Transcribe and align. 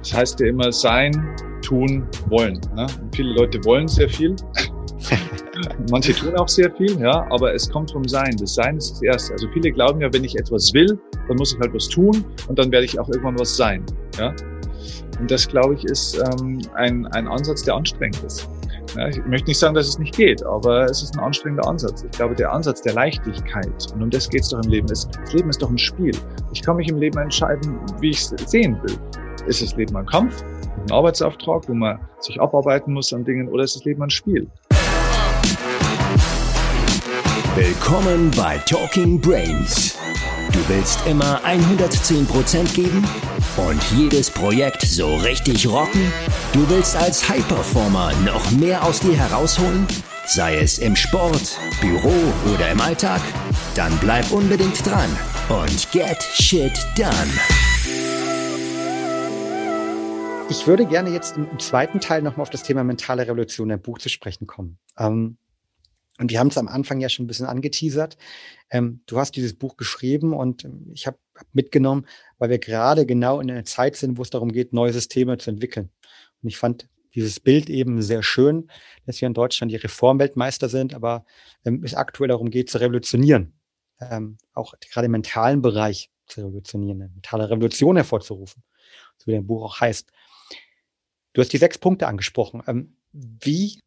Das 0.00 0.14
heißt 0.14 0.40
ja 0.40 0.46
immer 0.48 0.72
sein, 0.72 1.12
tun, 1.62 2.06
wollen. 2.28 2.60
Ne? 2.74 2.86
Und 3.00 3.14
viele 3.14 3.34
Leute 3.34 3.62
wollen 3.64 3.86
sehr 3.86 4.08
viel. 4.08 4.34
Manche 5.90 6.14
tun 6.14 6.34
auch 6.36 6.48
sehr 6.48 6.70
viel, 6.74 6.98
ja, 7.00 7.26
aber 7.30 7.54
es 7.54 7.68
kommt 7.70 7.90
vom 7.90 8.06
Sein. 8.06 8.36
Das 8.38 8.54
Sein 8.54 8.76
ist 8.76 8.92
das 8.92 9.02
Erste. 9.02 9.32
Also 9.32 9.48
viele 9.52 9.70
glauben 9.70 10.00
ja, 10.00 10.12
wenn 10.12 10.24
ich 10.24 10.36
etwas 10.36 10.72
will, 10.72 10.98
dann 11.28 11.36
muss 11.36 11.54
ich 11.54 11.60
halt 11.60 11.74
was 11.74 11.88
tun 11.88 12.24
und 12.48 12.58
dann 12.58 12.70
werde 12.70 12.86
ich 12.86 12.98
auch 12.98 13.08
irgendwann 13.08 13.38
was 13.38 13.56
sein. 13.56 13.84
Ja? 14.18 14.34
Und 15.18 15.30
das, 15.30 15.46
glaube 15.46 15.74
ich, 15.74 15.84
ist 15.84 16.18
ähm, 16.18 16.60
ein, 16.74 17.06
ein 17.08 17.28
Ansatz, 17.28 17.62
der 17.62 17.74
anstrengend 17.74 18.22
ist. 18.24 18.48
Ja, 18.96 19.08
ich 19.08 19.24
möchte 19.26 19.48
nicht 19.48 19.58
sagen, 19.58 19.74
dass 19.74 19.86
es 19.86 19.98
nicht 19.98 20.16
geht, 20.16 20.44
aber 20.44 20.84
es 20.84 21.02
ist 21.02 21.14
ein 21.14 21.20
anstrengender 21.20 21.68
Ansatz. 21.68 22.02
Ich 22.02 22.10
glaube, 22.10 22.34
der 22.34 22.52
Ansatz 22.52 22.82
der 22.82 22.94
Leichtigkeit, 22.94 23.92
und 23.94 24.02
um 24.02 24.10
das 24.10 24.28
geht 24.28 24.40
es 24.40 24.48
doch 24.48 24.62
im 24.64 24.70
Leben, 24.70 24.88
ist, 24.90 25.08
das 25.14 25.32
Leben 25.32 25.50
ist 25.50 25.62
doch 25.62 25.70
ein 25.70 25.78
Spiel. 25.78 26.16
Ich 26.52 26.62
kann 26.62 26.76
mich 26.76 26.88
im 26.88 26.98
Leben 26.98 27.18
entscheiden, 27.18 27.78
wie 28.00 28.10
ich 28.10 28.18
es 28.18 28.34
sehen 28.50 28.76
will. 28.82 28.98
Ist 29.46 29.62
das 29.62 29.74
Leben 29.74 29.96
ein 29.96 30.06
Kampf, 30.06 30.42
ein 30.84 30.92
Arbeitsauftrag, 30.92 31.68
wo 31.68 31.74
man 31.74 31.98
sich 32.20 32.40
abarbeiten 32.40 32.92
muss 32.92 33.12
an 33.12 33.24
Dingen, 33.24 33.48
oder 33.48 33.64
ist 33.64 33.74
das 33.74 33.84
Leben 33.84 34.02
ein 34.02 34.10
Spiel? 34.10 34.46
Willkommen 37.54 38.30
bei 38.36 38.58
Talking 38.58 39.20
Brains. 39.20 39.96
Du 40.52 40.58
willst 40.68 41.06
immer 41.06 41.40
110% 41.44 42.74
geben 42.74 43.04
und 43.56 43.82
jedes 43.92 44.30
Projekt 44.30 44.82
so 44.82 45.16
richtig 45.16 45.66
rocken? 45.66 46.12
Du 46.52 46.68
willst 46.68 46.96
als 46.96 47.28
High-Performer 47.28 48.12
noch 48.24 48.50
mehr 48.52 48.84
aus 48.84 49.00
dir 49.00 49.16
herausholen? 49.16 49.86
Sei 50.26 50.58
es 50.58 50.78
im 50.78 50.94
Sport, 50.94 51.58
Büro 51.80 52.12
oder 52.52 52.70
im 52.70 52.80
Alltag? 52.80 53.20
Dann 53.74 53.96
bleib 54.00 54.30
unbedingt 54.32 54.84
dran 54.86 55.10
und 55.48 55.90
get 55.92 56.22
shit 56.22 56.86
done. 56.96 57.69
Ich 60.50 60.66
würde 60.66 60.84
gerne 60.84 61.10
jetzt 61.10 61.36
im 61.36 61.60
zweiten 61.60 62.00
Teil 62.00 62.22
nochmal 62.22 62.42
auf 62.42 62.50
das 62.50 62.64
Thema 62.64 62.82
mentale 62.82 63.22
Revolution 63.22 63.70
im 63.70 63.80
Buch 63.80 64.00
zu 64.00 64.08
sprechen 64.08 64.48
kommen. 64.48 64.80
Ähm, 64.98 65.38
und 66.18 66.30
wir 66.32 66.40
haben 66.40 66.48
es 66.48 66.58
am 66.58 66.66
Anfang 66.66 67.00
ja 67.00 67.08
schon 67.08 67.24
ein 67.24 67.28
bisschen 67.28 67.46
angeteasert. 67.46 68.18
Ähm, 68.68 69.00
du 69.06 69.18
hast 69.18 69.36
dieses 69.36 69.54
Buch 69.54 69.76
geschrieben 69.76 70.32
und 70.32 70.64
ähm, 70.64 70.90
ich 70.92 71.06
habe 71.06 71.18
hab 71.36 71.46
mitgenommen, 71.52 72.04
weil 72.38 72.50
wir 72.50 72.58
gerade 72.58 73.06
genau 73.06 73.38
in 73.38 73.48
einer 73.48 73.64
Zeit 73.64 73.94
sind, 73.94 74.18
wo 74.18 74.22
es 74.22 74.30
darum 74.30 74.50
geht, 74.50 74.72
neue 74.72 74.92
Systeme 74.92 75.38
zu 75.38 75.50
entwickeln. 75.50 75.90
Und 76.42 76.48
ich 76.48 76.58
fand 76.58 76.88
dieses 77.14 77.38
Bild 77.38 77.70
eben 77.70 78.02
sehr 78.02 78.24
schön, 78.24 78.68
dass 79.06 79.20
wir 79.20 79.28
in 79.28 79.34
Deutschland 79.34 79.70
die 79.70 79.76
Reformweltmeister 79.76 80.68
sind, 80.68 80.94
aber 80.94 81.24
ähm, 81.64 81.82
es 81.84 81.94
aktuell 81.94 82.28
darum 82.28 82.50
geht, 82.50 82.70
zu 82.70 82.78
revolutionieren. 82.78 83.54
Ähm, 84.00 84.36
auch 84.52 84.74
gerade 84.92 85.06
im 85.06 85.12
mentalen 85.12 85.62
Bereich 85.62 86.10
zu 86.26 86.40
revolutionieren, 86.40 87.02
eine 87.02 87.12
mentale 87.12 87.48
Revolution 87.48 87.94
hervorzurufen, 87.94 88.64
so 89.16 89.28
wie 89.28 89.32
der 89.32 89.42
Buch 89.42 89.62
auch 89.62 89.80
heißt. 89.80 90.10
Du 91.40 91.44
hast 91.44 91.54
die 91.54 91.56
sechs 91.56 91.78
Punkte 91.78 92.06
angesprochen. 92.06 92.62
Ähm, 92.66 92.96
wie 93.14 93.80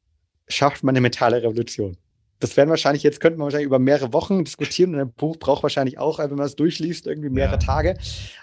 schafft 0.48 0.84
man 0.84 0.94
eine 0.94 1.02
mentale 1.02 1.44
Revolution? 1.44 1.98
das 2.40 2.58
werden 2.58 2.72
wahrscheinlich, 2.72 3.04
jetzt 3.04 3.20
könnten 3.20 3.40
wir 3.40 3.44
wahrscheinlich 3.44 3.68
über 3.68 3.78
mehrere 3.78 4.12
Wochen 4.12 4.44
diskutieren 4.44 4.96
und 4.96 5.00
ein 5.00 5.14
Buch 5.14 5.38
braucht 5.38 5.62
wahrscheinlich 5.64 6.00
auch, 6.00 6.18
wenn 6.18 6.36
man 6.36 6.48
es 6.48 6.56
durchliest, 6.56 7.06
irgendwie 7.06 7.30
mehrere 7.30 7.54
ja. 7.54 7.60
Tage. 7.60 7.98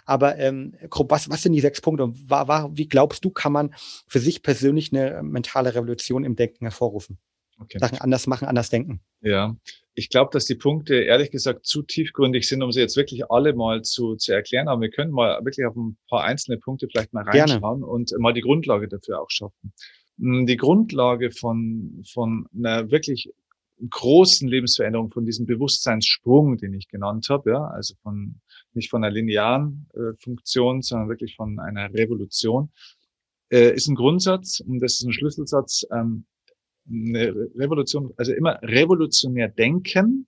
Aber 0.06 0.39
ähm, 0.39 0.75
grob, 0.89 1.11
was, 1.11 1.28
was 1.28 1.42
sind 1.42 1.52
die 1.52 1.61
sechs 1.61 1.80
Punkte 1.80 2.05
und 2.05 2.30
war, 2.30 2.47
war, 2.48 2.75
wie 2.75 2.89
glaubst 2.89 3.25
du, 3.25 3.30
kann 3.30 3.52
man 3.52 3.75
für 4.06 4.20
sich 4.20 4.42
persönlich 4.42 4.92
eine 4.92 5.22
mentale 5.22 5.74
Revolution 5.74 6.24
im 6.24 6.36
Denken 6.36 6.64
hervorrufen? 6.64 7.19
Okay. 7.58 7.78
Sachen 7.78 7.98
anders 7.98 8.27
machen, 8.27 8.47
anders 8.48 8.70
denken. 8.70 9.00
Ja, 9.20 9.56
ich 9.94 10.08
glaube, 10.08 10.30
dass 10.33 10.46
die 10.46 10.55
Punkte 10.55 10.94
ehrlich 10.96 11.30
gesagt 11.30 11.66
zu 11.66 11.83
tiefgründig 11.83 12.48
sind, 12.48 12.62
um 12.62 12.72
sie 12.72 12.80
jetzt 12.80 12.96
wirklich 12.96 13.30
alle 13.30 13.55
mal 13.55 13.83
zu, 13.83 14.16
zu 14.16 14.33
erklären. 14.33 14.69
Aber 14.69 14.80
wir 14.80 14.91
können 14.91 15.10
mal 15.10 15.44
wirklich 15.44 15.66
auf 15.66 15.77
ein 15.77 15.96
paar 16.08 16.24
einzelne 16.24 16.58
Punkte 16.58 16.88
vielleicht 16.88 17.12
mal 17.12 17.24
reinschauen 17.24 17.80
Gerne. 17.80 17.86
und 17.86 18.12
mal 18.18 18.33
die 18.33 18.41
Grundlage 18.41 18.88
dafür 18.88 19.20
auch 19.20 19.30
schaffen. 19.30 19.72
Hm, 20.18 20.46
die 20.46 20.56
Grundlage 20.56 21.30
von, 21.33 22.02
von 22.12 22.46
einer 22.56 22.91
wirklich 22.91 23.33
großen 23.88 24.46
Lebensveränderung, 24.46 25.11
von 25.11 25.24
diesem 25.24 25.46
Bewusstseinssprung, 25.46 26.58
den 26.58 26.74
ich 26.74 26.89
genannt 26.89 27.28
habe, 27.30 27.51
ja, 27.51 27.64
also 27.64 27.95
von 28.02 28.40
nicht 28.74 28.90
von 28.90 29.02
einer 29.02 29.12
linearen 29.12 29.89
äh, 29.95 30.14
Funktion, 30.22 30.83
sondern 30.83 31.08
wirklich 31.08 31.34
von 31.36 31.58
einer 31.58 31.92
Revolution, 31.92 32.70
äh, 33.51 33.74
ist 33.74 33.89
ein 33.89 33.95
Grundsatz 33.95 34.61
und 34.61 34.80
das 34.80 34.95
ist 34.95 35.05
ein 35.05 35.12
Schlüsselsatz. 35.12 35.86
Ähm, 35.92 36.27
eine 36.90 37.34
Revolution, 37.56 38.12
also 38.17 38.33
immer 38.33 38.61
revolutionär 38.62 39.48
denken, 39.48 40.27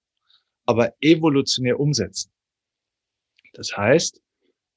aber 0.64 0.94
evolutionär 1.00 1.78
umsetzen. 1.80 2.30
Das 3.54 3.76
heißt, 3.76 4.22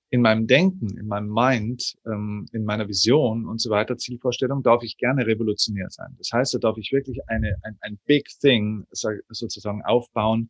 in 0.09 0.21
meinem 0.21 0.47
Denken, 0.47 0.97
in 0.97 1.07
meinem 1.07 1.29
Mind, 1.29 1.95
ähm, 2.05 2.47
in 2.53 2.63
meiner 2.63 2.87
Vision 2.87 3.45
und 3.45 3.59
so 3.59 3.69
weiter, 3.69 3.97
Zielvorstellung, 3.97 4.63
darf 4.63 4.83
ich 4.83 4.97
gerne 4.97 5.25
revolutionär 5.25 5.89
sein. 5.89 6.15
Das 6.17 6.31
heißt, 6.31 6.53
da 6.53 6.59
darf 6.59 6.77
ich 6.77 6.91
wirklich 6.91 7.19
eine, 7.27 7.55
ein, 7.63 7.77
ein 7.81 7.99
Big 8.05 8.29
Thing 8.39 8.85
sozusagen 8.91 9.81
aufbauen. 9.83 10.49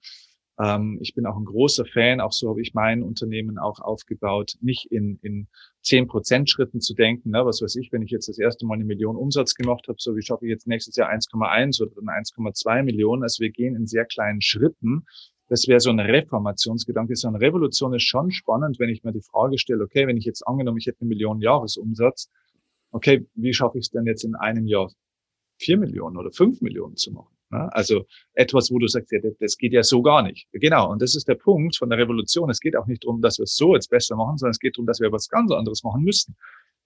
Ähm, 0.60 0.98
ich 1.02 1.14
bin 1.14 1.26
auch 1.26 1.38
ein 1.38 1.46
großer 1.46 1.86
Fan, 1.86 2.22
auch 2.22 2.32
so 2.32 2.50
habe 2.50 2.62
ich 2.62 2.74
mein 2.74 3.04
Unternehmen 3.04 3.58
auch 3.58 3.80
aufgebaut, 3.80 4.56
nicht 4.62 4.92
in, 4.92 5.20
in 5.22 5.48
10% 5.84 6.50
Schritten 6.50 6.82
zu 6.82 6.94
denken. 6.94 7.32
Ne? 7.32 7.46
Was 7.46 7.62
weiß 7.62 7.76
ich, 7.76 7.92
wenn 7.92 8.02
ich 8.02 8.12
jetzt 8.12 8.30
das 8.30 8.40
erste 8.40 8.66
Mal 8.66 8.76
eine 8.76 8.86
Million 8.86 9.16
Umsatz 9.16 9.56
gemacht 9.56 9.88
habe, 9.88 9.98
so 10.00 10.16
wie 10.16 10.22
schaffe 10.22 10.46
ich 10.46 10.50
jetzt 10.50 10.68
nächstes 10.68 10.96
Jahr 10.96 11.10
1,1 11.10 11.82
oder 11.82 11.92
dann 11.96 12.06
1,2 12.06 12.84
Millionen. 12.84 13.24
Also 13.24 13.42
wir 13.42 13.52
gehen 13.52 13.76
in 13.76 13.88
sehr 13.88 14.06
kleinen 14.06 14.42
Schritten 14.42 15.06
das 15.48 15.68
wäre 15.68 15.80
so 15.80 15.92
ein 15.92 16.00
Reformationsgedanke. 16.00 17.16
So 17.16 17.28
eine 17.28 17.40
Revolution 17.40 17.94
ist 17.94 18.04
schon 18.04 18.32
spannend, 18.32 18.80
wenn 18.80 18.90
ich 18.90 19.04
mir 19.04 19.12
die 19.12 19.22
Frage 19.22 19.58
stelle, 19.58 19.84
okay, 19.84 20.08
wenn 20.08 20.18
ich 20.18 20.26
jetzt 20.26 20.46
angenommen, 20.48 20.78
ich 20.78 20.88
hätte 20.88 21.02
eine 21.02 21.10
Million 21.10 21.40
Jahresumsatz, 21.40 22.30
okay, 22.92 23.28
wie 23.36 23.54
schaffe 23.54 23.78
ich 23.78 23.86
es 23.86 23.92
denn 23.92 24.06
jetzt 24.06 24.24
in 24.24 24.36
einem 24.36 24.66
Jahr 24.66 24.92
vier 25.58 25.78
Millionen 25.78 26.18
oder 26.18 26.32
fünf 26.32 26.62
Millionen 26.62 26.96
zu 26.96 27.12
machen? 27.12 27.35
Also 27.50 28.06
etwas, 28.34 28.72
wo 28.72 28.80
du 28.80 28.88
sagst, 28.88 29.12
ja, 29.12 29.20
das 29.40 29.58
geht 29.58 29.72
ja 29.72 29.84
so 29.84 30.02
gar 30.02 30.24
nicht. 30.24 30.48
Genau. 30.52 30.92
Und 30.92 31.02
das 31.02 31.16
ist 31.16 31.28
der 31.28 31.36
Punkt 31.36 31.78
von 31.78 31.90
der 31.90 32.00
Revolution. 32.00 32.50
Es 32.50 32.60
geht 32.60 32.76
auch 32.76 32.88
nicht 32.88 33.04
darum, 33.04 33.22
dass 33.22 33.38
wir 33.38 33.44
es 33.44 33.56
so 33.56 33.76
jetzt 33.76 33.90
besser 33.90 34.16
machen, 34.16 34.38
sondern 34.38 34.52
es 34.52 34.60
geht 34.60 34.78
darum, 34.78 34.88
dass 34.88 35.00
wir 35.00 35.12
was 35.12 35.30
ganz 35.30 35.52
anderes 35.52 35.84
machen 35.84 36.04
müssen. 36.04 36.36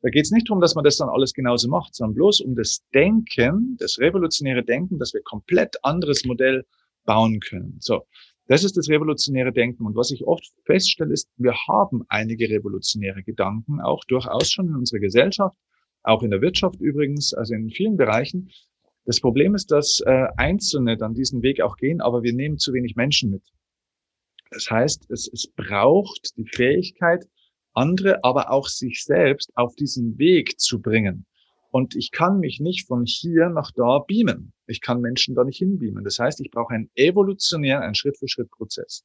Da 0.02 0.09
geht 0.09 0.25
es 0.25 0.31
nicht 0.31 0.50
darum, 0.50 0.62
dass 0.62 0.75
man 0.75 0.84
das 0.84 0.98
dann 0.98 1.09
alles 1.09 1.34
genauso 1.34 1.68
macht, 1.69 1.96
sondern 1.96 2.16
bloß 2.16 2.42
um 2.42 2.56
das 2.56 2.81
Denken, 2.94 3.75
das 3.80 4.00
revolutionäre 4.00 4.64
Denken, 4.64 4.98
dass 4.98 5.14
wir 5.14 5.22
komplett 5.24 5.84
anderes 5.84 6.24
Modell 6.25 6.66
bauen 7.06 7.40
können. 7.40 7.78
So. 7.80 8.06
Das 8.48 8.64
ist 8.64 8.78
das 8.78 8.90
revolutionäre 8.90 9.52
Denken. 9.52 9.86
Und 9.86 9.96
was 9.96 10.09
ich 10.09 10.25
oft 10.25 10.44
feststelle, 10.66 11.14
ist, 11.14 11.30
wir 11.38 11.53
haben 11.68 12.03
einige 12.08 12.50
revolutionäre 12.50 13.22
Gedanken, 13.24 13.80
auch 13.80 14.03
durchaus 14.06 14.50
schon 14.52 14.69
in 14.69 14.75
unserer 14.75 15.00
Gesellschaft, 15.00 15.56
auch 16.02 16.24
in 16.24 16.31
der 16.31 16.42
Wirtschaft 16.42 16.81
übrigens, 16.81 17.34
also 17.34 17.53
in 17.53 17.69
vielen 17.69 17.96
Bereichen. 17.96 18.50
Das 19.09 19.22
Problem 19.22 19.56
ist, 19.56 19.72
dass 19.72 20.03
äh, 20.06 20.28
Einzelne 20.38 20.96
dann 20.96 21.16
diesen 21.16 21.42
Weg 21.42 21.62
auch 21.62 21.78
gehen, 21.78 22.00
aber 22.00 22.22
wir 22.22 22.31
nehmen 22.31 22.59
zu 22.59 22.74
wenig 22.74 22.96
Menschen 22.96 23.31
mit. 23.31 23.42
Das 24.52 24.70
heißt, 24.70 25.09
es, 25.09 25.28
es 25.34 25.47
braucht 25.47 26.38
die 26.38 26.46
Fähigkeit, 26.46 27.25
andere, 27.74 28.24
aber 28.24 28.52
auch 28.52 28.68
sich 28.68 29.03
selbst 29.03 29.52
auf 29.56 29.74
diesen 29.75 30.19
Weg 30.19 30.59
zu 30.59 30.80
bringen. 30.80 31.25
Und 31.72 31.96
ich 31.96 32.12
kann 32.12 32.40
mich 32.40 32.59
nicht 32.59 32.86
von 32.86 33.03
hier 33.08 33.50
nach 33.50 33.72
da 33.72 33.98
beamen. 33.98 34.53
Ich 34.68 34.80
kann 34.80 35.02
Menschen 35.02 35.34
da 35.34 35.44
nicht 35.44 35.58
hinbeamen. 35.58 36.03
Das 36.03 36.19
heißt, 36.19 36.40
ich 36.42 36.52
brauche 36.52 36.75
einen 36.75 36.92
evolutionären, 36.94 37.81
einen 37.81 37.96
Schritt-für-Schritt-Prozess. 37.96 39.03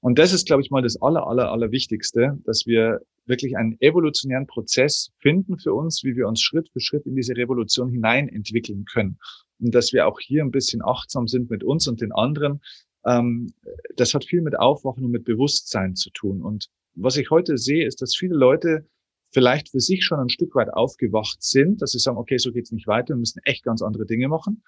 Und 0.00 0.18
das 0.18 0.32
ist, 0.32 0.46
glaube 0.46 0.62
ich, 0.62 0.70
mal 0.70 0.82
das 0.82 1.00
aller, 1.00 1.26
aller, 1.26 1.50
aller 1.50 1.70
Wichtigste, 1.70 2.38
dass 2.44 2.66
wir 2.66 3.00
wirklich 3.26 3.56
einen 3.56 3.80
evolutionären 3.80 4.46
Prozess 4.46 5.10
finden 5.18 5.58
für 5.58 5.74
uns, 5.74 6.04
wie 6.04 6.16
wir 6.16 6.28
uns 6.28 6.40
Schritt 6.40 6.68
für 6.72 6.80
Schritt 6.80 7.06
in 7.06 7.16
diese 7.16 7.36
Revolution 7.36 7.90
hinein 7.90 8.28
entwickeln 8.28 8.84
können. 8.84 9.18
Und 9.58 9.74
dass 9.74 9.92
wir 9.92 10.06
auch 10.06 10.20
hier 10.20 10.44
ein 10.44 10.50
bisschen 10.50 10.82
achtsam 10.84 11.26
sind 11.26 11.50
mit 11.50 11.64
uns 11.64 11.88
und 11.88 12.00
den 12.00 12.12
anderen. 12.12 12.60
Ähm, 13.04 13.52
das 13.96 14.14
hat 14.14 14.24
viel 14.24 14.42
mit 14.42 14.58
Aufwachen 14.58 15.04
und 15.04 15.10
mit 15.10 15.24
Bewusstsein 15.24 15.96
zu 15.96 16.10
tun. 16.10 16.42
Und 16.42 16.68
was 16.94 17.16
ich 17.16 17.30
heute 17.30 17.58
sehe, 17.58 17.86
ist, 17.86 18.00
dass 18.02 18.14
viele 18.14 18.34
Leute 18.34 18.86
vielleicht 19.30 19.70
für 19.70 19.80
sich 19.80 20.04
schon 20.04 20.20
ein 20.20 20.28
Stück 20.28 20.54
weit 20.54 20.72
aufgewacht 20.72 21.42
sind, 21.42 21.82
dass 21.82 21.92
sie 21.92 21.98
sagen, 21.98 22.16
okay, 22.16 22.38
so 22.38 22.52
geht's 22.52 22.72
nicht 22.72 22.86
weiter, 22.86 23.14
wir 23.14 23.18
müssen 23.18 23.40
echt 23.44 23.64
ganz 23.64 23.82
andere 23.82 24.06
Dinge 24.06 24.28
machen, 24.28 24.62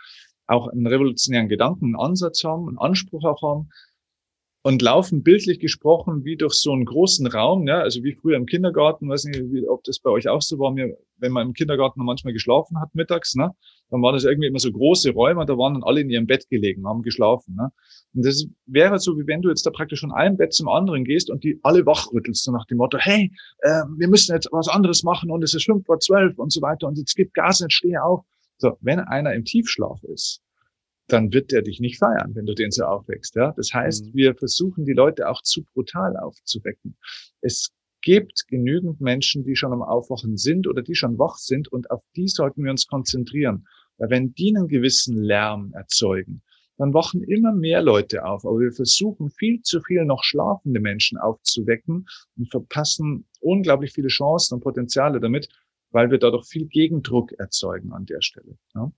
auch 0.46 0.68
einen 0.68 0.86
revolutionären 0.86 1.48
Gedanken, 1.48 1.86
einen 1.86 1.96
Ansatz 1.96 2.44
haben, 2.44 2.68
einen 2.68 2.78
Anspruch 2.78 3.24
auch 3.24 3.42
haben, 3.42 3.70
und 4.68 4.82
laufen 4.82 5.22
bildlich 5.22 5.60
gesprochen 5.60 6.26
wie 6.26 6.36
durch 6.36 6.52
so 6.52 6.72
einen 6.72 6.84
großen 6.84 7.26
Raum, 7.26 7.66
ja, 7.66 7.80
also 7.80 8.04
wie 8.04 8.12
früher 8.12 8.36
im 8.36 8.44
Kindergarten, 8.44 9.08
weiß 9.08 9.24
nicht, 9.24 9.40
wie, 9.50 9.66
ob 9.66 9.82
das 9.84 9.98
bei 9.98 10.10
euch 10.10 10.28
auch 10.28 10.42
so 10.42 10.58
war, 10.58 10.72
mir, 10.72 10.94
wenn 11.16 11.32
man 11.32 11.46
im 11.46 11.52
Kindergarten 11.54 12.04
manchmal 12.04 12.34
geschlafen 12.34 12.78
hat 12.78 12.94
mittags, 12.94 13.34
ne, 13.34 13.50
dann 13.88 14.02
waren 14.02 14.12
das 14.12 14.24
irgendwie 14.24 14.46
immer 14.46 14.58
so 14.58 14.70
große 14.70 15.12
Räume, 15.12 15.46
da 15.46 15.56
waren 15.56 15.72
dann 15.72 15.84
alle 15.84 16.02
in 16.02 16.10
ihrem 16.10 16.26
Bett 16.26 16.50
gelegen, 16.50 16.86
haben 16.86 17.00
geschlafen, 17.00 17.54
ne. 17.54 17.70
Und 18.12 18.26
das 18.26 18.44
wäre 18.66 18.98
so, 18.98 19.16
wie 19.16 19.26
wenn 19.26 19.40
du 19.40 19.48
jetzt 19.48 19.64
da 19.64 19.70
praktisch 19.70 20.00
von 20.00 20.12
einem 20.12 20.36
Bett 20.36 20.52
zum 20.52 20.68
anderen 20.68 21.04
gehst 21.04 21.30
und 21.30 21.44
die 21.44 21.58
alle 21.62 21.86
wachrüttelst, 21.86 22.44
so 22.44 22.52
nach 22.52 22.66
dem 22.66 22.76
Motto, 22.76 22.98
hey, 22.98 23.32
äh, 23.60 23.84
wir 23.96 24.08
müssen 24.08 24.34
jetzt 24.34 24.50
was 24.52 24.68
anderes 24.68 25.02
machen 25.02 25.30
und 25.30 25.42
es 25.42 25.54
ist 25.54 25.64
fünf 25.64 25.86
vor 25.86 25.98
zwölf 25.98 26.38
und 26.38 26.52
so 26.52 26.60
weiter 26.60 26.88
und 26.88 26.98
jetzt 26.98 27.14
gibt 27.14 27.32
Gas, 27.32 27.60
jetzt 27.60 27.72
steh 27.72 27.96
auf. 27.96 28.20
So, 28.58 28.76
wenn 28.82 29.00
einer 29.00 29.32
im 29.32 29.46
Tiefschlaf 29.46 30.02
ist, 30.02 30.42
dann 31.08 31.32
wird 31.32 31.52
der 31.52 31.62
dich 31.62 31.80
nicht 31.80 31.98
feiern, 31.98 32.34
wenn 32.34 32.46
du 32.46 32.54
den 32.54 32.70
so 32.70 32.84
aufwächst. 32.84 33.34
Ja? 33.34 33.52
Das 33.56 33.72
heißt, 33.72 34.06
mhm. 34.06 34.14
wir 34.14 34.34
versuchen 34.34 34.84
die 34.84 34.92
Leute 34.92 35.28
auch 35.28 35.42
zu 35.42 35.64
brutal 35.64 36.16
aufzuwecken. 36.16 36.96
Es 37.40 37.70
gibt 38.02 38.46
genügend 38.48 39.00
Menschen, 39.00 39.44
die 39.44 39.56
schon 39.56 39.72
am 39.72 39.82
Aufwachen 39.82 40.36
sind 40.36 40.66
oder 40.66 40.82
die 40.82 40.94
schon 40.94 41.18
wach 41.18 41.36
sind 41.36 41.68
und 41.68 41.90
auf 41.90 42.02
die 42.14 42.28
sollten 42.28 42.62
wir 42.62 42.70
uns 42.70 42.86
konzentrieren. 42.86 43.66
Weil 43.96 44.10
wenn 44.10 44.34
die 44.34 44.54
einen 44.54 44.68
gewissen 44.68 45.16
Lärm 45.16 45.72
erzeugen, 45.74 46.42
dann 46.76 46.94
wachen 46.94 47.24
immer 47.24 47.52
mehr 47.52 47.82
Leute 47.82 48.24
auf. 48.24 48.46
Aber 48.46 48.60
wir 48.60 48.72
versuchen 48.72 49.30
viel 49.30 49.62
zu 49.62 49.80
viel 49.80 50.04
noch 50.04 50.22
schlafende 50.22 50.78
Menschen 50.78 51.18
aufzuwecken 51.18 52.06
und 52.36 52.50
verpassen 52.50 53.26
unglaublich 53.40 53.92
viele 53.92 54.08
Chancen 54.08 54.54
und 54.54 54.60
Potenziale 54.60 55.18
damit, 55.18 55.48
weil 55.90 56.10
wir 56.10 56.18
dadurch 56.18 56.46
viel 56.46 56.66
Gegendruck 56.66 57.32
erzeugen 57.32 57.92
an 57.92 58.06
der 58.06 58.22
Stelle. 58.22 58.56
Ja. 58.74 58.92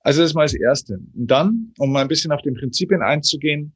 Also 0.00 0.22
das 0.22 0.30
ist 0.30 0.34
mal 0.34 0.44
das 0.44 0.54
Erste. 0.54 1.00
Und 1.14 1.30
dann, 1.30 1.72
um 1.78 1.92
mal 1.92 2.00
ein 2.00 2.08
bisschen 2.08 2.32
auf 2.32 2.42
den 2.42 2.54
Prinzipien 2.54 3.02
einzugehen, 3.02 3.74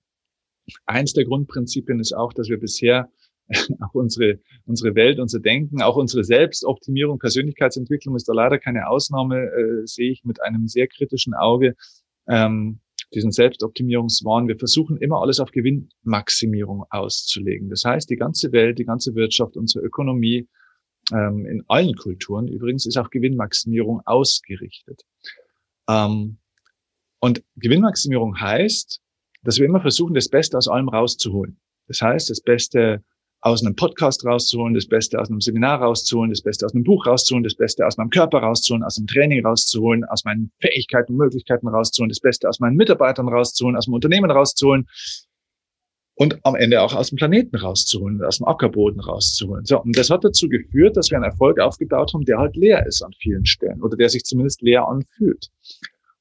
eins 0.87 1.13
der 1.13 1.25
Grundprinzipien 1.25 2.01
ist 2.01 2.15
auch, 2.15 2.33
dass 2.33 2.49
wir 2.49 2.59
bisher 2.59 3.11
auch 3.81 3.95
unsere, 3.95 4.41
unsere 4.65 4.95
Welt, 4.95 5.19
unser 5.19 5.41
Denken, 5.41 5.83
auch 5.83 5.97
unsere 5.97 6.25
Selbstoptimierung, 6.25 7.19
Persönlichkeitsentwicklung 7.19 8.17
ist 8.17 8.29
da 8.29 8.33
leider 8.33 8.59
keine 8.59 8.89
Ausnahme, 8.89 9.37
äh, 9.37 9.87
sehe 9.87 10.11
ich 10.11 10.25
mit 10.25 10.43
einem 10.43 10.67
sehr 10.67 10.87
kritischen 10.87 11.35
Auge, 11.35 11.75
ähm, 12.27 12.81
diesen 13.13 13.33
Selbstoptimierungswahn. 13.33 14.49
Wir 14.49 14.59
versuchen 14.59 14.97
immer 14.97 15.21
alles 15.21 15.41
auf 15.41 15.51
Gewinnmaximierung 15.51 16.85
auszulegen. 16.91 17.69
Das 17.69 17.85
heißt, 17.85 18.09
die 18.09 18.17
ganze 18.17 18.51
Welt, 18.53 18.79
die 18.79 18.85
ganze 18.85 19.15
Wirtschaft, 19.15 19.57
unsere 19.57 19.85
Ökonomie, 19.85 20.49
ähm, 21.13 21.45
in 21.45 21.63
allen 21.69 21.95
Kulturen 21.95 22.49
übrigens, 22.49 22.87
ist 22.87 22.97
auf 22.97 23.11
Gewinnmaximierung 23.11 24.01
ausgerichtet. 24.07 25.03
Ähm, 25.89 26.39
und 27.21 27.43
Gewinnmaximierung 27.57 28.39
heißt, 28.39 29.01
dass 29.43 29.59
wir 29.59 29.67
immer 29.67 29.81
versuchen, 29.81 30.15
das 30.15 30.29
Beste 30.29 30.57
aus 30.59 30.69
allem 30.69 30.89
rauszuholen. 30.89 31.59
Das 31.89 32.01
heißt, 32.01 32.31
das 32.31 32.41
Beste 32.41 33.03
aus 33.41 33.63
einem 33.63 33.77
Podcast 33.77 34.25
rauszuholen, 34.25 34.73
das 34.73 34.87
Beste 34.87 35.21
aus 35.21 35.29
einem 35.29 35.41
Seminar 35.41 35.83
rauszuholen, 35.83 36.31
das 36.31 36.41
Beste 36.41 36.65
aus 36.65 36.75
einem 36.75 36.85
Buch 36.85 37.07
rauszuholen, 37.07 37.45
das 37.45 37.55
Beste 37.55 37.87
aus 37.87 37.99
meinem 37.99 38.09
Körper 38.09 38.39
rauszuholen, 38.39 38.83
aus 38.83 38.95
dem 38.95 39.07
Training 39.07 39.45
rauszuholen, 39.45 40.05
aus 40.05 40.25
meinen 40.25 40.51
Fähigkeiten 40.61 41.13
und 41.13 41.19
Möglichkeiten 41.19 41.69
rauszuholen, 41.69 42.09
das 42.09 42.21
Beste 42.21 42.49
aus 42.49 42.59
meinen 42.61 42.77
Mitarbeitern 42.77 43.29
rauszuholen, 43.29 43.77
aus 43.77 43.85
dem 43.85 43.93
Unternehmen 43.93 44.31
rauszuholen 44.31 44.87
und 46.17 46.39
am 46.45 46.55
Ende 46.55 46.81
auch 46.81 46.95
aus 46.95 47.09
dem 47.09 47.17
Planeten 47.17 47.57
rauszuholen, 47.57 48.23
aus 48.23 48.39
dem 48.39 48.47
Ackerboden 48.47 49.01
rauszuholen. 49.01 49.65
So, 49.65 49.83
und 49.83 49.97
das 49.99 50.11
hat 50.11 50.25
dazu 50.25 50.49
geführt, 50.49 50.97
dass 50.97 51.11
wir 51.11 51.19
einen 51.19 51.25
Erfolg 51.25 51.59
aufgebaut 51.59 52.13
haben, 52.15 52.25
der 52.25 52.39
halt 52.39 52.57
leer 52.57 52.87
ist 52.87 53.03
an 53.03 53.13
vielen 53.19 53.45
Stellen 53.47 53.83
oder 53.83 53.97
der 53.97 54.09
sich 54.09 54.25
zumindest 54.25 54.63
leer 54.63 54.87
anfühlt. 54.87 55.51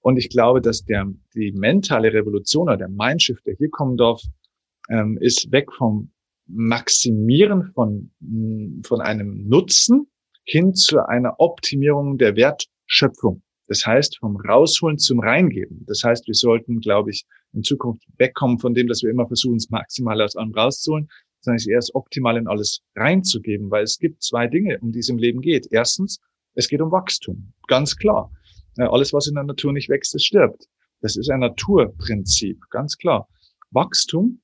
Und 0.01 0.17
ich 0.17 0.29
glaube, 0.29 0.61
dass 0.61 0.83
der, 0.83 1.07
die 1.33 1.51
mentale 1.51 2.11
Revolution 2.11 2.63
oder 2.63 2.77
der 2.77 2.89
Mindshift, 2.89 3.45
der 3.45 3.55
hier 3.55 3.69
kommen 3.69 3.95
darf, 3.95 4.21
ähm, 4.89 5.17
ist 5.21 5.51
weg 5.51 5.71
vom 5.71 6.11
Maximieren 6.47 7.71
von, 7.73 8.11
von 8.83 8.99
einem 8.99 9.47
Nutzen 9.47 10.07
hin 10.43 10.73
zu 10.73 11.07
einer 11.07 11.35
Optimierung 11.39 12.17
der 12.17 12.35
Wertschöpfung. 12.35 13.43
Das 13.67 13.85
heißt, 13.85 14.17
vom 14.19 14.35
Rausholen 14.35 14.97
zum 14.97 15.21
Reingeben. 15.21 15.85
Das 15.87 16.03
heißt, 16.03 16.27
wir 16.27 16.33
sollten, 16.33 16.81
glaube 16.81 17.11
ich, 17.11 17.25
in 17.53 17.63
Zukunft 17.63 18.03
wegkommen 18.17 18.59
von 18.59 18.73
dem, 18.73 18.87
dass 18.87 19.03
wir 19.03 19.09
immer 19.09 19.27
versuchen, 19.27 19.57
das 19.57 19.69
Maximale 19.69 20.23
aus 20.23 20.35
allem 20.35 20.53
rauszuholen, 20.53 21.07
sondern 21.41 21.57
es 21.57 21.67
erst 21.67 21.93
optimal 21.95 22.37
in 22.37 22.47
alles 22.47 22.81
reinzugeben, 22.95 23.69
weil 23.69 23.83
es 23.83 23.99
gibt 23.99 24.23
zwei 24.23 24.47
Dinge, 24.47 24.79
um 24.79 24.91
die 24.91 24.99
es 24.99 25.09
im 25.09 25.17
Leben 25.17 25.41
geht. 25.41 25.67
Erstens, 25.71 26.19
es 26.55 26.67
geht 26.67 26.81
um 26.81 26.91
Wachstum. 26.91 27.53
Ganz 27.67 27.95
klar. 27.95 28.31
Alles, 28.77 29.13
was 29.13 29.27
in 29.27 29.35
der 29.35 29.43
Natur 29.43 29.73
nicht 29.73 29.89
wächst, 29.89 30.15
es 30.15 30.23
stirbt. 30.23 30.67
Das 31.01 31.15
ist 31.15 31.29
ein 31.29 31.41
Naturprinzip. 31.41 32.59
Ganz 32.69 32.97
klar. 32.97 33.27
Wachstum 33.71 34.39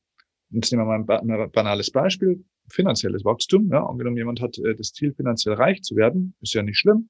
Jetzt 0.52 0.72
nehmen 0.72 0.88
wir 0.88 0.98
mal 0.98 1.20
ein 1.20 1.52
banales 1.52 1.92
Beispiel. 1.92 2.44
Finanzielles 2.70 3.24
Wachstum. 3.24 3.70
Ja, 3.72 3.86
angenommen, 3.86 4.18
jemand 4.18 4.42
hat 4.42 4.58
äh, 4.58 4.76
das 4.76 4.94
Ziel, 4.94 5.14
finanziell 5.14 5.56
reich 5.56 5.82
zu 5.82 5.96
werden, 5.96 6.36
ist 6.42 6.54
ja 6.54 6.64
nicht 6.64 6.78
schlimm. 6.78 7.10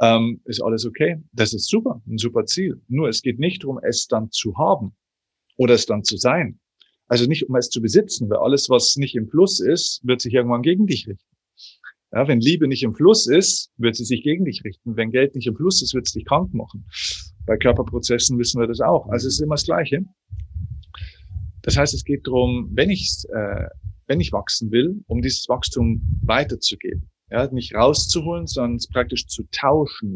Ähm, 0.00 0.40
ist 0.44 0.62
alles 0.62 0.84
okay. 0.86 1.22
Das 1.32 1.54
ist 1.54 1.68
super, 1.68 2.02
ein 2.06 2.18
super 2.18 2.46
Ziel. 2.46 2.82
Nur 2.88 3.08
es 3.08 3.22
geht 3.22 3.38
nicht 3.38 3.62
darum, 3.62 3.78
es 3.82 4.06
dann 4.06 4.30
zu 4.30 4.56
haben 4.58 4.94
oder 5.56 5.74
es 5.74 5.86
dann 5.86 6.04
zu 6.04 6.16
sein. 6.16 6.58
Also 7.06 7.26
nicht 7.26 7.48
um 7.48 7.54
es 7.56 7.68
zu 7.68 7.80
besitzen, 7.80 8.30
weil 8.30 8.38
alles, 8.38 8.68
was 8.70 8.96
nicht 8.96 9.14
im 9.14 9.28
Fluss 9.28 9.60
ist, 9.60 10.00
wird 10.04 10.20
sich 10.20 10.32
irgendwann 10.34 10.62
gegen 10.62 10.86
dich 10.86 11.06
richten. 11.06 11.36
Ja, 12.12 12.28
wenn 12.28 12.40
Liebe 12.40 12.68
nicht 12.68 12.82
im 12.82 12.94
Fluss 12.94 13.26
ist, 13.26 13.72
wird 13.76 13.96
sie 13.96 14.04
sich 14.04 14.22
gegen 14.22 14.44
dich 14.44 14.62
richten. 14.64 14.96
Wenn 14.96 15.10
Geld 15.10 15.34
nicht 15.34 15.48
im 15.48 15.56
Fluss 15.56 15.82
ist, 15.82 15.94
wird 15.94 16.06
es 16.06 16.12
dich 16.12 16.24
krank 16.24 16.54
machen. 16.54 16.86
Bei 17.44 17.56
Körperprozessen 17.56 18.38
wissen 18.38 18.60
wir 18.60 18.68
das 18.68 18.80
auch. 18.80 19.08
Also 19.08 19.26
es 19.26 19.34
ist 19.34 19.40
immer 19.40 19.56
das 19.56 19.64
Gleiche. 19.64 20.04
Das 21.62 21.76
heißt, 21.76 21.92
es 21.92 22.04
geht 22.04 22.26
darum, 22.26 22.70
wenn 22.72 22.90
ich, 22.90 23.24
äh, 23.30 23.66
wenn 24.06 24.20
ich 24.20 24.32
wachsen 24.32 24.70
will, 24.70 25.02
um 25.08 25.22
dieses 25.22 25.48
Wachstum 25.48 26.20
weiterzugeben. 26.22 27.10
Ja, 27.30 27.50
nicht 27.50 27.74
rauszuholen, 27.74 28.46
sondern 28.46 28.76
es 28.76 28.86
praktisch 28.86 29.26
zu 29.26 29.42
tauschen. 29.50 30.14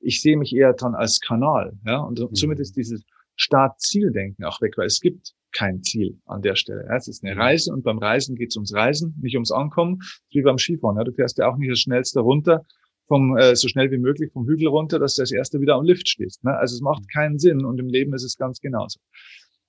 Ich 0.00 0.20
sehe 0.20 0.36
mich 0.36 0.54
eher 0.54 0.72
dann 0.72 0.94
als 0.94 1.20
Kanal. 1.20 1.78
Ja, 1.86 2.00
und 2.00 2.18
mhm. 2.18 2.34
somit 2.34 2.58
ist 2.58 2.76
dieses 2.76 3.04
Start-Ziel-Denken 3.38 4.44
auch 4.44 4.60
weg, 4.60 4.74
weil 4.76 4.86
es 4.86 5.00
gibt 5.00 5.32
kein 5.52 5.82
Ziel 5.82 6.20
an 6.26 6.42
der 6.42 6.56
Stelle. 6.56 6.84
Ja, 6.86 6.96
es 6.96 7.08
ist 7.08 7.24
eine 7.24 7.34
mhm. 7.34 7.40
Reise 7.40 7.72
und 7.72 7.82
beim 7.82 7.98
Reisen 7.98 8.36
geht 8.36 8.50
es 8.50 8.56
ums 8.56 8.74
Reisen, 8.74 9.16
nicht 9.22 9.34
ums 9.34 9.50
Ankommen, 9.50 10.00
wie 10.30 10.42
beim 10.42 10.58
Skifahren. 10.58 10.98
Ja, 10.98 11.04
du 11.04 11.12
fährst 11.12 11.38
ja 11.38 11.48
auch 11.48 11.56
nicht 11.56 11.70
das 11.70 11.80
Schnellste 11.80 12.20
runter, 12.20 12.64
vom, 13.06 13.36
äh, 13.36 13.56
so 13.56 13.68
schnell 13.68 13.90
wie 13.90 13.98
möglich 13.98 14.30
vom 14.32 14.46
Hügel 14.46 14.68
runter, 14.68 14.98
dass 14.98 15.14
du 15.14 15.22
das 15.22 15.32
erste 15.32 15.60
wieder 15.60 15.76
am 15.76 15.84
Lift 15.84 16.08
stehst. 16.08 16.44
Ne? 16.44 16.54
Also 16.54 16.74
es 16.74 16.82
macht 16.82 17.02
mhm. 17.02 17.08
keinen 17.12 17.38
Sinn 17.38 17.64
und 17.64 17.78
im 17.80 17.88
Leben 17.88 18.12
ist 18.12 18.24
es 18.24 18.36
ganz 18.36 18.60
genauso. 18.60 19.00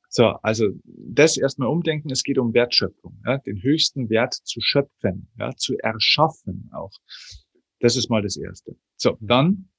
So, 0.10 0.26
also 0.42 0.70
das 0.86 1.38
erstmal 1.38 1.70
umdenken, 1.70 2.12
es 2.12 2.24
geht 2.24 2.40
um 2.40 2.54
Wertschöpfung, 2.54 3.22
ja, 3.26 3.38
den 3.38 3.62
höchsten 3.62 4.10
Wert 4.10 4.34
zu 4.34 4.60
schöpfen, 4.60 5.30
ja, 5.38 5.52
zu 5.56 5.78
erschaffen 5.78 6.70
auch. 6.74 6.92
Das 7.80 7.96
ist 7.96 8.10
mal 8.10 8.24
das 8.24 8.36
Erste. 8.36 8.76
So, 8.98 9.18
mhm. 9.20 9.28
dann. 9.28 9.70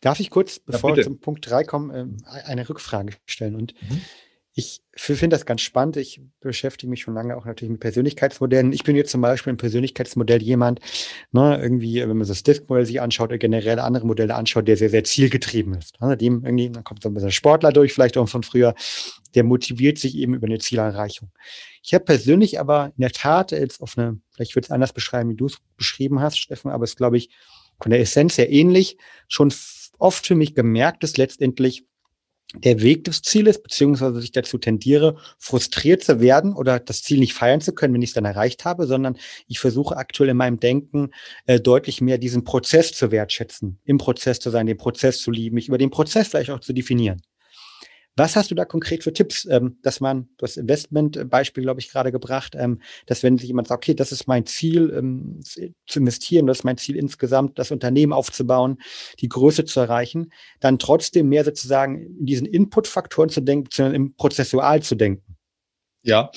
Darf 0.00 0.20
ich 0.20 0.30
kurz, 0.30 0.58
bevor 0.58 0.90
ja, 0.90 0.96
wir 0.96 1.04
zum 1.04 1.20
Punkt 1.20 1.48
drei 1.48 1.64
kommen, 1.64 1.94
ähm, 1.94 2.16
eine 2.24 2.68
Rückfrage 2.68 3.14
stellen? 3.26 3.54
Und 3.56 3.74
mhm. 3.82 4.02
Ich 4.54 4.82
finde 4.94 5.34
das 5.34 5.46
ganz 5.46 5.62
spannend. 5.62 5.96
Ich 5.96 6.20
beschäftige 6.40 6.90
mich 6.90 7.00
schon 7.00 7.14
lange 7.14 7.34
auch 7.38 7.46
natürlich 7.46 7.72
mit 7.72 7.80
Persönlichkeitsmodellen. 7.80 8.72
Ich 8.74 8.84
bin 8.84 8.96
jetzt 8.96 9.10
zum 9.10 9.22
Beispiel 9.22 9.54
ein 9.54 9.56
Persönlichkeitsmodell 9.56 10.42
jemand, 10.42 10.80
ne, 11.30 11.58
irgendwie, 11.58 12.02
wenn 12.02 12.18
man 12.18 12.26
so 12.26 12.32
das 12.32 12.42
Disk-Modell 12.42 12.84
sich 12.84 13.00
anschaut 13.00 13.30
oder 13.30 13.38
generell 13.38 13.78
andere 13.78 14.06
Modelle 14.06 14.34
anschaut, 14.34 14.68
der 14.68 14.76
sehr, 14.76 14.90
sehr 14.90 15.04
zielgetrieben 15.04 15.72
ist. 15.72 15.98
Ne, 16.02 16.18
dem 16.18 16.44
irgendwie, 16.44 16.68
dann 16.68 16.84
kommt 16.84 17.02
so 17.02 17.08
ein 17.08 17.14
bisschen 17.14 17.32
Sportler 17.32 17.72
durch, 17.72 17.94
vielleicht 17.94 18.18
auch 18.18 18.28
von 18.28 18.42
früher, 18.42 18.74
der 19.34 19.44
motiviert 19.44 19.98
sich 19.98 20.18
eben 20.18 20.34
über 20.34 20.46
eine 20.46 20.58
Zielerreichung. 20.58 21.30
Ich 21.82 21.94
habe 21.94 22.04
persönlich 22.04 22.60
aber 22.60 22.92
in 22.94 23.00
der 23.00 23.12
Tat 23.12 23.52
jetzt 23.52 23.80
auf 23.80 23.96
eine, 23.96 24.20
vielleicht 24.34 24.54
würde 24.54 24.66
es 24.66 24.70
anders 24.70 24.92
beschreiben, 24.92 25.30
wie 25.30 25.36
du 25.36 25.46
es 25.46 25.56
beschrieben 25.78 26.20
hast, 26.20 26.38
Steffen, 26.38 26.70
aber 26.70 26.84
es 26.84 26.96
glaube 26.96 27.16
ich, 27.16 27.30
von 27.82 27.90
der 27.90 28.00
Essenz 28.00 28.36
sehr 28.36 28.50
ähnlich, 28.50 28.96
schon 29.28 29.52
oft 29.98 30.26
für 30.26 30.34
mich 30.34 30.54
gemerkt, 30.54 31.02
dass 31.02 31.16
letztendlich 31.16 31.84
der 32.54 32.82
Weg 32.82 33.04
des 33.04 33.22
Zieles, 33.22 33.62
beziehungsweise 33.62 34.20
ich 34.20 34.32
dazu 34.32 34.58
tendiere, 34.58 35.16
frustriert 35.38 36.02
zu 36.04 36.20
werden 36.20 36.52
oder 36.52 36.78
das 36.78 37.02
Ziel 37.02 37.18
nicht 37.18 37.32
feiern 37.32 37.60
zu 37.62 37.72
können, 37.72 37.94
wenn 37.94 38.02
ich 38.02 38.10
es 38.10 38.14
dann 38.14 38.26
erreicht 38.26 38.64
habe, 38.64 38.86
sondern 38.86 39.16
ich 39.48 39.58
versuche 39.58 39.96
aktuell 39.96 40.30
in 40.30 40.36
meinem 40.36 40.60
Denken 40.60 41.10
äh, 41.46 41.60
deutlich 41.60 42.00
mehr 42.00 42.18
diesen 42.18 42.44
Prozess 42.44 42.92
zu 42.92 43.10
wertschätzen, 43.10 43.78
im 43.84 43.98
Prozess 43.98 44.38
zu 44.38 44.50
sein, 44.50 44.66
den 44.66 44.76
Prozess 44.76 45.20
zu 45.20 45.30
lieben, 45.30 45.54
mich 45.54 45.68
über 45.68 45.78
den 45.78 45.90
Prozess 45.90 46.28
vielleicht 46.28 46.50
auch 46.50 46.60
zu 46.60 46.74
definieren. 46.74 47.22
Was 48.16 48.36
hast 48.36 48.50
du 48.50 48.54
da 48.54 48.66
konkret 48.66 49.02
für 49.02 49.12
Tipps, 49.12 49.46
ähm, 49.46 49.78
dass 49.82 50.00
man, 50.00 50.28
das 50.36 50.58
Investment-Beispiel, 50.58 51.62
glaube 51.62 51.80
ich, 51.80 51.90
gerade 51.90 52.12
gebracht, 52.12 52.54
ähm, 52.58 52.80
dass 53.06 53.22
wenn 53.22 53.38
sich 53.38 53.48
jemand 53.48 53.68
sagt, 53.68 53.84
okay, 53.84 53.94
das 53.94 54.12
ist 54.12 54.28
mein 54.28 54.44
Ziel, 54.44 54.92
ähm, 54.94 55.40
zu 55.42 55.98
investieren, 55.98 56.46
das 56.46 56.58
ist 56.58 56.64
mein 56.64 56.76
Ziel 56.76 56.96
insgesamt, 56.96 57.58
das 57.58 57.70
Unternehmen 57.70 58.12
aufzubauen, 58.12 58.78
die 59.20 59.28
Größe 59.28 59.64
zu 59.64 59.80
erreichen, 59.80 60.30
dann 60.60 60.78
trotzdem 60.78 61.28
mehr 61.28 61.44
sozusagen 61.44 62.02
in 62.18 62.26
diesen 62.26 62.46
Input-Faktoren 62.46 63.30
zu 63.30 63.40
denken, 63.40 63.68
sondern 63.72 63.94
im 63.94 64.14
Prozessual 64.14 64.82
zu 64.82 64.94
denken? 64.94 65.32
Ja, 66.04 66.30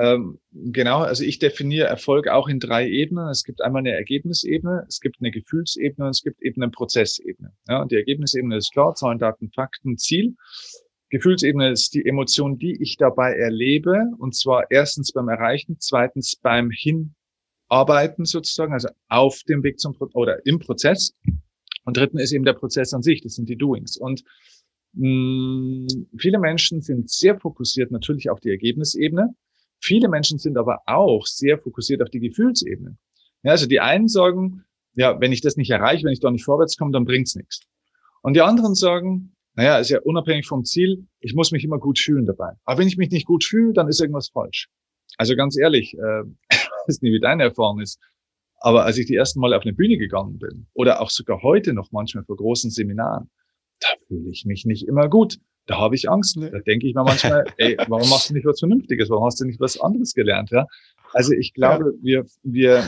ähm, 0.00 0.40
genau. 0.52 1.00
Also 1.00 1.22
ich 1.22 1.38
definiere 1.38 1.86
Erfolg 1.86 2.28
auch 2.28 2.48
in 2.48 2.58
drei 2.58 2.88
Ebenen. 2.88 3.28
Es 3.28 3.44
gibt 3.44 3.60
einmal 3.60 3.80
eine 3.80 3.92
Ergebnisebene, 3.92 4.86
es 4.88 5.00
gibt 5.00 5.16
eine 5.20 5.30
Gefühlsebene 5.30 6.06
und 6.06 6.10
es 6.10 6.22
gibt 6.22 6.42
eben 6.42 6.62
eine 6.62 6.70
Prozessebene. 6.70 7.52
Ja, 7.68 7.82
und 7.82 7.92
die 7.92 7.96
Ergebnisebene 7.96 8.56
ist 8.56 8.72
klar, 8.72 8.94
Zahlen, 8.94 9.18
Daten, 9.18 9.50
Fakten, 9.50 9.98
Ziel. 9.98 10.34
Gefühlsebene 11.12 11.70
ist 11.70 11.92
die 11.92 12.06
Emotion, 12.06 12.58
die 12.58 12.82
ich 12.82 12.96
dabei 12.96 13.34
erlebe. 13.34 14.12
Und 14.18 14.34
zwar 14.34 14.70
erstens 14.70 15.12
beim 15.12 15.28
Erreichen, 15.28 15.76
zweitens 15.78 16.36
beim 16.36 16.70
Hinarbeiten 16.70 18.24
sozusagen, 18.24 18.72
also 18.72 18.88
auf 19.08 19.42
dem 19.46 19.62
Weg 19.62 19.78
zum 19.78 19.92
Pro 19.92 20.08
oder 20.14 20.44
im 20.46 20.58
Prozess. 20.58 21.14
Und 21.84 21.98
drittens 21.98 22.22
ist 22.22 22.32
eben 22.32 22.46
der 22.46 22.54
Prozess 22.54 22.94
an 22.94 23.02
sich, 23.02 23.20
das 23.20 23.34
sind 23.34 23.50
die 23.50 23.58
Doings. 23.58 23.98
Und 23.98 24.24
mh, 24.94 25.84
mm, 25.84 25.86
viele 26.16 26.38
Menschen 26.38 26.80
sind 26.80 27.10
sehr 27.10 27.38
fokussiert 27.38 27.90
natürlich 27.90 28.30
auf 28.30 28.40
die 28.40 28.48
Ergebnisebene. 28.48 29.34
Viele 29.80 30.08
Menschen 30.08 30.38
sind 30.38 30.56
aber 30.56 30.78
auch 30.86 31.26
sehr 31.26 31.58
fokussiert 31.58 32.00
auf 32.00 32.08
die 32.08 32.20
Gefühlsebene. 32.20 32.96
Ja, 33.42 33.50
also 33.50 33.66
die 33.66 33.80
einen 33.80 34.08
sagen, 34.08 34.64
ja, 34.94 35.20
wenn 35.20 35.32
ich 35.32 35.42
das 35.42 35.58
nicht 35.58 35.70
erreiche, 35.70 36.06
wenn 36.06 36.12
ich 36.14 36.20
da 36.20 36.30
nicht 36.30 36.44
vorwärts 36.44 36.78
komme, 36.78 36.92
dann 36.92 37.04
bringt's 37.04 37.34
nichts. 37.34 37.60
Und 38.22 38.34
die 38.34 38.40
anderen 38.40 38.74
sagen, 38.74 39.34
naja, 39.54 39.78
ist 39.78 39.90
ja 39.90 40.00
unabhängig 40.00 40.46
vom 40.46 40.64
Ziel, 40.64 41.06
ich 41.20 41.34
muss 41.34 41.52
mich 41.52 41.64
immer 41.64 41.78
gut 41.78 41.98
fühlen 41.98 42.26
dabei. 42.26 42.52
Aber 42.64 42.80
wenn 42.80 42.88
ich 42.88 42.96
mich 42.96 43.10
nicht 43.10 43.26
gut 43.26 43.44
fühle, 43.44 43.72
dann 43.72 43.88
ist 43.88 44.00
irgendwas 44.00 44.30
falsch. 44.30 44.68
Also 45.18 45.36
ganz 45.36 45.58
ehrlich, 45.58 45.94
äh, 45.94 45.98
weiß 46.86 47.02
nicht, 47.02 47.12
wie 47.12 47.20
deine 47.20 47.44
Erfahrung 47.44 47.80
ist. 47.80 48.00
Aber 48.60 48.84
als 48.84 48.96
ich 48.96 49.06
die 49.06 49.16
ersten 49.16 49.40
Mal 49.40 49.52
auf 49.54 49.62
eine 49.62 49.72
Bühne 49.72 49.98
gegangen 49.98 50.38
bin 50.38 50.66
oder 50.72 51.00
auch 51.00 51.10
sogar 51.10 51.42
heute 51.42 51.72
noch 51.72 51.90
manchmal 51.90 52.24
vor 52.24 52.36
großen 52.36 52.70
Seminaren, 52.70 53.28
da 53.80 53.88
fühle 54.06 54.30
ich 54.30 54.44
mich 54.46 54.64
nicht 54.64 54.86
immer 54.86 55.08
gut. 55.08 55.38
Da 55.66 55.78
habe 55.78 55.96
ich 55.96 56.08
Angst. 56.08 56.36
Da 56.40 56.58
denke 56.60 56.86
ich 56.86 56.94
mir 56.94 57.04
manchmal, 57.04 57.44
ey, 57.56 57.76
warum 57.88 58.08
machst 58.08 58.30
du 58.30 58.34
nicht 58.34 58.46
was 58.46 58.60
Vernünftiges? 58.60 59.10
Warum 59.10 59.24
hast 59.24 59.40
du 59.40 59.44
nicht 59.44 59.60
was 59.60 59.80
anderes 59.80 60.14
gelernt? 60.14 60.50
Ja? 60.50 60.66
Also 61.12 61.32
ich 61.32 61.52
glaube, 61.54 61.92
ja. 62.02 62.22
wir, 62.22 62.26
wir, 62.42 62.84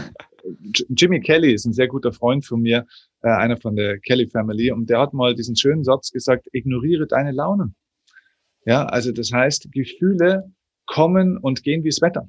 Jimmy 0.96 1.20
Kelly 1.20 1.52
ist 1.54 1.64
ein 1.64 1.72
sehr 1.72 1.88
guter 1.88 2.12
Freund 2.12 2.44
von 2.44 2.60
mir, 2.60 2.86
äh, 3.22 3.28
einer 3.28 3.56
von 3.56 3.76
der 3.76 3.98
Kelly 3.98 4.28
Family, 4.28 4.70
und 4.70 4.90
der 4.90 5.00
hat 5.00 5.14
mal 5.14 5.34
diesen 5.34 5.56
schönen 5.56 5.84
Satz 5.84 6.10
gesagt, 6.10 6.48
ignoriere 6.52 7.06
deine 7.06 7.32
Launen. 7.32 7.74
Ja, 8.66 8.86
also 8.86 9.12
das 9.12 9.32
heißt, 9.32 9.72
Gefühle 9.72 10.52
kommen 10.86 11.38
und 11.38 11.62
gehen 11.62 11.84
wie 11.84 11.90
das 11.90 12.02
Wetter. 12.02 12.28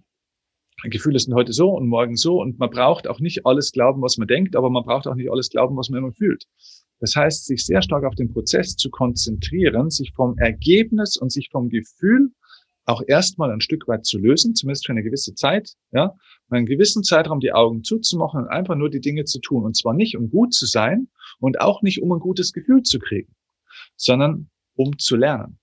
Gefühle 0.84 1.20
sind 1.20 1.34
heute 1.34 1.54
so 1.54 1.72
und 1.72 1.88
morgen 1.88 2.16
so 2.16 2.42
und 2.42 2.60
man 2.60 2.70
braucht 2.70 3.08
auch 3.08 3.20
nicht 3.20 3.46
alles 3.46 3.72
glauben, 3.72 4.02
was 4.02 4.18
man 4.18 4.28
denkt, 4.28 4.56
aber 4.56 4.70
man 4.70 4.84
braucht 4.84 5.08
auch 5.08 5.16
nicht 5.16 5.32
alles 5.32 5.50
glauben, 5.50 5.78
was 5.78 5.90
man 5.90 6.00
immer 6.00 6.12
fühlt. 6.12 6.46
Das 7.00 7.16
heißt, 7.16 7.46
sich 7.46 7.66
sehr 7.66 7.82
stark 7.82 8.04
auf 8.04 8.16
den 8.16 8.32
Prozess 8.32 8.76
zu 8.76 8.90
konzentrieren, 8.90 9.90
sich 9.90 10.12
vom 10.16 10.38
Ergebnis 10.38 11.18
und 11.18 11.32
sich 11.32 11.50
vom 11.52 11.70
Gefühl 11.70 12.32
auch 12.86 13.02
erstmal 13.06 13.52
ein 13.52 13.62
Stück 13.62 13.88
weit 13.88 14.06
zu 14.06 14.18
lösen, 14.18 14.56
zumindest 14.56 14.86
für 14.86 14.92
eine 14.92 15.04
gewisse 15.04 15.34
Zeit, 15.34 15.74
ja, 15.92 16.16
einen 16.50 16.66
gewissen 16.66 17.04
Zeitraum 17.04 17.40
die 17.40 17.52
Augen 17.52 17.84
zuzumachen 17.84 18.44
und 18.44 18.48
einfach 18.48 18.76
nur 18.76 18.90
die 18.90 19.02
Dinge 19.02 19.26
zu 19.26 19.40
tun. 19.40 19.66
Und 19.66 19.76
zwar 19.76 19.94
nicht, 19.94 20.16
um 20.16 20.30
gut 20.30 20.54
zu 20.54 20.66
sein 20.66 21.08
und 21.40 21.60
auch 21.60 21.82
nicht, 21.82 22.02
um 22.02 22.12
ein 22.12 22.20
gutes 22.20 22.54
Gefühl 22.54 22.84
zu 22.84 23.00
kriegen, 23.00 23.36
sondern 23.96 24.50
um 24.76 24.98
zu 25.00 25.16
lernen. 25.16 25.60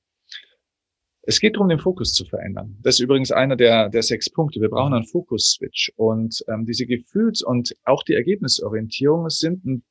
Es 1.25 1.39
geht 1.39 1.55
darum, 1.55 1.69
den 1.69 1.79
Fokus 1.79 2.13
zu 2.15 2.25
verändern. 2.25 2.77
Das 2.83 2.97
ist 2.97 3.01
übrigens 3.01 3.31
einer 3.31 3.55
der, 3.55 3.89
der 3.89 4.03
sechs 4.03 4.29
Punkte. 4.29 4.61
Wir 4.61 4.71
brauchen 4.71 4.93
einen 4.93 5.07
Fokus-Switch. 5.07 5.93
Und 5.95 6.45
ähm, 6.49 6.67
diese 6.67 6.85
Gefühls- 6.85 7.43
und 7.43 7.77
auch 7.85 8.03
die 8.03 8.15
Ergebnisorientierung 8.15 9.31
sind 9.31 9.65
ein 9.65 9.85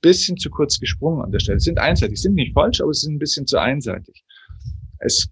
bisschen 0.00 0.36
zu 0.36 0.48
kurz 0.48 0.78
gesprungen 0.78 1.24
an 1.24 1.32
der 1.32 1.40
Stelle. 1.40 1.58
Sind 1.58 1.78
einseitig, 1.78 2.22
sind 2.22 2.34
nicht 2.34 2.54
falsch, 2.54 2.80
aber 2.80 2.94
sie 2.94 3.06
sind 3.06 3.16
ein 3.16 3.18
bisschen 3.18 3.48
zu 3.48 3.58
einseitig. 3.58 4.24
Es, 4.98 5.28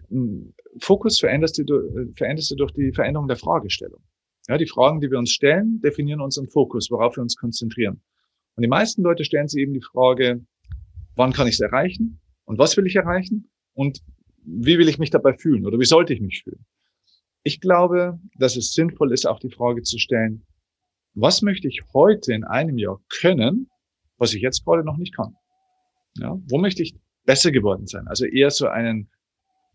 Fokus 0.81 1.19
veränderst 1.19 1.59
du, 1.59 2.13
veränderst 2.17 2.51
du 2.51 2.57
durch 2.57 2.73
die 2.73 2.93
Veränderung 2.93 3.29
der 3.29 3.37
Fragestellung. 3.37 4.01
Ja, 4.49 4.59
die 4.59 4.67
Fragen, 4.67 5.01
die 5.01 5.11
wir 5.11 5.19
uns 5.19 5.31
stellen, 5.31 5.81
definieren 5.83 6.21
unseren 6.21 6.49
Fokus, 6.49 6.91
worauf 6.91 7.17
wir 7.17 7.23
uns 7.23 7.37
konzentrieren. 7.37 8.03
Und 8.57 8.63
die 8.63 8.69
meisten 8.69 9.03
Leute 9.03 9.25
stellen 9.25 9.49
sich 9.49 9.63
eben 9.63 9.73
die 9.73 9.81
Frage, 9.81 10.45
wann 11.17 11.33
kann 11.33 11.47
ich 11.47 11.55
es 11.55 11.61
erreichen? 11.61 12.21
Und 12.45 12.59
was 12.59 12.77
will 12.77 12.87
ich 12.87 12.97
erreichen? 12.97 13.51
Und 13.73 14.01
wie 14.45 14.79
will 14.79 14.89
ich 14.89 14.99
mich 14.99 15.11
dabei 15.11 15.33
fühlen? 15.33 15.67
Oder 15.67 15.79
wie 15.79 15.87
sollte 15.87 16.13
ich 16.13 16.21
mich 16.21 16.43
fühlen? 16.45 16.67
Ich 17.43 17.61
glaube, 17.61 18.19
dass 18.39 18.57
es 18.57 18.73
sinnvoll 18.73 19.13
ist, 19.13 19.27
auch 19.27 19.39
die 19.39 19.51
Frage 19.51 19.83
zu 19.83 19.99
stellen, 19.99 20.47
was 21.15 21.43
möchte 21.43 21.69
ich 21.69 21.81
heute 21.95 22.33
in 22.33 22.45
einem 22.45 22.77
Jahr 22.77 23.01
können, 23.21 23.69
was 24.19 24.35
ich 24.35 24.43
jetzt 24.43 24.65
gerade 24.65 24.85
noch 24.85 24.97
nicht 24.97 25.15
kann? 25.15 25.35
Ja, 26.19 26.39
wo 26.49 26.59
möchte 26.59 26.83
ich 26.83 26.95
besser 27.25 27.51
geworden 27.51 27.87
sein? 27.87 28.07
Also 28.09 28.27
eher 28.27 28.51
so 28.51 28.67
einen, 28.67 29.11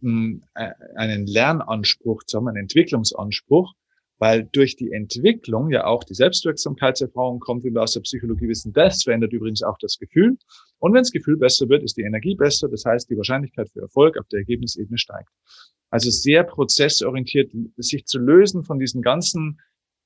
einen 0.01 1.27
Lernanspruch, 1.27 2.23
sagen 2.27 2.45
wir, 2.45 2.49
einen 2.49 2.63
Entwicklungsanspruch, 2.63 3.73
weil 4.17 4.47
durch 4.51 4.75
die 4.75 4.91
Entwicklung 4.91 5.71
ja 5.71 5.85
auch 5.85 6.03
die 6.03 6.13
Selbstwirksamkeitserfahrung 6.13 7.39
kommt, 7.39 7.63
wie 7.63 7.73
wir 7.73 7.81
aus 7.81 7.93
der 7.93 8.01
Psychologie 8.01 8.49
wissen. 8.49 8.73
Das 8.73 9.03
verändert 9.03 9.31
übrigens 9.33 9.63
auch 9.63 9.77
das 9.79 9.97
Gefühl. 9.97 10.37
Und 10.79 10.93
wenn 10.93 11.01
das 11.01 11.11
Gefühl 11.11 11.37
besser 11.37 11.69
wird, 11.69 11.83
ist 11.83 11.97
die 11.97 12.03
Energie 12.03 12.35
besser. 12.35 12.67
Das 12.67 12.83
heißt, 12.85 13.09
die 13.09 13.17
Wahrscheinlichkeit 13.17 13.69
für 13.71 13.81
Erfolg 13.81 14.17
auf 14.17 14.27
der 14.27 14.39
Ergebnisebene 14.39 14.97
steigt. 14.97 15.29
Also 15.89 16.11
sehr 16.11 16.43
prozessorientiert, 16.43 17.51
sich 17.77 18.05
zu 18.05 18.19
lösen 18.19 18.63
von 18.63 18.77
diesen 18.77 19.01
ganzen 19.01 19.59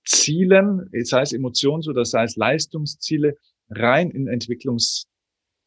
Zielen, 0.06 0.90
sei 1.04 1.22
es 1.22 1.34
Emotions- 1.34 1.88
oder 1.88 2.06
sei 2.06 2.24
es 2.24 2.36
Leistungsziele, 2.36 3.36
rein 3.70 4.12
in 4.12 4.28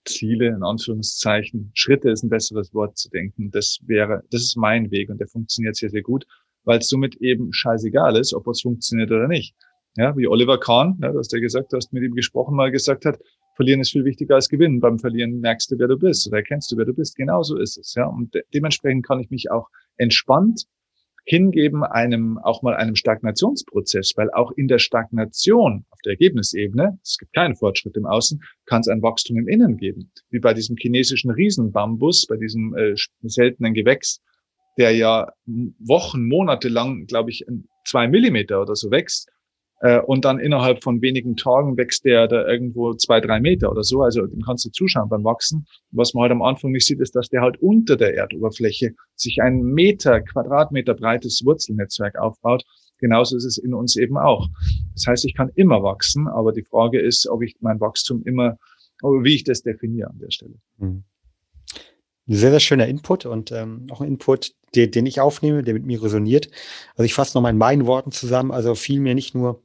Entwicklungsziele, 0.06 0.48
in 0.48 0.62
Anführungszeichen. 0.62 1.70
Schritte 1.74 2.10
ist 2.10 2.22
ein 2.22 2.28
besseres 2.28 2.72
Wort 2.72 2.96
zu 2.96 3.10
denken. 3.10 3.50
Das 3.50 3.78
wäre, 3.86 4.22
das 4.30 4.42
ist 4.42 4.56
mein 4.56 4.90
Weg 4.90 5.10
und 5.10 5.18
der 5.18 5.28
funktioniert 5.28 5.76
sehr, 5.76 5.90
sehr 5.90 6.02
gut, 6.02 6.24
weil 6.64 6.78
es 6.78 6.88
somit 6.88 7.16
eben 7.16 7.52
scheißegal 7.52 8.16
ist, 8.16 8.34
ob 8.34 8.46
es 8.48 8.62
funktioniert 8.62 9.10
oder 9.10 9.28
nicht. 9.28 9.54
Ja, 9.96 10.16
wie 10.16 10.26
Oliver 10.26 10.60
Kahn, 10.60 10.98
ja, 11.02 11.12
dass 11.12 11.28
der 11.28 11.40
gesagt, 11.40 11.72
du 11.72 11.76
hast 11.76 11.92
mit 11.92 12.02
ihm 12.02 12.14
gesprochen, 12.14 12.54
mal 12.54 12.70
gesagt 12.70 13.06
hat, 13.06 13.18
verlieren 13.54 13.80
ist 13.80 13.92
viel 13.92 14.04
wichtiger 14.04 14.34
als 14.34 14.48
gewinnen. 14.48 14.80
Beim 14.80 14.98
Verlieren 14.98 15.40
merkst 15.40 15.70
du, 15.70 15.78
wer 15.78 15.88
du 15.88 15.96
bist 15.96 16.26
oder 16.26 16.38
erkennst 16.38 16.70
du, 16.70 16.76
wer 16.76 16.84
du 16.84 16.92
bist. 16.92 17.16
Genauso 17.16 17.56
ist 17.56 17.78
es. 17.78 17.94
Ja, 17.94 18.06
und 18.06 18.34
de 18.34 18.42
dementsprechend 18.52 19.06
kann 19.06 19.20
ich 19.20 19.30
mich 19.30 19.50
auch 19.50 19.68
entspannt 19.96 20.66
hingeben 21.26 21.82
einem, 21.82 22.38
auch 22.38 22.62
mal 22.62 22.76
einem 22.76 22.94
Stagnationsprozess, 22.94 24.12
weil 24.16 24.30
auch 24.30 24.52
in 24.52 24.68
der 24.68 24.78
Stagnation 24.78 25.84
auf 25.90 25.98
der 26.04 26.12
Ergebnisebene, 26.12 26.98
es 27.02 27.18
gibt 27.18 27.34
keinen 27.34 27.56
Fortschritt 27.56 27.96
im 27.96 28.06
Außen, 28.06 28.40
kann 28.64 28.80
es 28.80 28.88
ein 28.88 29.02
Wachstum 29.02 29.36
im 29.36 29.48
Innen 29.48 29.76
geben. 29.76 30.12
Wie 30.30 30.38
bei 30.38 30.54
diesem 30.54 30.76
chinesischen 30.76 31.32
Riesenbambus, 31.32 32.26
bei 32.26 32.36
diesem 32.36 32.76
äh, 32.76 32.94
seltenen 33.22 33.74
Gewächs, 33.74 34.22
der 34.78 34.92
ja 34.92 35.26
Wochen, 35.46 36.28
Monate 36.28 36.68
lang, 36.68 37.06
glaube 37.06 37.30
ich, 37.30 37.44
zwei 37.84 38.06
Millimeter 38.06 38.62
oder 38.62 38.76
so 38.76 38.90
wächst 38.90 39.28
äh, 39.80 40.00
und 40.00 40.24
dann 40.24 40.38
innerhalb 40.38 40.82
von 40.82 41.02
wenigen 41.02 41.36
Tagen 41.36 41.76
wächst 41.76 42.04
der 42.04 42.28
da 42.28 42.46
irgendwo 42.46 42.94
zwei, 42.94 43.20
drei 43.20 43.40
Meter 43.40 43.70
oder 43.70 43.82
so. 43.82 44.02
Also 44.02 44.26
dem 44.26 44.40
kannst 44.42 44.64
du 44.64 44.70
zuschauen 44.70 45.08
beim 45.08 45.24
Wachsen. 45.24 45.66
Was 45.90 46.14
man 46.14 46.22
halt 46.22 46.32
am 46.32 46.42
Anfang 46.42 46.72
nicht 46.72 46.86
sieht, 46.86 47.00
ist, 47.00 47.14
dass 47.14 47.28
der 47.28 47.42
halt 47.42 47.60
unter 47.60 47.96
der 47.96 48.14
Erdoberfläche 48.16 48.94
sich 49.14 49.42
ein 49.42 49.62
Meter, 49.62 50.20
Quadratmeter 50.20 50.94
breites 50.94 51.42
Wurzelnetzwerk 51.44 52.18
aufbaut. 52.18 52.64
Genauso 52.98 53.36
ist 53.36 53.44
es 53.44 53.58
in 53.58 53.74
uns 53.74 53.96
eben 53.96 54.16
auch. 54.16 54.48
Das 54.94 55.06
heißt, 55.06 55.24
ich 55.26 55.34
kann 55.34 55.50
immer 55.54 55.82
wachsen, 55.82 56.28
aber 56.28 56.52
die 56.52 56.64
Frage 56.64 56.98
ist, 56.98 57.28
ob 57.28 57.42
ich 57.42 57.56
mein 57.60 57.80
Wachstum 57.80 58.22
immer, 58.24 58.56
wie 59.02 59.34
ich 59.34 59.44
das 59.44 59.62
definiere 59.62 60.08
an 60.08 60.18
der 60.18 60.30
Stelle. 60.30 60.54
Mhm. 60.78 61.04
Sehr, 62.28 62.50
sehr 62.50 62.60
schöner 62.60 62.88
Input 62.88 63.24
und 63.24 63.52
ähm, 63.52 63.86
auch 63.90 64.00
ein 64.00 64.08
Input, 64.08 64.54
den, 64.74 64.90
den 64.90 65.06
ich 65.06 65.20
aufnehme, 65.20 65.62
der 65.62 65.74
mit 65.74 65.86
mir 65.86 66.02
resoniert. 66.02 66.50
Also 66.96 67.04
ich 67.04 67.14
fasse 67.14 67.36
nochmal 67.36 67.52
in 67.52 67.58
meinen 67.58 67.86
Worten 67.86 68.10
zusammen. 68.10 68.50
Also 68.50 68.74
fiel 68.74 68.98
mir 68.98 69.14
nicht 69.14 69.34
nur 69.34 69.62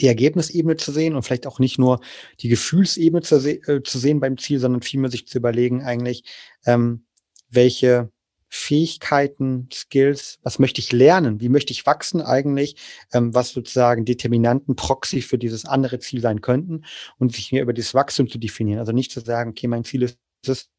die 0.00 0.08
Ergebnisebene 0.08 0.76
zu 0.76 0.92
sehen 0.92 1.14
und 1.14 1.22
vielleicht 1.22 1.46
auch 1.46 1.58
nicht 1.58 1.78
nur 1.78 2.00
die 2.40 2.48
Gefühlsebene 2.48 3.22
zu, 3.22 3.40
se 3.40 3.52
äh, 3.66 3.82
zu 3.82 3.98
sehen 3.98 4.20
beim 4.20 4.38
Ziel, 4.38 4.58
sondern 4.58 4.82
vielmehr 4.82 5.10
sich 5.10 5.26
zu 5.26 5.38
überlegen 5.38 5.82
eigentlich, 5.82 6.24
ähm, 6.66 7.06
welche 7.48 8.10
Fähigkeiten, 8.48 9.68
Skills, 9.72 10.38
was 10.42 10.60
möchte 10.60 10.80
ich 10.80 10.92
lernen, 10.92 11.40
wie 11.40 11.48
möchte 11.48 11.72
ich 11.72 11.86
wachsen 11.86 12.22
eigentlich, 12.22 12.76
ähm, 13.12 13.34
was 13.34 13.50
sozusagen 13.50 14.04
Determinanten, 14.04 14.76
Proxy 14.76 15.22
für 15.22 15.38
dieses 15.38 15.64
andere 15.64 15.98
Ziel 15.98 16.20
sein 16.20 16.40
könnten 16.40 16.84
und 17.18 17.32
sich 17.32 17.50
mir 17.50 17.62
über 17.62 17.72
dieses 17.72 17.94
Wachstum 17.94 18.28
zu 18.28 18.38
definieren. 18.38 18.78
Also 18.78 18.92
nicht 18.92 19.10
zu 19.10 19.20
sagen, 19.20 19.50
okay, 19.50 19.66
mein 19.66 19.82
Ziel 19.82 20.04
ist 20.04 20.18
es, 20.46 20.70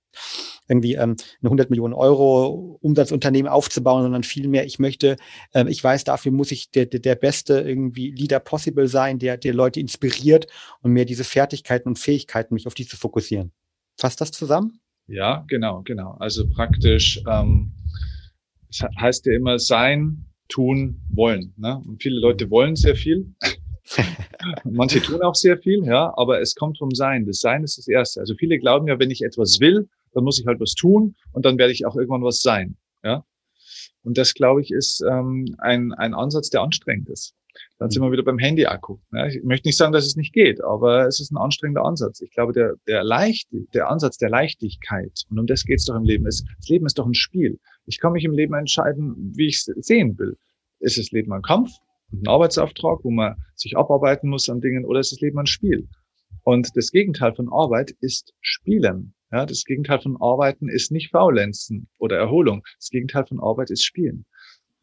irgendwie 0.67 0.93
ähm, 0.95 1.15
eine 1.41 1.49
100 1.49 1.69
Millionen 1.69 1.93
Euro 1.93 2.79
Umsatzunternehmen 2.81 3.51
aufzubauen, 3.51 4.03
sondern 4.03 4.23
vielmehr, 4.23 4.65
ich 4.65 4.79
möchte, 4.79 5.17
ähm, 5.53 5.67
ich 5.67 5.83
weiß, 5.83 6.03
dafür 6.03 6.31
muss 6.31 6.51
ich 6.51 6.71
der, 6.71 6.85
der, 6.85 6.99
der 6.99 7.15
beste 7.15 7.59
irgendwie 7.61 8.11
Leader 8.11 8.39
possible 8.39 8.87
sein, 8.87 9.19
der, 9.19 9.37
der 9.37 9.53
Leute 9.53 9.79
inspiriert 9.79 10.47
und 10.81 10.91
mir 10.91 11.05
diese 11.05 11.23
Fertigkeiten 11.23 11.89
und 11.89 11.99
Fähigkeiten, 11.99 12.53
mich 12.53 12.67
auf 12.67 12.73
die 12.73 12.87
zu 12.87 12.97
fokussieren. 12.97 13.51
Fasst 13.97 14.21
das 14.21 14.31
zusammen? 14.31 14.79
Ja, 15.07 15.45
genau, 15.47 15.81
genau. 15.83 16.15
Also 16.19 16.49
praktisch, 16.49 17.21
ähm, 17.29 17.71
es 18.69 18.81
heißt 18.99 19.25
ja 19.27 19.33
immer 19.33 19.59
sein, 19.59 20.25
tun, 20.47 21.01
wollen. 21.09 21.53
Ne? 21.57 21.81
Und 21.87 22.01
viele 22.01 22.19
Leute 22.19 22.49
wollen 22.49 22.75
sehr 22.75 22.95
viel. 22.95 23.33
Manche 24.63 25.01
tun 25.01 25.21
auch 25.21 25.35
sehr 25.35 25.57
viel, 25.57 25.85
ja, 25.85 26.13
aber 26.17 26.41
es 26.41 26.55
kommt 26.55 26.77
vom 26.77 26.91
Sein. 26.91 27.25
Das 27.25 27.39
Sein 27.39 27.63
ist 27.63 27.77
das 27.77 27.87
Erste. 27.87 28.19
Also 28.19 28.35
viele 28.35 28.57
glauben 28.59 28.87
ja, 28.87 28.99
wenn 28.99 29.11
ich 29.11 29.23
etwas 29.23 29.59
will, 29.59 29.87
dann 30.15 30.23
muss 30.23 30.39
ich 30.39 30.47
halt 30.47 30.59
was 30.59 30.73
tun 30.73 31.15
und 31.31 31.45
dann 31.45 31.57
werde 31.57 31.73
ich 31.73 31.85
auch 31.85 31.95
irgendwann 31.95 32.23
was 32.23 32.41
sein. 32.41 32.77
Ja? 33.03 33.23
Und 34.03 34.17
das, 34.17 34.33
glaube 34.33 34.61
ich, 34.61 34.71
ist 34.71 35.03
ähm, 35.07 35.55
ein, 35.59 35.93
ein 35.93 36.13
Ansatz, 36.13 36.49
der 36.49 36.61
anstrengend 36.61 37.09
ist. 37.09 37.35
Dann 37.77 37.89
sind 37.89 38.01
wir 38.01 38.11
wieder 38.11 38.23
beim 38.23 38.37
Handy-Akku. 38.37 38.97
Ja, 39.13 39.27
ich 39.27 39.43
möchte 39.43 39.67
nicht 39.67 39.77
sagen, 39.77 39.93
dass 39.93 40.05
es 40.05 40.15
nicht 40.15 40.33
geht, 40.33 40.61
aber 40.63 41.07
es 41.07 41.19
ist 41.19 41.31
ein 41.31 41.37
anstrengender 41.37 41.85
Ansatz. 41.85 42.21
Ich 42.21 42.31
glaube, 42.31 42.53
der, 42.53 42.75
der, 42.87 43.03
Leicht, 43.03 43.47
der 43.73 43.89
Ansatz 43.89 44.17
der 44.17 44.29
Leichtigkeit, 44.29 45.23
und 45.29 45.39
um 45.39 45.47
das 45.47 45.63
geht 45.63 45.79
es 45.79 45.85
doch 45.85 45.95
im 45.95 46.03
Leben, 46.03 46.27
ist, 46.27 46.45
das 46.57 46.67
Leben 46.67 46.85
ist 46.85 46.97
doch 46.97 47.05
ein 47.05 47.13
Spiel. 47.13 47.59
Ich 47.85 47.99
kann 47.99 48.13
mich 48.13 48.25
im 48.25 48.33
Leben 48.33 48.53
entscheiden, 48.53 49.33
wie 49.35 49.47
ich 49.47 49.55
es 49.55 49.85
sehen 49.85 50.17
will. 50.19 50.37
Ist 50.79 50.97
das 50.97 51.11
Leben 51.11 51.31
ein 51.33 51.41
Kampf, 51.41 51.71
ein 52.11 52.27
Arbeitsauftrag, 52.27 52.99
wo 53.03 53.11
man 53.11 53.35
sich 53.55 53.77
abarbeiten 53.77 54.29
muss 54.29 54.49
an 54.49 54.61
Dingen, 54.61 54.85
oder 54.85 54.99
ist 54.99 55.11
das 55.11 55.21
Leben 55.21 55.39
ein 55.39 55.45
Spiel? 55.45 55.87
Und 56.43 56.75
das 56.75 56.91
Gegenteil 56.91 57.33
von 57.33 57.51
Arbeit 57.51 57.95
ist 58.01 58.33
Spielen. 58.41 59.14
Ja, 59.31 59.45
das 59.45 59.63
Gegenteil 59.65 59.99
von 59.99 60.17
Arbeiten 60.21 60.69
ist 60.69 60.91
nicht 60.91 61.11
Faulenzen 61.11 61.89
oder 61.97 62.17
Erholung. 62.17 62.63
Das 62.79 62.89
Gegenteil 62.89 63.25
von 63.25 63.39
Arbeit 63.39 63.71
ist 63.71 63.83
Spielen. 63.83 64.25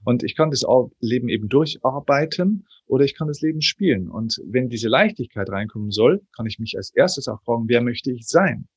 Und 0.04 0.24
ich 0.24 0.36
kann 0.36 0.50
das 0.50 0.64
Leben 1.00 1.28
eben 1.28 1.48
durcharbeiten 1.48 2.66
oder 2.86 3.04
ich 3.04 3.14
kann 3.14 3.28
das 3.28 3.40
Leben 3.40 3.62
spielen. 3.62 4.10
Und 4.10 4.40
wenn 4.44 4.68
diese 4.68 4.88
Leichtigkeit 4.88 5.48
reinkommen 5.48 5.90
soll, 5.90 6.22
kann 6.34 6.46
ich 6.46 6.58
mich 6.58 6.76
als 6.76 6.90
erstes 6.94 7.28
auch 7.28 7.40
fragen, 7.42 7.68
wer 7.68 7.82
möchte 7.82 8.10
ich 8.10 8.26
sein? 8.26 8.68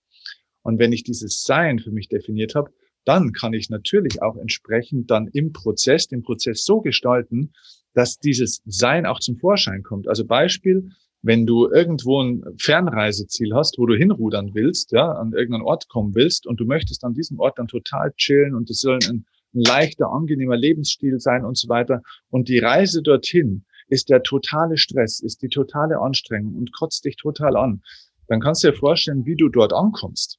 Und 0.62 0.80
wenn 0.80 0.94
ich 0.94 1.04
dieses 1.04 1.44
Sein 1.44 1.80
für 1.80 1.92
mich 1.92 2.10
definiert 2.10 2.56
habe, 2.56 2.72
dann 3.06 3.34
kann 3.34 3.54
ich 3.54 3.70
natürlich 3.70 4.22
auch 4.22 4.36
entsprechend 4.36 5.12
dann 5.12 5.28
im 5.28 5.52
Prozess, 5.52 6.08
den 6.08 6.24
Prozess 6.24 6.64
so 6.64 6.82
gestalten, 6.82 7.54
dass 7.94 8.18
dieses 8.18 8.62
Sein 8.66 9.06
auch 9.06 9.20
zum 9.20 9.38
Vorschein 9.38 9.84
kommt. 9.84 10.08
Also 10.08 10.26
Beispiel, 10.26 10.92
wenn 11.26 11.48
du 11.48 11.68
irgendwo 11.68 12.22
ein 12.22 12.44
Fernreiseziel 12.60 13.56
hast, 13.56 13.80
wo 13.80 13.88
du 13.88 13.96
hinrudern 13.96 14.52
willst, 14.54 14.92
ja, 14.92 15.12
an 15.12 15.34
irgendeinen 15.34 15.64
Ort 15.64 15.90
kommen 15.90 16.14
willst 16.14 16.46
und 16.46 16.60
du 16.60 16.66
möchtest 16.66 17.04
an 17.04 17.16
diesem 17.16 17.40
Ort 17.40 17.58
dann 17.58 17.68
total 17.68 18.14
chillen 18.14 18.54
und 18.54 18.70
es 18.70 18.80
soll 18.80 19.00
ein, 19.10 19.26
ein 19.56 19.62
leichter, 19.62 20.12
angenehmer 20.12 20.56
Lebensstil 20.56 21.20
sein 21.20 21.44
und 21.44 21.58
so 21.58 21.68
weiter. 21.68 22.04
Und 22.30 22.48
die 22.48 22.60
Reise 22.60 23.02
dorthin 23.02 23.66
ist 23.88 24.10
der 24.10 24.22
totale 24.22 24.78
Stress, 24.78 25.20
ist 25.20 25.42
die 25.42 25.50
totale 25.50 26.00
Anstrengung 26.00 26.56
und 26.56 26.72
kotzt 26.72 27.06
dich 27.06 27.16
total 27.16 27.58
an. 27.58 27.82
Dann 28.28 28.40
kannst 28.40 28.64
du 28.64 28.70
dir 28.70 28.78
vorstellen, 28.78 29.26
wie 29.26 29.36
du 29.36 29.50
dort 29.50 29.74
ankommst. 29.74 30.38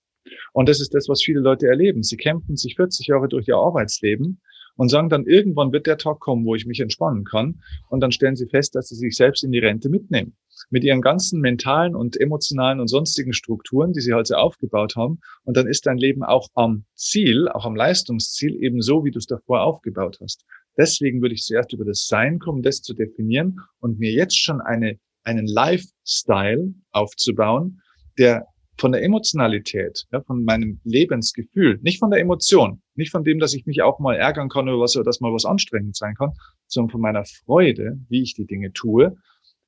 Und 0.52 0.68
das 0.68 0.80
ist 0.80 0.94
das, 0.94 1.08
was 1.08 1.20
viele 1.20 1.40
Leute 1.40 1.66
erleben. 1.66 2.04
Sie 2.04 2.16
kämpfen 2.16 2.56
sich 2.56 2.76
40 2.76 3.08
Jahre 3.08 3.26
durch 3.26 3.48
ihr 3.48 3.56
Arbeitsleben 3.56 4.40
und 4.76 4.90
sagen 4.90 5.08
dann, 5.08 5.26
irgendwann 5.26 5.72
wird 5.72 5.86
der 5.86 5.98
Tag 5.98 6.20
kommen, 6.20 6.44
wo 6.44 6.54
ich 6.54 6.66
mich 6.66 6.80
entspannen 6.80 7.24
kann. 7.24 7.62
Und 7.88 8.00
dann 8.00 8.12
stellen 8.12 8.36
sie 8.36 8.46
fest, 8.46 8.74
dass 8.74 8.88
sie 8.88 8.94
sich 8.94 9.16
selbst 9.16 9.42
in 9.42 9.52
die 9.52 9.58
Rente 9.58 9.88
mitnehmen. 9.88 10.36
Mit 10.70 10.84
ihren 10.84 11.00
ganzen 11.00 11.40
mentalen 11.40 11.94
und 11.94 12.18
emotionalen 12.20 12.80
und 12.80 12.88
sonstigen 12.88 13.32
Strukturen, 13.32 13.92
die 13.92 14.00
sie 14.00 14.12
halt 14.12 14.26
so 14.26 14.34
aufgebaut 14.34 14.96
haben. 14.96 15.20
Und 15.44 15.56
dann 15.56 15.66
ist 15.66 15.86
dein 15.86 15.98
Leben 15.98 16.22
auch 16.22 16.48
am 16.54 16.84
Ziel, 16.94 17.48
auch 17.48 17.64
am 17.64 17.76
Leistungsziel 17.76 18.62
eben 18.62 18.82
so, 18.82 19.04
wie 19.04 19.10
du 19.10 19.18
es 19.18 19.26
davor 19.26 19.62
aufgebaut 19.62 20.18
hast. 20.20 20.44
Deswegen 20.76 21.22
würde 21.22 21.34
ich 21.34 21.42
zuerst 21.42 21.72
über 21.72 21.84
das 21.84 22.06
Sein 22.06 22.38
kommen, 22.38 22.62
das 22.62 22.82
zu 22.82 22.92
definieren 22.94 23.60
und 23.80 23.98
mir 23.98 24.12
jetzt 24.12 24.38
schon 24.38 24.60
eine, 24.60 24.98
einen 25.24 25.46
Lifestyle 25.46 26.74
aufzubauen, 26.92 27.80
der 28.18 28.46
von 28.78 28.92
der 28.92 29.02
Emotionalität, 29.02 30.04
ja, 30.12 30.20
von 30.22 30.44
meinem 30.44 30.80
Lebensgefühl, 30.84 31.78
nicht 31.82 31.98
von 31.98 32.10
der 32.10 32.20
Emotion, 32.20 32.82
nicht 32.96 33.10
von 33.10 33.24
dem, 33.24 33.38
dass 33.38 33.54
ich 33.54 33.66
mich 33.66 33.82
auch 33.82 33.98
mal 33.98 34.14
ärgern 34.14 34.48
kann 34.48 34.68
oder 34.68 34.80
was, 34.80 34.96
oder 34.96 35.04
dass 35.04 35.20
mal 35.20 35.32
was 35.32 35.44
anstrengend 35.44 35.96
sein 35.96 36.14
kann, 36.14 36.32
sondern 36.66 36.90
von 36.90 37.00
meiner 37.00 37.24
Freude, 37.24 37.98
wie 38.08 38.22
ich 38.22 38.34
die 38.34 38.46
Dinge 38.46 38.72
tue, 38.72 39.16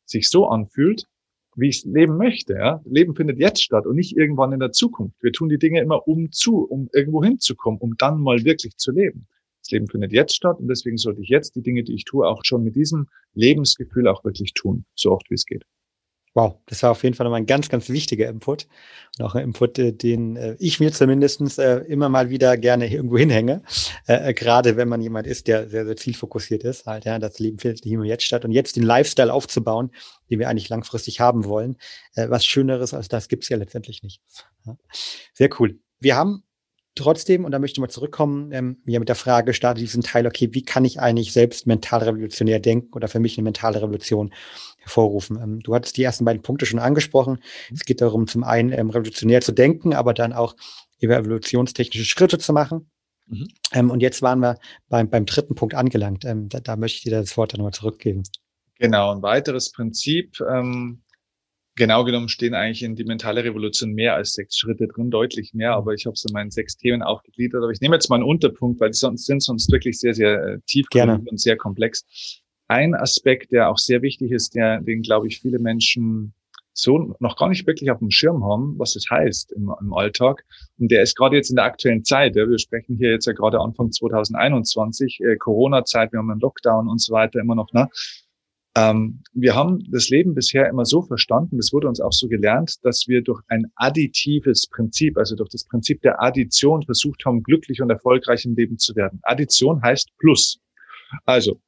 sich 0.04 0.28
so 0.28 0.48
anfühlt, 0.48 1.04
wie 1.56 1.68
ich 1.68 1.84
leben 1.84 2.16
möchte. 2.16 2.54
Ja? 2.54 2.80
Leben 2.84 3.14
findet 3.14 3.38
jetzt 3.38 3.62
statt 3.62 3.86
und 3.86 3.96
nicht 3.96 4.16
irgendwann 4.16 4.52
in 4.52 4.60
der 4.60 4.72
Zukunft. 4.72 5.22
Wir 5.22 5.32
tun 5.32 5.48
die 5.48 5.58
Dinge 5.58 5.80
immer 5.80 6.06
um 6.06 6.30
zu, 6.30 6.64
um 6.64 6.88
irgendwo 6.92 7.22
hinzukommen, 7.22 7.80
um 7.80 7.96
dann 7.96 8.20
mal 8.20 8.44
wirklich 8.44 8.76
zu 8.76 8.92
leben. 8.92 9.26
Das 9.62 9.72
Leben 9.72 9.88
findet 9.88 10.12
jetzt 10.12 10.36
statt 10.36 10.58
und 10.60 10.68
deswegen 10.68 10.96
sollte 10.96 11.20
ich 11.20 11.28
jetzt 11.28 11.56
die 11.56 11.62
Dinge, 11.62 11.82
die 11.82 11.94
ich 11.94 12.04
tue, 12.04 12.26
auch 12.26 12.44
schon 12.44 12.62
mit 12.62 12.76
diesem 12.76 13.08
Lebensgefühl 13.34 14.06
auch 14.08 14.24
wirklich 14.24 14.54
tun, 14.54 14.84
so 14.94 15.10
oft 15.10 15.28
wie 15.30 15.34
es 15.34 15.44
geht. 15.44 15.64
Wow, 16.34 16.56
das 16.66 16.82
war 16.82 16.90
auf 16.92 17.02
jeden 17.02 17.14
Fall 17.14 17.24
nochmal 17.24 17.40
ein 17.40 17.46
ganz, 17.46 17.68
ganz 17.68 17.88
wichtiger 17.88 18.28
Input. 18.28 18.66
Und 19.18 19.24
auch 19.24 19.34
ein 19.34 19.44
Input, 19.44 19.78
äh, 19.78 19.92
den 19.92 20.36
äh, 20.36 20.56
ich 20.58 20.78
mir 20.80 20.92
zumindest 20.92 21.58
äh, 21.58 21.78
immer 21.80 22.08
mal 22.08 22.30
wieder 22.30 22.56
gerne 22.56 22.92
irgendwo 22.92 23.18
hinhänge. 23.18 23.62
Gerade 24.06 24.76
wenn 24.76 24.88
man 24.88 25.00
jemand 25.00 25.26
ist, 25.26 25.46
der 25.48 25.68
sehr, 25.68 25.84
sehr 25.84 25.96
zielfokussiert 25.96 26.64
ist. 26.64 26.86
Halt, 26.86 27.04
ja, 27.04 27.18
das 27.18 27.38
Leben 27.38 27.58
findet 27.58 27.84
hier 27.84 27.98
und 27.98 28.06
jetzt 28.06 28.24
statt. 28.24 28.44
Und 28.44 28.52
jetzt 28.52 28.76
den 28.76 28.82
Lifestyle 28.82 29.32
aufzubauen, 29.32 29.90
den 30.30 30.38
wir 30.38 30.48
eigentlich 30.48 30.68
langfristig 30.68 31.20
haben 31.20 31.44
wollen. 31.44 31.76
Was 32.14 32.44
Schöneres 32.44 32.94
als 32.94 33.08
das 33.08 33.28
gibt's 33.28 33.48
ja 33.48 33.56
letztendlich 33.56 34.02
nicht. 34.02 34.22
Sehr 35.34 35.50
cool. 35.58 35.78
Wir 36.00 36.16
haben 36.16 36.44
trotzdem, 36.98 37.44
und 37.44 37.52
da 37.52 37.58
möchte 37.58 37.78
ich 37.78 37.80
mal 37.80 37.88
zurückkommen, 37.88 38.52
ähm, 38.52 38.82
ja 38.86 38.98
mit 38.98 39.08
der 39.08 39.16
Frage 39.16 39.46
gestartet, 39.46 39.82
diesen 39.82 40.02
Teil, 40.02 40.26
okay, 40.26 40.48
wie 40.52 40.62
kann 40.62 40.84
ich 40.84 41.00
eigentlich 41.00 41.32
selbst 41.32 41.66
mental 41.66 42.02
revolutionär 42.02 42.60
denken 42.60 42.92
oder 42.94 43.08
für 43.08 43.20
mich 43.20 43.38
eine 43.38 43.44
mentale 43.44 43.80
Revolution 43.80 44.32
hervorrufen? 44.88 45.38
Ähm, 45.40 45.60
du 45.60 45.74
hattest 45.74 45.96
die 45.96 46.02
ersten 46.02 46.24
beiden 46.24 46.42
Punkte 46.42 46.66
schon 46.66 46.78
angesprochen. 46.78 47.34
Mhm. 47.70 47.74
Es 47.74 47.84
geht 47.84 48.00
darum, 48.00 48.26
zum 48.26 48.44
einen 48.44 48.72
ähm, 48.72 48.90
revolutionär 48.90 49.40
zu 49.40 49.52
denken, 49.52 49.94
aber 49.94 50.14
dann 50.14 50.32
auch 50.32 50.56
evolutionstechnische 51.00 52.04
Schritte 52.04 52.38
zu 52.38 52.52
machen. 52.52 52.90
Mhm. 53.26 53.48
Ähm, 53.72 53.90
und 53.90 54.00
jetzt 54.00 54.22
waren 54.22 54.40
wir 54.40 54.58
beim, 54.88 55.08
beim 55.08 55.26
dritten 55.26 55.54
Punkt 55.54 55.74
angelangt. 55.74 56.24
Ähm, 56.24 56.48
da, 56.48 56.60
da, 56.60 56.76
möchte 56.76 56.96
ich 56.98 57.04
dir 57.04 57.10
das 57.10 57.36
Wort 57.36 57.52
dann 57.52 57.58
nochmal 57.58 57.72
zurückgeben. 57.72 58.22
Genau, 58.78 59.12
ein 59.12 59.22
weiteres 59.22 59.72
Prinzip, 59.72 60.40
ähm, 60.40 61.02
genau 61.74 62.04
genommen 62.04 62.28
stehen 62.28 62.54
eigentlich 62.54 62.82
in 62.82 62.96
die 62.96 63.04
mentale 63.04 63.44
Revolution 63.44 63.92
mehr 63.92 64.14
als 64.14 64.32
sechs 64.32 64.56
Schritte 64.56 64.86
drin, 64.86 65.10
deutlich 65.10 65.54
mehr, 65.54 65.74
aber 65.74 65.94
ich 65.94 66.06
habe 66.06 66.14
es 66.14 66.24
in 66.24 66.32
meinen 66.32 66.50
sechs 66.50 66.76
Themen 66.76 67.02
aufgegliedert. 67.02 67.62
Aber 67.62 67.72
ich 67.72 67.80
nehme 67.80 67.96
jetzt 67.96 68.08
mal 68.08 68.16
einen 68.16 68.24
Unterpunkt, 68.24 68.80
weil 68.80 68.90
die 68.90 68.98
sonst 68.98 69.26
sind 69.26 69.42
sonst 69.42 69.70
wirklich 69.70 69.98
sehr, 69.98 70.14
sehr 70.14 70.42
äh, 70.42 70.58
tief 70.66 70.86
und 70.92 71.40
sehr 71.40 71.56
komplex. 71.56 72.04
Ein 72.68 72.94
Aspekt, 72.94 73.50
der 73.50 73.70
auch 73.70 73.78
sehr 73.78 74.02
wichtig 74.02 74.30
ist, 74.30 74.54
der, 74.54 74.80
den 74.80 75.02
glaube 75.02 75.26
ich 75.26 75.40
viele 75.40 75.58
Menschen 75.58 76.34
so 76.74 77.16
noch 77.18 77.36
gar 77.36 77.48
nicht 77.48 77.66
wirklich 77.66 77.90
auf 77.90 77.98
dem 77.98 78.10
Schirm 78.10 78.44
haben, 78.44 78.78
was 78.78 78.94
das 78.94 79.06
heißt 79.10 79.52
im, 79.52 79.72
im 79.80 79.92
Alltag. 79.92 80.44
Und 80.78 80.90
der 80.90 81.02
ist 81.02 81.16
gerade 81.16 81.36
jetzt 81.36 81.50
in 81.50 81.56
der 81.56 81.64
aktuellen 81.64 82.04
Zeit. 82.04 82.36
Ja, 82.36 82.48
wir 82.48 82.58
sprechen 82.58 82.96
hier 82.96 83.10
jetzt 83.10 83.26
ja 83.26 83.32
gerade 83.32 83.58
Anfang 83.60 83.90
2021, 83.90 85.20
äh, 85.20 85.36
Corona-Zeit, 85.36 86.12
wir 86.12 86.18
haben 86.18 86.30
einen 86.30 86.40
Lockdown 86.40 86.88
und 86.88 87.00
so 87.00 87.12
weiter 87.12 87.40
immer 87.40 87.56
noch. 87.56 87.72
Ne? 87.72 87.88
Ähm, 88.76 89.22
wir 89.32 89.56
haben 89.56 89.82
das 89.90 90.08
Leben 90.08 90.34
bisher 90.34 90.68
immer 90.68 90.84
so 90.84 91.02
verstanden, 91.02 91.56
das 91.56 91.72
wurde 91.72 91.88
uns 91.88 92.00
auch 92.00 92.12
so 92.12 92.28
gelernt, 92.28 92.76
dass 92.82 93.08
wir 93.08 93.22
durch 93.22 93.42
ein 93.48 93.66
additives 93.74 94.68
Prinzip, 94.68 95.16
also 95.18 95.34
durch 95.34 95.50
das 95.50 95.64
Prinzip 95.64 96.00
der 96.02 96.22
Addition 96.22 96.82
versucht 96.84 97.24
haben, 97.24 97.42
glücklich 97.42 97.82
und 97.82 97.90
erfolgreich 97.90 98.44
im 98.44 98.54
Leben 98.54 98.78
zu 98.78 98.94
werden. 98.94 99.18
Addition 99.22 99.82
heißt 99.82 100.10
Plus. 100.18 100.60
Also 101.24 101.60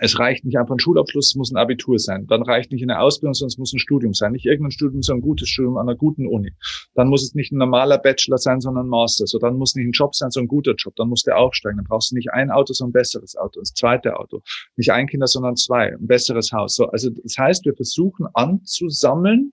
es 0.00 0.18
reicht 0.18 0.44
nicht 0.44 0.56
einfach 0.58 0.74
ein 0.74 0.78
Schulabschluss, 0.78 1.28
es 1.28 1.34
muss 1.34 1.52
ein 1.52 1.56
Abitur 1.56 1.98
sein. 1.98 2.26
Dann 2.26 2.42
reicht 2.42 2.70
nicht 2.72 2.82
eine 2.82 3.00
Ausbildung, 3.00 3.34
sondern 3.34 3.48
es 3.48 3.58
muss 3.58 3.72
ein 3.72 3.78
Studium 3.78 4.14
sein. 4.14 4.32
Nicht 4.32 4.46
irgendein 4.46 4.70
Studium, 4.70 5.02
sondern 5.02 5.20
ein 5.20 5.28
gutes 5.28 5.48
Studium 5.48 5.76
an 5.76 5.88
einer 5.88 5.96
guten 5.96 6.26
Uni. 6.26 6.52
Dann 6.94 7.08
muss 7.08 7.22
es 7.22 7.34
nicht 7.34 7.52
ein 7.52 7.58
normaler 7.58 7.98
Bachelor 7.98 8.38
sein, 8.38 8.60
sondern 8.60 8.86
ein 8.86 8.90
Master. 8.90 9.26
So, 9.26 9.38
dann 9.38 9.56
muss 9.56 9.74
nicht 9.74 9.86
ein 9.86 9.92
Job 9.92 10.14
sein, 10.14 10.30
sondern 10.30 10.46
ein 10.46 10.48
guter 10.48 10.74
Job. 10.74 10.94
Dann 10.96 11.08
musst 11.08 11.26
du 11.26 11.34
aufsteigen. 11.34 11.78
Dann 11.78 11.86
brauchst 11.86 12.10
du 12.10 12.14
nicht 12.14 12.30
ein 12.32 12.50
Auto, 12.50 12.72
sondern 12.72 12.90
ein 12.90 13.00
besseres 13.00 13.36
Auto. 13.36 13.60
Das 13.60 13.72
zweite 13.74 14.16
Auto. 14.18 14.42
Nicht 14.76 14.92
ein 14.92 15.06
Kinder, 15.06 15.26
sondern 15.26 15.56
zwei. 15.56 15.92
Ein 15.92 16.06
besseres 16.06 16.52
Haus. 16.52 16.74
So, 16.74 16.86
also 16.86 17.10
das 17.10 17.36
heißt, 17.36 17.64
wir 17.64 17.74
versuchen 17.74 18.26
anzusammeln, 18.34 19.52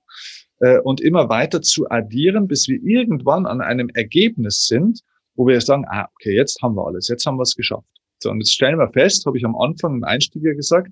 äh, 0.59 0.79
und 0.79 1.01
immer 1.01 1.29
weiter 1.29 1.61
zu 1.61 1.89
addieren, 1.89 2.47
bis 2.47 2.67
wir 2.67 2.81
irgendwann 2.81 3.45
an 3.45 3.61
einem 3.61 3.89
Ergebnis 3.89 4.67
sind, 4.67 5.01
wo 5.35 5.47
wir 5.47 5.59
sagen, 5.59 5.85
ah, 5.89 6.07
okay, 6.13 6.35
jetzt 6.35 6.61
haben 6.61 6.75
wir 6.75 6.87
alles, 6.87 7.07
jetzt 7.07 7.25
haben 7.25 7.37
wir 7.37 7.43
es 7.43 7.55
geschafft. 7.55 7.89
So, 8.19 8.31
und 8.31 8.39
jetzt 8.39 8.53
stellen 8.53 8.79
wir 8.79 8.89
fest, 8.91 9.25
habe 9.25 9.37
ich 9.37 9.45
am 9.45 9.55
Anfang 9.55 9.95
im 9.95 10.03
Einstieg 10.03 10.43
ja 10.43 10.53
gesagt, 10.53 10.91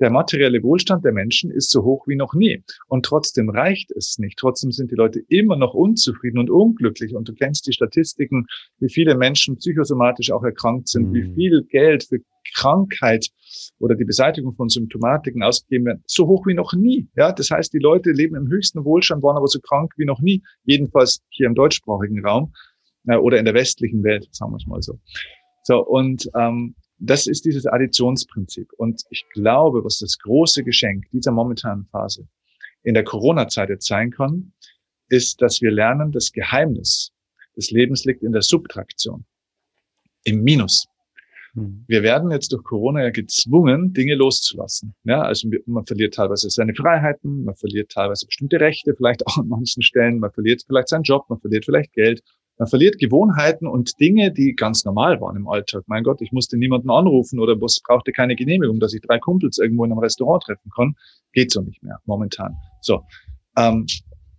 der 0.00 0.10
materielle 0.10 0.62
Wohlstand 0.62 1.04
der 1.04 1.12
Menschen 1.12 1.50
ist 1.50 1.70
so 1.70 1.84
hoch 1.84 2.06
wie 2.06 2.16
noch 2.16 2.32
nie. 2.32 2.64
Und 2.88 3.04
trotzdem 3.04 3.50
reicht 3.50 3.90
es 3.92 4.18
nicht. 4.18 4.38
Trotzdem 4.38 4.72
sind 4.72 4.90
die 4.90 4.94
Leute 4.94 5.20
immer 5.28 5.56
noch 5.56 5.74
unzufrieden 5.74 6.38
und 6.38 6.50
unglücklich. 6.50 7.14
Und 7.14 7.28
du 7.28 7.34
kennst 7.34 7.66
die 7.66 7.74
Statistiken, 7.74 8.46
wie 8.78 8.88
viele 8.88 9.14
Menschen 9.14 9.58
psychosomatisch 9.58 10.32
auch 10.32 10.42
erkrankt 10.42 10.88
sind, 10.88 11.10
mhm. 11.10 11.14
wie 11.14 11.34
viel 11.34 11.62
Geld 11.68 12.04
für 12.04 12.18
Krankheit 12.54 13.28
oder 13.78 13.94
die 13.94 14.06
Beseitigung 14.06 14.54
von 14.54 14.70
Symptomatiken 14.70 15.42
ausgegeben 15.42 15.84
werden. 15.84 16.02
So 16.06 16.26
hoch 16.26 16.46
wie 16.46 16.54
noch 16.54 16.72
nie. 16.72 17.06
Ja, 17.14 17.32
das 17.32 17.50
heißt, 17.50 17.72
die 17.74 17.78
Leute 17.78 18.10
leben 18.10 18.36
im 18.36 18.48
höchsten 18.48 18.82
Wohlstand, 18.84 19.22
waren 19.22 19.36
aber 19.36 19.48
so 19.48 19.60
krank 19.60 19.92
wie 19.98 20.06
noch 20.06 20.20
nie. 20.20 20.42
Jedenfalls 20.64 21.20
hier 21.28 21.46
im 21.46 21.54
deutschsprachigen 21.54 22.24
Raum 22.24 22.54
äh, 23.06 23.16
oder 23.16 23.38
in 23.38 23.44
der 23.44 23.54
westlichen 23.54 24.02
Welt, 24.02 24.28
sagen 24.32 24.52
wir 24.52 24.56
es 24.56 24.66
mal 24.66 24.80
so. 24.80 24.98
So, 25.62 25.84
und 25.84 26.28
ähm, 26.34 26.74
das 26.98 27.26
ist 27.26 27.44
dieses 27.44 27.66
Additionsprinzip. 27.66 28.72
Und 28.76 29.02
ich 29.10 29.24
glaube, 29.32 29.82
was 29.84 29.98
das 29.98 30.18
große 30.18 30.62
Geschenk 30.64 31.04
dieser 31.12 31.32
momentanen 31.32 31.86
Phase 31.86 32.28
in 32.82 32.94
der 32.94 33.04
Corona-Zeit 33.04 33.70
jetzt 33.70 33.86
sein 33.86 34.10
kann, 34.10 34.52
ist, 35.08 35.42
dass 35.42 35.60
wir 35.60 35.70
lernen, 35.70 36.12
das 36.12 36.30
Geheimnis 36.32 37.12
des 37.56 37.70
Lebens 37.70 38.04
liegt 38.04 38.22
in 38.22 38.32
der 38.32 38.42
Subtraktion, 38.42 39.24
im 40.24 40.42
Minus. 40.42 40.86
Hm. 41.54 41.84
Wir 41.88 42.02
werden 42.02 42.30
jetzt 42.30 42.52
durch 42.52 42.62
Corona 42.62 43.02
ja 43.02 43.10
gezwungen, 43.10 43.92
Dinge 43.92 44.14
loszulassen. 44.14 44.94
Ja, 45.04 45.22
also 45.22 45.48
man 45.66 45.84
verliert 45.84 46.14
teilweise 46.14 46.48
seine 46.48 46.74
Freiheiten, 46.74 47.44
man 47.44 47.56
verliert 47.56 47.90
teilweise 47.90 48.26
bestimmte 48.26 48.60
Rechte, 48.60 48.94
vielleicht 48.94 49.26
auch 49.26 49.38
an 49.38 49.48
manchen 49.48 49.82
Stellen, 49.82 50.20
man 50.20 50.30
verliert 50.32 50.62
vielleicht 50.66 50.88
seinen 50.88 51.02
Job, 51.02 51.28
man 51.28 51.40
verliert 51.40 51.64
vielleicht 51.64 51.92
Geld, 51.92 52.22
man 52.60 52.68
verliert 52.68 52.98
Gewohnheiten 52.98 53.66
und 53.66 53.98
Dinge, 54.00 54.30
die 54.30 54.54
ganz 54.54 54.84
normal 54.84 55.18
waren 55.22 55.34
im 55.34 55.48
Alltag. 55.48 55.82
Mein 55.86 56.04
Gott, 56.04 56.20
ich 56.20 56.30
musste 56.30 56.58
niemanden 56.58 56.90
anrufen 56.90 57.40
oder 57.40 57.56
es 57.62 57.80
brauchte 57.80 58.12
keine 58.12 58.36
Genehmigung, 58.36 58.78
dass 58.80 58.92
ich 58.92 59.00
drei 59.00 59.18
Kumpels 59.18 59.56
irgendwo 59.56 59.86
in 59.86 59.92
einem 59.92 60.00
Restaurant 60.00 60.42
treffen 60.42 60.70
kann. 60.76 60.94
Geht 61.32 61.52
so 61.52 61.62
nicht 61.62 61.82
mehr 61.82 61.98
momentan. 62.04 62.54
So. 62.82 63.02
Ähm, 63.56 63.86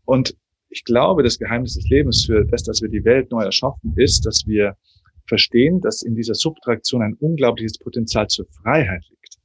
und 0.06 0.38
ich 0.70 0.84
glaube, 0.84 1.24
das 1.24 1.40
Geheimnis 1.40 1.74
des 1.74 1.90
Lebens 1.90 2.24
für 2.24 2.46
das, 2.46 2.62
dass 2.62 2.84
wir 2.84 2.90
die 2.90 3.04
Welt 3.06 3.32
neu 3.32 3.42
erschaffen, 3.42 3.92
ist, 3.96 4.24
dass 4.24 4.46
wir 4.46 4.78
verstehen, 5.26 5.82
dass 5.82 6.04
in 6.04 6.14
dieser 6.14 6.36
Subtraktion 6.36 7.02
ein 7.02 7.16
unglaubliches 7.16 7.80
Potenzial 7.80 8.28
zur 8.28 8.46
Freiheit 8.62 9.04
liegt. 9.10 9.40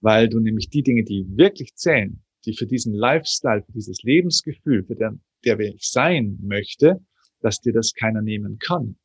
Weil 0.00 0.28
du 0.28 0.40
nämlich 0.40 0.68
die 0.68 0.82
Dinge, 0.82 1.04
die 1.04 1.24
wirklich 1.36 1.76
zählen, 1.76 2.20
die 2.44 2.54
für 2.54 2.66
diesen 2.66 2.92
Lifestyle, 2.92 3.62
für 3.62 3.72
dieses 3.72 4.02
Lebensgefühl, 4.02 4.82
für 4.82 4.96
der, 4.96 5.16
der 5.44 5.60
ich 5.60 5.88
sein 5.88 6.40
möchte, 6.42 7.00
dass 7.46 7.60
dir 7.60 7.72
das 7.72 7.94
keiner 7.94 8.22
nehmen 8.22 8.58
kann. 8.58 8.96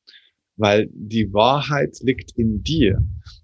Weil 0.58 0.90
die 0.92 1.32
Wahrheit 1.32 2.00
liegt 2.02 2.32
in 2.36 2.64
dir. 2.64 3.00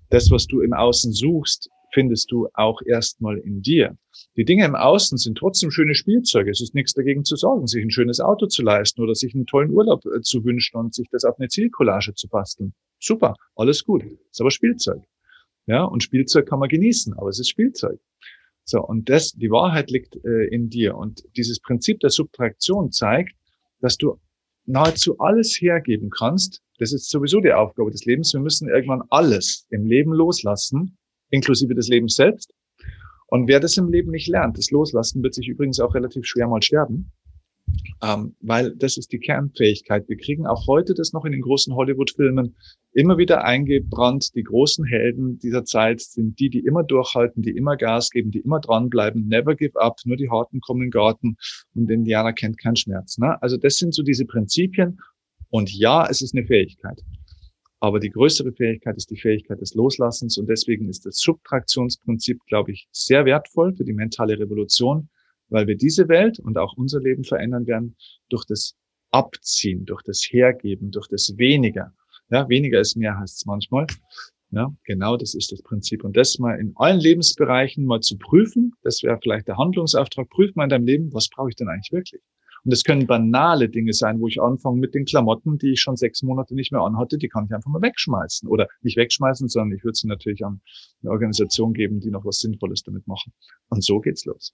Das, 0.10 0.32
was 0.32 0.48
du 0.48 0.62
im 0.62 0.74
Außen 0.74 1.14
suchst, 1.14 1.70
findest 1.94 2.32
du 2.32 2.48
auch 2.56 2.82
erstmal 2.82 3.38
in 3.38 3.62
dir. 3.62 3.96
Die 4.36 4.44
Dinge 4.44 4.66
im 4.66 4.76
Außen 4.76 5.20
sind 5.20 5.38
trotzdem 5.38 5.70
schöne 5.70 5.94
Spielzeuge. 5.94 6.50
Es 6.50 6.62
ist 6.62 6.74
nichts 6.74 6.94
dagegen 6.94 7.24
zu 7.24 7.36
sorgen, 7.36 7.68
sich 7.68 7.84
ein 7.84 7.92
schönes 7.92 8.20
Auto 8.20 8.48
zu 8.48 8.64
leisten 8.64 9.02
oder 9.02 9.14
sich 9.14 9.36
einen 9.36 9.46
tollen 9.46 9.70
Urlaub 9.70 10.04
äh, 10.06 10.22
zu 10.22 10.44
wünschen 10.44 10.78
und 10.78 10.96
sich 10.96 11.08
das 11.12 11.24
auf 11.26 11.38
eine 11.38 11.48
Zielcollage 11.48 12.16
zu 12.16 12.28
basteln. 12.28 12.74
Super, 13.00 13.36
alles 13.56 13.84
gut. 13.84 14.04
Ist 14.32 14.42
aber 14.42 14.52
Spielzeug. 14.52 15.04
Ja, 15.68 15.84
und 15.84 16.02
Spielzeug 16.02 16.48
kann 16.48 16.60
man 16.60 16.70
genießen, 16.70 17.14
aber 17.14 17.30
es 17.30 17.40
ist 17.40 17.50
Spielzeug. 17.50 18.00
So, 18.64 18.82
und 18.82 19.10
das, 19.10 19.34
die 19.34 19.52
Wahrheit 19.52 19.92
liegt 19.92 20.16
äh, 20.26 20.48
in 20.48 20.70
dir. 20.70 20.96
Und 20.96 21.24
dieses 21.38 21.60
Prinzip 21.60 22.00
der 22.00 22.10
Subtraktion 22.10 22.92
zeigt, 22.92 23.34
dass 23.80 23.98
du 23.98 24.20
nahezu 24.68 25.18
alles 25.20 25.58
hergeben 25.60 26.10
kannst. 26.10 26.62
Das 26.78 26.94
ist 26.94 27.10
sowieso 27.10 27.40
die 27.40 27.54
Aufgabe 27.54 27.90
des 27.90 28.06
Lebens. 28.06 28.34
Wir 28.34 28.42
müssen 28.42 28.70
irgendwann 28.70 29.02
alles 29.10 29.66
im 29.72 29.86
Leben 29.86 30.14
loslassen, 30.14 30.98
inklusive 31.32 31.74
des 31.74 31.88
Lebens 31.88 32.16
selbst. 32.16 32.54
Und 33.28 33.48
wer 33.48 33.60
das 33.60 33.78
im 33.78 33.90
Leben 33.90 34.12
nicht 34.12 34.28
lernt, 34.28 34.58
das 34.58 34.72
Loslassen, 34.72 35.24
wird 35.24 35.34
sich 35.34 35.48
übrigens 35.48 35.80
auch 35.80 35.96
relativ 35.96 36.26
schwer 36.26 36.48
mal 36.48 36.62
sterben. 36.62 37.12
Ähm, 38.04 38.36
weil 38.42 38.76
das 38.76 38.98
ist 38.98 39.12
die 39.12 39.20
Kernfähigkeit. 39.20 40.08
Wir 40.08 40.18
kriegen 40.18 40.46
auch 40.46 40.68
heute 40.68 40.94
das 40.94 41.14
noch 41.14 41.26
in 41.26 41.32
den 41.32 41.42
großen 41.42 41.74
Hollywood-Filmen 41.74 42.56
immer 42.94 43.18
wieder 43.18 43.44
eingebrannt. 43.44 44.36
Die 44.36 44.44
großen 44.44 44.86
Helden 44.86 45.40
dieser 45.40 45.66
Zeit 45.66 46.02
sind 46.02 46.40
die, 46.40 46.50
die 46.50 46.60
immer 46.60 46.84
durchhalten, 46.84 47.42
die 47.42 47.52
immer 47.52 47.76
Gas 47.76 48.10
geben, 48.12 48.32
die 48.32 48.40
immer 48.40 48.60
dranbleiben. 48.60 49.28
Never 49.28 49.56
give 49.56 49.80
up. 49.80 49.98
Nur 50.06 50.18
die 50.18 50.30
Harten 50.30 50.60
kommen 50.60 50.82
in 50.82 50.88
den 50.88 50.92
Garten 50.92 51.38
und 51.76 51.90
Indianer 51.90 52.34
kennt 52.34 52.60
keinen 52.60 52.76
Schmerz. 52.76 53.18
Ne? 53.18 53.42
Also 53.42 53.58
das 53.58 53.76
sind 53.76 53.94
so 53.94 54.04
diese 54.04 54.26
Prinzipien. 54.26 55.00
Und 55.50 55.74
ja, 55.74 56.08
es 56.08 56.22
ist 56.22 56.36
eine 56.36 56.46
Fähigkeit. 56.46 57.02
Aber 57.80 58.00
die 58.00 58.10
größere 58.10 58.52
Fähigkeit 58.54 58.98
ist 58.98 59.12
die 59.12 59.18
Fähigkeit 59.18 59.62
des 59.62 59.76
Loslassens 59.76 60.38
und 60.38 60.50
deswegen 60.50 60.90
ist 60.90 61.06
das 61.06 61.20
Subtraktionsprinzip, 61.20 62.40
glaube 62.48 62.72
ich, 62.72 62.88
sehr 62.92 63.26
wertvoll 63.26 63.76
für 63.76 63.84
die 63.84 63.94
mentale 63.94 64.40
Revolution, 64.40 65.10
weil 65.50 65.68
wir 65.68 65.78
diese 65.78 66.08
Welt 66.08 66.40
und 66.40 66.58
auch 66.58 66.74
unser 66.78 67.00
Leben 67.00 67.24
verändern 67.24 67.68
werden 67.68 67.96
durch 68.30 68.46
das 68.46 68.76
Abziehen, 69.12 69.86
durch 69.86 70.04
das 70.04 70.22
Hergeben, 70.30 70.92
durch 70.92 71.08
das 71.08 71.38
Weniger. 71.38 71.94
Ja, 72.30 72.50
weniger 72.50 72.80
ist 72.80 72.96
mehr 72.98 73.18
heißt 73.18 73.38
es 73.38 73.46
manchmal. 73.46 73.88
Ja, 74.52 74.74
genau 74.86 75.18
das 75.18 75.34
ist 75.34 75.52
das 75.52 75.62
Prinzip. 75.62 76.04
Und 76.04 76.16
das 76.16 76.40
mal 76.40 76.60
in 76.60 76.74
allen 76.76 77.00
Lebensbereichen 77.00 77.86
mal 77.86 78.00
zu 78.00 78.18
prüfen, 78.18 78.74
das 78.82 79.04
wäre 79.04 79.20
vielleicht 79.22 79.48
der 79.48 79.58
Handlungsauftrag, 79.58 80.30
prüf 80.30 80.56
mal 80.56 80.66
in 80.66 80.70
deinem 80.70 80.86
Leben, 80.86 81.14
was 81.14 81.30
brauche 81.30 81.50
ich 81.50 81.56
denn 81.56 81.68
eigentlich 81.68 81.92
wirklich? 81.92 82.22
Und 82.64 82.74
es 82.74 82.84
können 82.84 83.08
banale 83.08 83.70
Dinge 83.70 83.94
sein, 83.94 84.20
wo 84.20 84.28
ich 84.28 84.42
anfange 84.42 84.80
mit 84.80 84.94
den 84.94 85.06
Klamotten, 85.06 85.58
die 85.58 85.72
ich 85.72 85.82
schon 85.82 85.96
sechs 85.96 86.22
Monate 86.22 86.54
nicht 86.54 86.72
mehr 86.72 86.82
anhatte, 86.82 87.18
die 87.18 87.30
kann 87.30 87.46
ich 87.46 87.54
einfach 87.54 87.70
mal 87.70 87.82
wegschmeißen. 87.82 88.50
Oder 88.50 88.68
nicht 88.82 88.98
wegschmeißen, 88.98 89.48
sondern 89.48 89.78
ich 89.78 89.84
würde 89.84 89.98
sie 89.98 90.08
natürlich 90.08 90.44
an 90.44 90.62
eine 91.02 91.12
Organisation 91.12 91.74
geben, 91.74 92.00
die 92.00 92.12
noch 92.12 92.26
was 92.26 92.40
Sinnvolles 92.40 92.84
damit 92.84 93.08
machen. 93.08 93.32
Und 93.70 93.84
so 93.84 94.00
geht's 94.00 94.26
los. 94.26 94.54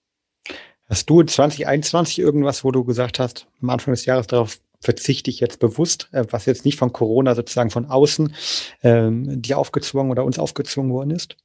Hast 0.89 1.09
du 1.09 1.23
2021 1.23 2.19
irgendwas, 2.19 2.63
wo 2.63 2.71
du 2.71 2.83
gesagt 2.83 3.19
hast, 3.19 3.47
am 3.61 3.69
Anfang 3.69 3.93
des 3.93 4.05
Jahres 4.05 4.27
darauf 4.27 4.59
verzichte 4.81 5.29
ich 5.29 5.39
jetzt 5.39 5.59
bewusst, 5.59 6.09
äh, 6.11 6.25
was 6.29 6.45
jetzt 6.45 6.65
nicht 6.65 6.77
von 6.77 6.91
Corona 6.91 7.35
sozusagen 7.35 7.69
von 7.69 7.85
außen 7.85 8.35
ähm, 8.83 9.41
dir 9.41 9.57
aufgezwungen 9.57 10.11
oder 10.11 10.25
uns 10.25 10.37
aufgezwungen 10.39 10.91
worden 10.91 11.11
ist? 11.11 11.37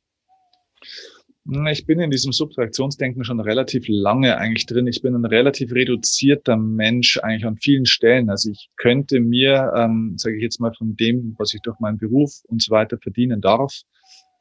Ich 1.71 1.87
bin 1.87 1.99
in 1.99 2.11
diesem 2.11 2.33
Subtraktionsdenken 2.33 3.25
schon 3.25 3.41
relativ 3.41 3.87
lange 3.89 4.37
eigentlich 4.37 4.67
drin. 4.67 4.87
Ich 4.87 5.01
bin 5.01 5.15
ein 5.15 5.25
relativ 5.25 5.73
reduzierter 5.73 6.59
Mensch 6.59 7.19
eigentlich 7.23 7.47
an 7.47 7.57
vielen 7.57 7.87
Stellen. 7.87 8.29
Also 8.29 8.51
ich 8.51 8.69
könnte 8.77 9.19
mir, 9.21 9.73
ähm, 9.75 10.15
sage 10.19 10.37
ich 10.37 10.43
jetzt 10.43 10.61
mal, 10.61 10.75
von 10.75 10.95
dem, 10.97 11.37
was 11.39 11.55
ich 11.55 11.63
durch 11.63 11.79
meinen 11.79 11.97
Beruf 11.97 12.43
und 12.49 12.63
so 12.63 12.71
weiter 12.71 12.99
verdienen 12.99 13.41
darf, 13.41 13.73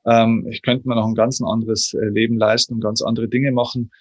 ähm, 0.05 0.47
ich 0.51 0.61
könnte 0.61 0.85
mir 0.87 0.95
noch 0.95 1.07
ein 1.07 1.15
ganz 1.15 1.41
anderes 1.41 1.93
äh, 1.93 2.07
Leben 2.07 2.37
leisten 2.37 2.73
und 2.73 2.81
ganz 2.81 3.01
andere 3.01 3.29
Dinge 3.29 3.53
machen. 3.53 3.91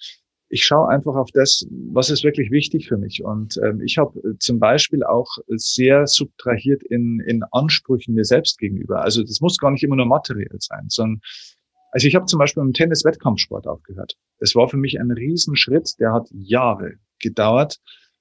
Ich 0.49 0.65
schaue 0.65 0.89
einfach 0.89 1.17
auf 1.17 1.31
das, 1.33 1.67
was 1.93 2.09
ist 2.09 2.23
wirklich 2.23 2.51
wichtig 2.51 2.89
für 2.89 2.97
mich. 2.97 3.25
Und 3.25 3.59
ähm, 3.65 3.81
ich 3.81 3.99
habe 3.99 4.19
äh, 4.21 4.39
zum 4.39 4.61
Beispiel 4.61 5.03
auch 5.03 5.29
sehr 5.49 6.07
subtrahiert 6.07 6.83
in, 6.85 7.21
in 7.27 7.43
Ansprüchen 7.51 8.15
mir 8.15 8.25
selbst 8.25 8.59
gegenüber. 8.59 9.03
Also 9.03 9.23
das 9.23 9.41
muss 9.41 9.59
gar 9.59 9.73
nicht 9.73 9.83
immer 9.83 9.97
nur 9.97 10.07
materiell 10.07 10.57
sein, 10.59 10.85
sondern 10.89 11.21
also 11.97 12.09
ich 12.09 12.15
habe 12.15 12.27
zum 12.27 12.39
Beispiel 12.39 12.63
im 12.63 12.75
Tennis-Wettkampfsport 12.75 13.67
aufgehört. 13.67 14.17
Das 14.39 14.55
war 14.55 14.69
für 14.69 14.77
mich 14.77 15.01
ein 15.01 15.11
Riesenschritt, 15.11 15.95
der 15.99 16.13
hat 16.13 16.29
Jahre 16.31 16.95
gedauert, 17.21 17.79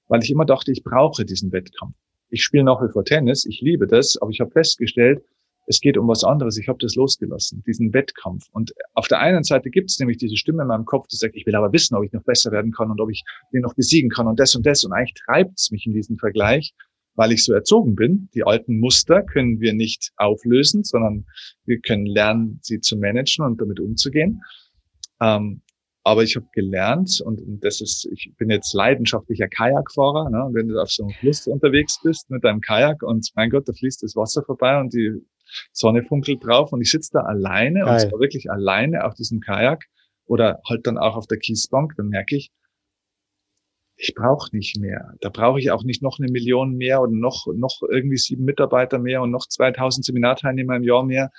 weil 0.08 0.22
ich 0.22 0.30
immer 0.30 0.46
dachte, 0.46 0.72
ich 0.72 0.82
brauche 0.82 1.26
diesen 1.26 1.52
Wettkampf. 1.52 1.94
Ich 2.30 2.42
spiele 2.42 2.64
nach 2.64 2.80
wie 2.80 2.90
vor 2.90 3.04
Tennis, 3.04 3.44
ich 3.44 3.60
liebe 3.60 3.86
das, 3.86 4.16
aber 4.20 4.30
ich 4.30 4.40
habe 4.40 4.50
festgestellt, 4.50 5.22
es 5.66 5.80
geht 5.80 5.98
um 5.98 6.08
was 6.08 6.24
anderes. 6.24 6.56
Ich 6.58 6.68
habe 6.68 6.78
das 6.80 6.94
losgelassen, 6.94 7.62
diesen 7.66 7.92
Wettkampf. 7.92 8.44
Und 8.52 8.72
auf 8.94 9.08
der 9.08 9.20
einen 9.20 9.44
Seite 9.44 9.70
gibt 9.70 9.90
es 9.90 9.98
nämlich 9.98 10.16
diese 10.16 10.36
Stimme 10.36 10.62
in 10.62 10.68
meinem 10.68 10.84
Kopf, 10.84 11.08
die 11.08 11.16
sagt, 11.16 11.36
ich 11.36 11.46
will 11.46 11.56
aber 11.56 11.72
wissen, 11.72 11.96
ob 11.96 12.04
ich 12.04 12.12
noch 12.12 12.22
besser 12.22 12.52
werden 12.52 12.72
kann 12.72 12.90
und 12.90 13.00
ob 13.00 13.10
ich 13.10 13.24
den 13.52 13.62
noch 13.62 13.74
besiegen 13.74 14.10
kann 14.10 14.26
und 14.26 14.38
das 14.38 14.54
und 14.54 14.64
das. 14.64 14.84
Und 14.84 14.92
eigentlich 14.92 15.14
treibt 15.24 15.58
es 15.58 15.70
mich 15.70 15.86
in 15.86 15.92
diesen 15.92 16.18
Vergleich 16.18 16.72
weil 17.16 17.32
ich 17.32 17.44
so 17.44 17.52
erzogen 17.52 17.94
bin. 17.96 18.28
Die 18.34 18.44
alten 18.44 18.78
Muster 18.78 19.22
können 19.22 19.58
wir 19.60 19.72
nicht 19.72 20.12
auflösen, 20.16 20.84
sondern 20.84 21.26
wir 21.64 21.80
können 21.80 22.06
lernen, 22.06 22.60
sie 22.62 22.80
zu 22.80 22.96
managen 22.96 23.44
und 23.44 23.60
damit 23.60 23.80
umzugehen. 23.80 24.42
Ähm, 25.20 25.62
aber 26.04 26.22
ich 26.22 26.36
habe 26.36 26.46
gelernt 26.52 27.20
und, 27.24 27.40
und, 27.40 27.64
das 27.64 27.80
ist, 27.80 28.06
ich 28.12 28.32
bin 28.36 28.48
jetzt 28.48 28.72
leidenschaftlicher 28.74 29.48
Kajakfahrer. 29.48 30.30
Ne? 30.30 30.44
Und 30.44 30.54
wenn 30.54 30.68
du 30.68 30.80
auf 30.80 30.90
so 30.90 31.02
einem 31.02 31.14
Fluss 31.14 31.48
unterwegs 31.48 31.98
bist 32.04 32.30
mit 32.30 32.44
deinem 32.44 32.60
Kajak 32.60 33.02
und 33.02 33.28
mein 33.34 33.50
Gott, 33.50 33.68
da 33.68 33.72
fließt 33.72 34.04
das 34.04 34.14
Wasser 34.14 34.44
vorbei 34.44 34.78
und 34.78 34.94
die 34.94 35.20
Sonne 35.72 36.02
funkelt 36.02 36.44
drauf 36.44 36.72
und 36.72 36.80
ich 36.80 36.90
sitze 36.90 37.10
da 37.14 37.20
alleine 37.20 37.80
Geil. 37.80 37.92
und 37.92 38.00
zwar 38.00 38.20
wirklich 38.20 38.50
alleine 38.50 39.04
auf 39.04 39.14
diesem 39.14 39.40
Kajak 39.40 39.84
oder 40.26 40.60
halt 40.68 40.86
dann 40.86 40.98
auch 40.98 41.16
auf 41.16 41.26
der 41.26 41.38
Kiesbank, 41.38 41.94
dann 41.96 42.08
merke 42.08 42.36
ich, 42.36 42.50
ich 43.96 44.14
brauche 44.14 44.54
nicht 44.54 44.78
mehr. 44.78 45.14
Da 45.20 45.30
brauche 45.30 45.58
ich 45.58 45.70
auch 45.70 45.82
nicht 45.82 46.02
noch 46.02 46.18
eine 46.18 46.30
Million 46.30 46.76
mehr 46.76 47.00
oder 47.00 47.12
noch, 47.12 47.46
noch 47.54 47.80
irgendwie 47.88 48.18
sieben 48.18 48.44
Mitarbeiter 48.44 48.98
mehr 48.98 49.22
und 49.22 49.30
noch 49.30 49.46
2000 49.46 50.04
Seminarteilnehmer 50.04 50.76
im 50.76 50.82
Jahr 50.82 51.02
mehr. 51.02 51.30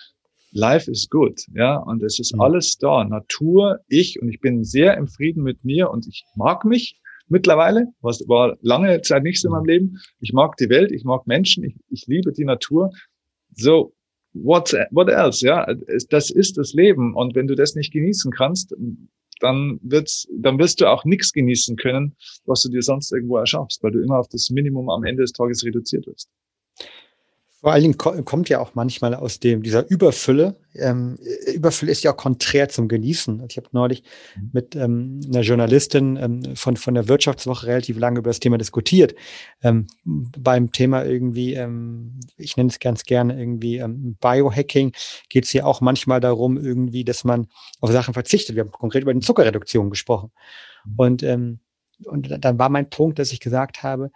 Life 0.52 0.90
is 0.90 1.10
good, 1.10 1.42
ja, 1.54 1.76
und 1.76 2.02
es 2.04 2.20
ist 2.20 2.34
mhm. 2.34 2.42
alles 2.42 2.78
da. 2.78 3.04
Natur, 3.04 3.80
ich 3.88 4.20
und 4.22 4.30
ich 4.30 4.40
bin 4.40 4.64
sehr 4.64 4.98
im 4.98 5.08
Frieden 5.08 5.44
mit 5.44 5.64
mir 5.64 5.92
und 5.92 6.08
ich 6.08 6.24
mag 6.36 6.66
mich 6.66 7.00
mittlerweile, 7.28 7.88
was 8.02 8.22
war 8.28 8.58
lange 8.62 9.02
Zeit 9.02 9.24
nicht 9.24 9.42
so 9.42 9.50
in 9.50 9.52
meinem 9.52 9.64
mhm. 9.64 9.70
Leben. 9.70 9.98
Ich 10.20 10.34
mag 10.34 10.56
die 10.58 10.70
Welt, 10.70 10.92
ich 10.92 11.04
mag 11.04 11.28
Menschen, 11.28 11.64
ich, 11.64 11.76
ich 11.90 12.08
liebe 12.08 12.32
die 12.32 12.46
Natur. 12.46 12.92
So, 13.54 13.94
what, 14.44 14.74
what 14.92 15.10
else, 15.10 15.46
ja, 15.46 15.66
das 16.10 16.30
ist 16.30 16.58
das 16.58 16.74
Leben 16.74 17.16
und 17.16 17.36
wenn 17.36 17.48
du 17.48 17.56
das 17.56 17.76
nicht 17.76 17.94
genießen 17.94 18.32
kannst, 18.32 18.76
dann 19.40 19.80
wird's, 19.84 20.28
dann 20.36 20.58
wirst 20.58 20.82
du 20.82 20.88
auch 20.88 21.06
nichts 21.06 21.32
genießen 21.32 21.76
können, 21.76 22.16
was 22.46 22.64
du 22.64 22.70
dir 22.70 22.82
sonst 22.82 23.12
irgendwo 23.12 23.38
erschaffst, 23.38 23.84
weil 23.84 23.92
du 23.92 24.02
immer 24.02 24.20
auf 24.20 24.28
das 24.30 24.50
Minimum 24.50 24.90
am 24.90 25.04
Ende 25.04 25.24
des 25.24 25.32
Tages 25.32 25.64
reduziert 25.64 26.08
wirst. 26.08 26.30
Vor 27.60 27.72
allen 27.72 27.82
Dingen 27.82 27.98
kommt 27.98 28.50
ja 28.50 28.60
auch 28.60 28.76
manchmal 28.76 29.16
aus 29.16 29.40
dem, 29.40 29.64
dieser 29.64 29.90
Überfülle. 29.90 30.58
Ähm, 30.76 31.18
Überfülle 31.52 31.92
ist 31.92 32.04
ja 32.04 32.14
auch 32.14 32.18
konträr 32.18 32.70
zum 32.70 32.88
Genießen. 32.88 33.44
Ich 33.50 33.58
habe 33.58 33.68
neulich 33.72 34.04
mhm. 34.36 34.50
mit 34.54 34.76
ähm, 34.76 35.22
einer 35.28 35.42
Journalistin 35.42 36.18
ähm, 36.18 36.56
von, 36.56 36.78
von 36.78 36.94
der 36.94 37.08
Wirtschaftswoche 37.08 37.66
relativ 37.66 37.98
lange 37.98 38.20
über 38.20 38.30
das 38.30 38.40
Thema 38.40 38.60
diskutiert. 38.60 39.16
Ähm, 39.64 39.88
beim 40.06 40.72
Thema 40.72 41.04
irgendwie, 41.04 41.56
ähm, 41.56 42.20
ich 42.38 42.58
nenne 42.58 42.70
es 42.70 42.80
ganz 42.80 43.06
gerne 43.06 43.40
irgendwie 43.40 43.78
ähm, 43.78 44.18
Biohacking, 44.22 44.92
geht 45.28 45.46
es 45.46 45.54
ja 45.54 45.66
auch 45.66 45.82
manchmal 45.82 46.20
darum, 46.20 46.58
irgendwie, 46.58 47.04
dass 47.06 47.24
man 47.24 47.48
auf 47.82 47.92
Sachen 47.92 48.14
verzichtet. 48.14 48.56
Wir 48.56 48.66
haben 48.66 48.72
konkret 48.72 49.02
über 49.02 49.16
die 49.16 49.20
Zuckerreduktion 49.22 49.90
gesprochen. 49.90 50.32
Mhm. 50.86 50.94
Und, 50.96 51.24
und 52.06 52.46
dann 52.46 52.60
war 52.60 52.70
mein 52.70 52.92
Punkt, 52.92 53.18
dass 53.18 53.32
ich 53.32 53.40
gesagt 53.40 53.82
habe, 53.82 54.12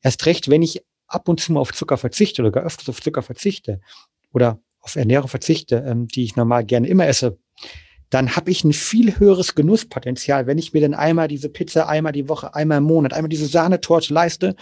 erst 0.00 0.24
recht, 0.24 0.48
wenn 0.48 0.62
ich 0.62 0.82
ab 1.06 1.28
und 1.28 1.40
zu 1.40 1.52
mal 1.52 1.60
auf 1.60 1.72
Zucker 1.72 1.96
verzichte 1.96 2.42
oder 2.42 2.50
gar 2.50 2.64
öfters 2.64 2.88
auf 2.88 3.00
Zucker 3.00 3.22
verzichte 3.22 3.80
oder 4.32 4.60
auf 4.80 4.96
Ernährung 4.96 5.28
verzichte, 5.28 5.84
ähm, 5.86 6.08
die 6.08 6.24
ich 6.24 6.36
normal 6.36 6.64
gerne 6.64 6.86
immer 6.88 7.06
esse, 7.06 7.38
dann 8.10 8.36
habe 8.36 8.50
ich 8.50 8.64
ein 8.64 8.72
viel 8.72 9.18
höheres 9.18 9.54
Genusspotenzial, 9.54 10.46
wenn 10.46 10.58
ich 10.58 10.72
mir 10.72 10.80
dann 10.80 10.94
einmal 10.94 11.28
diese 11.28 11.48
Pizza 11.48 11.88
einmal 11.88 12.12
die 12.12 12.28
Woche, 12.28 12.54
einmal 12.54 12.78
im 12.78 12.84
Monat, 12.84 13.12
einmal 13.12 13.28
diese 13.28 13.46
Sahnetorte 13.46 14.14
leiste, 14.14 14.54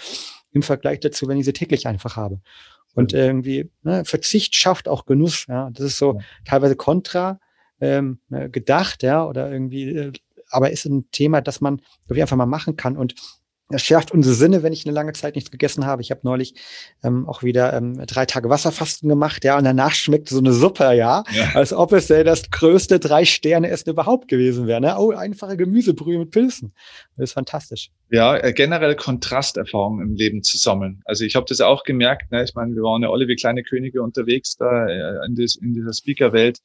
im 0.52 0.62
Vergleich 0.62 1.00
dazu, 1.00 1.28
wenn 1.28 1.37
ich 1.37 1.44
sie 1.44 1.52
täglich 1.52 1.87
einfach 1.87 2.16
habe. 2.16 2.40
Und 2.94 3.12
irgendwie, 3.12 3.70
ne, 3.83 4.04
Verzicht 4.04 4.54
schafft 4.54 4.88
auch 4.88 5.04
Genuss. 5.04 5.46
Ja, 5.48 5.68
das 5.70 5.85
ist 5.85 5.98
so 5.98 6.14
ja. 6.14 6.20
teilweise 6.44 6.76
kontra 6.76 7.40
ähm, 7.80 8.20
ne, 8.28 8.48
gedacht, 8.48 9.02
ja, 9.02 9.26
oder 9.26 9.50
irgendwie, 9.50 9.88
äh, 9.88 10.12
aber 10.48 10.70
ist 10.70 10.85
ein 10.87 11.11
Thema, 11.11 11.40
das 11.40 11.61
man 11.61 11.83
irgendwie 12.04 12.22
einfach 12.22 12.37
mal 12.37 12.46
machen 12.46 12.76
kann. 12.76 12.96
Und 12.96 13.14
das 13.70 13.83
schärft 13.83 14.12
unsere 14.12 14.35
Sinne, 14.35 14.62
wenn 14.62 14.74
ich 14.74 14.85
eine 14.85 14.94
lange 14.94 15.14
Zeit 15.14 15.37
nichts 15.37 15.50
gegessen 15.50 15.87
habe. 15.87 16.03
Ich 16.03 16.11
habe 16.11 16.20
neulich 16.22 16.55
ähm, 17.03 17.27
auch 17.27 17.42
wieder 17.42 17.72
ähm, 17.72 17.94
drei 18.07 18.27
Tage 18.27 18.50
Wasserfasten 18.50 19.09
gemacht, 19.09 19.42
ja, 19.44 19.57
und 19.57 19.64
danach 19.64 19.94
schmeckt 19.94 20.29
so 20.29 20.38
eine 20.38 20.53
Suppe, 20.53 20.94
ja, 20.94 21.24
ja. 21.33 21.50
als 21.55 21.72
ob 21.72 21.92
es 21.92 22.11
äh, 22.11 22.24
das 22.24 22.50
größte 22.50 22.98
drei 22.98 23.24
Sterne 23.24 23.70
Essen 23.70 23.90
überhaupt 23.90 24.29
gewesen 24.29 24.66
wäre. 24.66 24.81
Ne? 24.83 24.96
Oh, 24.98 25.12
einfache 25.12 25.57
Gemüsebrühe 25.57 26.18
mit 26.18 26.31
Pilzen. 26.31 26.74
Das 27.16 27.31
ist 27.31 27.33
fantastisch. 27.33 27.90
Ja, 28.11 28.37
äh, 28.37 28.53
generell 28.53 28.96
Kontrasterfahrungen 28.96 30.09
im 30.09 30.14
Leben 30.14 30.42
zu 30.42 30.59
sammeln. 30.59 31.03
Also 31.07 31.24
ich 31.24 31.35
habe 31.35 31.46
das 31.48 31.61
auch 31.62 31.85
gemerkt. 31.85 32.31
Ne? 32.33 32.44
Ich 32.44 32.55
meine, 32.55 32.74
wir 32.74 32.83
waren 32.83 33.03
ja 33.03 33.11
alle 33.11 33.27
wie 33.29 33.37
kleine 33.37 33.62
Könige 33.62 34.03
unterwegs 34.03 34.57
da 34.57 34.87
äh, 34.87 35.27
in, 35.27 35.35
des, 35.37 35.57
in 35.57 35.72
dieser 35.72 35.94
Speaker-Welt. 35.94 36.59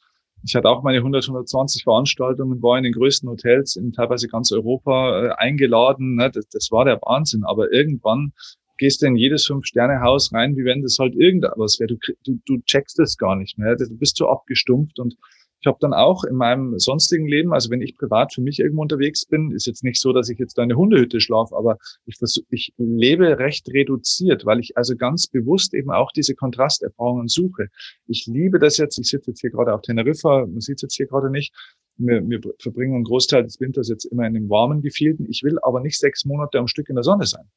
Ich 0.43 0.56
hatte 0.56 0.69
auch 0.69 0.84
meine 0.84 0.97
100, 0.97 1.23
120 1.25 1.84
Veranstaltungen, 1.84 2.62
war 2.62 2.78
in 2.78 2.84
den 2.84 2.93
größten 2.93 3.30
Hotels 3.30 3.75
in 3.75 3.91
teilweise 3.91 4.28
ganz 4.28 4.52
Europa 4.52 5.25
äh, 5.25 5.32
eingeladen. 5.38 6.15
Ne? 6.15 6.32
Das, 6.32 6.47
das 6.49 6.69
war 6.71 6.86
der 6.86 6.99
Wahnsinn. 7.02 7.43
Aber 7.43 7.71
irgendwann 7.71 8.34
gehst 8.78 9.02
du 9.02 9.08
in 9.08 9.15
jedes 9.15 9.45
Fünf-Sterne-Haus 9.45 10.34
rein, 10.34 10.56
wie 10.56 10.65
wenn 10.65 10.82
das 10.82 10.97
halt 10.99 11.13
irgendwas 11.15 11.80
wäre. 11.80 11.95
Du, 11.95 11.97
du, 12.23 12.39
du 12.45 12.62
checkst 12.63 12.99
es 12.99 13.17
gar 13.17 13.36
nicht 13.36 13.58
mehr. 13.58 13.75
Du 13.75 13.97
bist 13.97 14.17
so 14.17 14.30
abgestumpft 14.30 14.99
und 14.99 15.15
Ich 15.62 15.67
habe 15.67 15.78
dann 15.82 15.93
auch 15.93 16.24
in 16.24 16.36
meinem 16.36 16.80
sonstigen 16.80 17.28
Leben, 17.28 17.54
also 17.54 17.69
wenn 17.69 17.82
ich 17.82 17.98
privat 17.98 18.34
für 18.34 18.41
mich 18.41 18.60
irgendwo 18.60 18.82
unterwegs 18.82 19.26
bin, 19.26 19.52
ist 19.52 19.67
jetzt 19.67 19.84
nicht 19.84 20.00
so, 20.00 20.13
dass 20.13 20.30
ich 20.30 20.39
jetzt 20.39 20.58
da 20.58 20.63
in 20.63 20.72
eine 20.72 20.78
Hundehütte 20.78 21.19
schlafe, 21.19 21.56
aber 21.56 21.78
ich 22.06 22.17
versuch, 22.17 22.43
ich 22.50 22.74
lebe 22.78 23.39
recht 23.39 23.67
reduziert, 23.69 24.45
weil 24.45 24.60
ich 24.60 24.78
also 24.78 24.95
ganz 24.95 25.28
bewusst 25.28 25.74
eben 25.74 25.91
auch 25.91 26.12
diese 26.12 26.36
Kontrasterfahrungen 26.36 27.28
suche. 27.28 27.67
Ich 28.08 28.26
liebe 28.26 28.60
das 28.60 28.78
jetzt, 28.78 28.98
ich 29.00 29.08
sitze 29.08 29.32
jetzt 29.32 29.41
hier 29.41 29.52
gerade 29.52 29.74
auf 29.74 29.82
Teneriffa, 29.82 30.45
man 30.45 30.62
sieht 30.62 30.78
es 30.78 30.82
jetzt 30.84 30.95
hier 30.95 31.08
gerade 31.08 31.30
nicht, 31.30 31.54
wir, 31.98 32.28
wir 32.28 32.39
verbringen 32.60 32.95
einen 32.95 33.04
Großteil 33.04 33.43
des 33.43 33.60
Winters 33.60 33.89
jetzt 33.89 34.06
immer 34.06 34.26
in 34.26 34.34
dem 34.34 34.50
warmen 34.50 34.82
Gefilden. 34.82 35.28
Ich 35.30 35.43
will 35.43 35.60
aber 35.62 35.82
nicht 35.82 36.00
sechs 36.00 36.24
Monate 36.24 36.58
am 36.58 36.67
Stück 36.67 36.88
in 36.88 36.95
der 36.95 37.04
Sonne 37.04 37.26
sein 37.26 37.50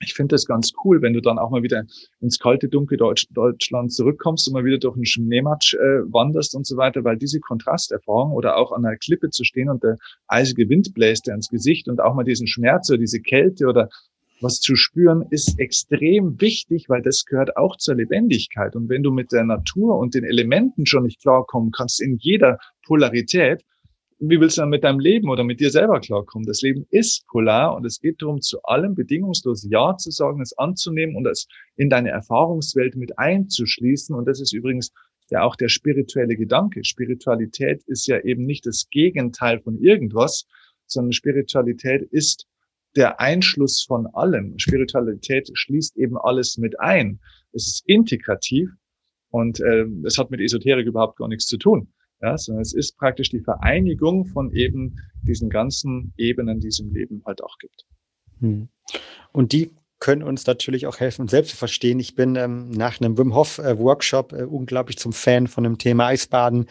ich 0.00 0.14
finde 0.14 0.34
das 0.34 0.46
ganz 0.46 0.72
cool, 0.84 1.00
wenn 1.02 1.12
du 1.12 1.20
dann 1.20 1.38
auch 1.38 1.50
mal 1.50 1.62
wieder 1.62 1.84
ins 2.20 2.38
kalte, 2.38 2.68
dunkle 2.68 2.96
Deutsch, 2.96 3.26
Deutschland 3.30 3.92
zurückkommst 3.92 4.46
und 4.46 4.54
mal 4.54 4.64
wieder 4.64 4.78
durch 4.78 4.94
einen 4.94 5.06
Schneematsch 5.06 5.74
äh, 5.74 6.02
wanderst 6.12 6.54
und 6.54 6.66
so 6.66 6.76
weiter, 6.76 7.04
weil 7.04 7.16
diese 7.16 7.40
Kontrasterfahrung 7.40 8.32
oder 8.32 8.56
auch 8.56 8.72
an 8.72 8.84
einer 8.84 8.96
Klippe 8.96 9.30
zu 9.30 9.44
stehen 9.44 9.70
und 9.70 9.82
der 9.82 9.96
eisige 10.26 10.68
Wind 10.68 10.92
bläst 10.94 11.26
dir 11.26 11.34
ins 11.34 11.48
Gesicht 11.48 11.88
und 11.88 12.00
auch 12.00 12.14
mal 12.14 12.24
diesen 12.24 12.46
Schmerz 12.46 12.90
oder 12.90 12.98
diese 12.98 13.20
Kälte 13.20 13.66
oder 13.66 13.88
was 14.40 14.60
zu 14.60 14.76
spüren, 14.76 15.24
ist 15.30 15.58
extrem 15.58 16.38
wichtig, 16.40 16.90
weil 16.90 17.00
das 17.00 17.24
gehört 17.24 17.56
auch 17.56 17.76
zur 17.76 17.94
Lebendigkeit. 17.94 18.76
Und 18.76 18.90
wenn 18.90 19.02
du 19.02 19.10
mit 19.10 19.32
der 19.32 19.44
Natur 19.44 19.98
und 19.98 20.14
den 20.14 20.24
Elementen 20.24 20.84
schon 20.84 21.04
nicht 21.04 21.22
klarkommen 21.22 21.70
kannst 21.70 22.02
in 22.02 22.18
jeder 22.18 22.58
Polarität, 22.84 23.64
wie 24.18 24.40
willst 24.40 24.56
du 24.56 24.62
dann 24.62 24.70
mit 24.70 24.84
deinem 24.84 24.98
Leben 24.98 25.28
oder 25.28 25.44
mit 25.44 25.60
dir 25.60 25.70
selber 25.70 26.00
klarkommen? 26.00 26.46
Das 26.46 26.62
Leben 26.62 26.86
ist 26.90 27.26
polar 27.26 27.76
und 27.76 27.84
es 27.84 28.00
geht 28.00 28.22
darum, 28.22 28.40
zu 28.40 28.62
allem 28.62 28.94
bedingungslos 28.94 29.66
Ja 29.68 29.96
zu 29.96 30.10
sagen, 30.10 30.40
es 30.40 30.56
anzunehmen 30.56 31.16
und 31.16 31.26
es 31.26 31.46
in 31.76 31.90
deine 31.90 32.10
Erfahrungswelt 32.10 32.96
mit 32.96 33.18
einzuschließen. 33.18 34.16
Und 34.16 34.26
das 34.26 34.40
ist 34.40 34.54
übrigens 34.54 34.92
ja 35.30 35.42
auch 35.42 35.56
der 35.56 35.68
spirituelle 35.68 36.36
Gedanke. 36.36 36.82
Spiritualität 36.84 37.82
ist 37.86 38.06
ja 38.06 38.20
eben 38.20 38.46
nicht 38.46 38.64
das 38.64 38.88
Gegenteil 38.90 39.60
von 39.60 39.78
irgendwas, 39.78 40.46
sondern 40.86 41.12
Spiritualität 41.12 42.02
ist 42.10 42.46
der 42.94 43.20
Einschluss 43.20 43.82
von 43.82 44.06
allem. 44.06 44.58
Spiritualität 44.58 45.50
schließt 45.52 45.98
eben 45.98 46.16
alles 46.16 46.56
mit 46.56 46.80
ein. 46.80 47.20
Es 47.52 47.66
ist 47.66 47.82
integrativ 47.86 48.70
und 49.30 49.60
äh, 49.60 49.84
es 50.04 50.16
hat 50.16 50.30
mit 50.30 50.40
Esoterik 50.40 50.86
überhaupt 50.86 51.18
gar 51.18 51.28
nichts 51.28 51.46
zu 51.46 51.58
tun. 51.58 51.92
Ja, 52.26 52.36
sondern 52.36 52.62
es 52.62 52.74
ist 52.74 52.98
praktisch 52.98 53.30
die 53.30 53.38
Vereinigung 53.38 54.24
von 54.24 54.50
eben 54.50 54.96
diesen 55.22 55.48
ganzen 55.48 56.12
Ebenen, 56.16 56.58
die 56.58 56.66
es 56.66 56.80
im 56.80 56.92
Leben 56.92 57.22
halt 57.24 57.40
auch 57.40 57.56
gibt. 57.58 57.86
Hm. 58.40 58.68
Und 59.30 59.52
die 59.52 59.70
können 59.98 60.22
uns 60.22 60.46
natürlich 60.46 60.86
auch 60.86 61.00
helfen, 61.00 61.22
uns 61.22 61.30
selbst 61.30 61.50
zu 61.50 61.56
verstehen. 61.56 61.98
Ich 62.00 62.14
bin 62.14 62.36
ähm, 62.36 62.70
nach 62.70 63.00
einem 63.00 63.16
Wim 63.16 63.34
Hof 63.34 63.58
äh, 63.58 63.78
Workshop 63.78 64.32
äh, 64.32 64.42
unglaublich 64.42 64.98
zum 64.98 65.12
Fan 65.12 65.46
von 65.46 65.64
dem 65.64 65.78
Thema 65.78 66.06
Eisbaden 66.06 66.66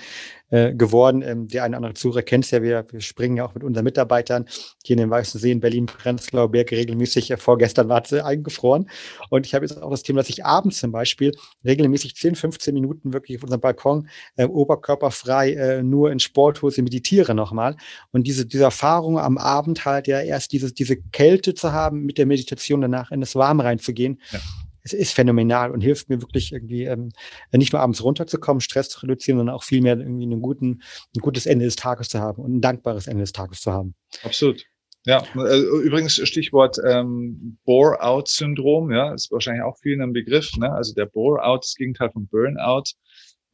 äh, 0.52 0.76
geworden. 0.76 1.24
Ähm, 1.24 1.48
der 1.48 1.64
eine 1.64 1.72
oder 1.76 1.88
andere 1.88 1.94
Zuhörer 1.96 2.22
kennt 2.22 2.46
es 2.46 2.52
ja, 2.52 2.62
wir, 2.62 2.86
wir 2.92 3.02
springen 3.02 3.38
ja 3.38 3.46
auch 3.46 3.56
mit 3.56 3.64
unseren 3.64 3.84
Mitarbeitern 3.84 4.46
hier 4.84 4.94
in 4.94 5.00
den 5.00 5.10
Weißen 5.10 5.40
See 5.40 5.52
in 5.52 5.60
Berlin-Prenzlauer 5.60 6.52
Berg 6.52 6.72
regelmäßig. 6.72 7.32
Äh, 7.32 7.38
vorgestern 7.38 7.90
war 7.90 8.04
es 8.04 8.14
eingefroren. 8.14 8.88
Und 9.32 9.48
ich 9.48 9.56
habe 9.56 9.66
jetzt 9.66 9.82
auch 9.82 9.90
das 9.90 10.04
Thema, 10.04 10.20
dass 10.20 10.30
ich 10.30 10.46
abends 10.46 10.80
zum 10.80 10.92
Beispiel 10.92 11.32
regelmäßig 11.66 12.16
10, 12.16 12.36
15 12.36 12.76
Minuten 12.76 13.12
wirklich 13.12 13.38
auf 13.38 13.44
unserem 13.44 13.62
Balkon 13.62 14.08
äh, 14.36 14.46
oberkörperfrei 14.46 15.54
äh, 15.54 15.84
nur 15.84 16.12
in 16.12 16.20
Sporthose 16.20 16.84
meditiere 16.84 17.34
nochmal. 17.34 17.76
Und 18.12 18.28
diese, 18.28 18.46
diese 18.46 18.66
Erfahrung 18.66 19.18
am 19.18 19.40
Abend 19.40 19.86
halt 19.86 20.08
ja 20.08 20.22
erst 20.22 20.52
diese, 20.52 20.72
diese 20.72 20.98
Kälte 20.98 21.56
zu 21.56 21.74
haben, 21.74 22.04
mit 22.06 22.20
der 22.20 22.28
Meditation 22.28 22.82
danach 22.82 23.10
in 23.16 23.22
das 23.22 23.36
Warm 23.36 23.60
reinzugehen. 23.60 24.22
Ja 24.32 24.40
es 24.86 24.94
ist 24.94 25.14
phänomenal 25.14 25.72
und 25.72 25.82
hilft 25.82 26.10
mir 26.10 26.22
wirklich 26.22 26.54
irgendwie 26.54 26.84
ähm, 26.84 27.12
nicht 27.52 27.74
nur 27.74 27.82
abends 27.82 28.04
runterzukommen, 28.04 28.62
Stress 28.62 28.88
zu 28.90 29.02
reduzieren, 29.02 29.40
sondern 29.40 29.56
auch 29.56 29.64
vielmehr 29.64 29.98
irgendwie 29.98 30.26
einen 30.26 30.42
guten, 30.42 30.84
ein 31.16 31.22
gutes 31.22 31.48
Ende 31.48 31.66
des 31.66 31.76
Tages 31.76 32.08
zu 32.08 32.20
haben 32.20 32.44
und 32.44 32.58
ein 32.58 32.62
dankbares 32.62 33.08
Ende 33.08 33.24
des 33.24 33.34
Tages 33.34 33.62
zu 33.62 33.72
haben. 33.72 33.96
Absolut. 34.24 34.64
Ja, 35.06 35.24
äh, 35.36 35.60
übrigens 35.84 36.16
Stichwort 36.16 36.78
ähm, 36.88 37.58
Bore-out-Syndrom, 37.66 38.92
ja, 38.92 39.14
ist 39.14 39.32
wahrscheinlich 39.32 39.64
auch 39.64 39.78
vielen 39.82 40.02
ein 40.02 40.14
Begriff. 40.14 40.56
Ne? 40.58 40.72
Also 40.72 40.94
der 40.94 41.06
Bore-out, 41.08 41.64
das 41.64 41.76
Gegenteil 41.76 42.12
von 42.12 42.28
Burnout 42.28 42.84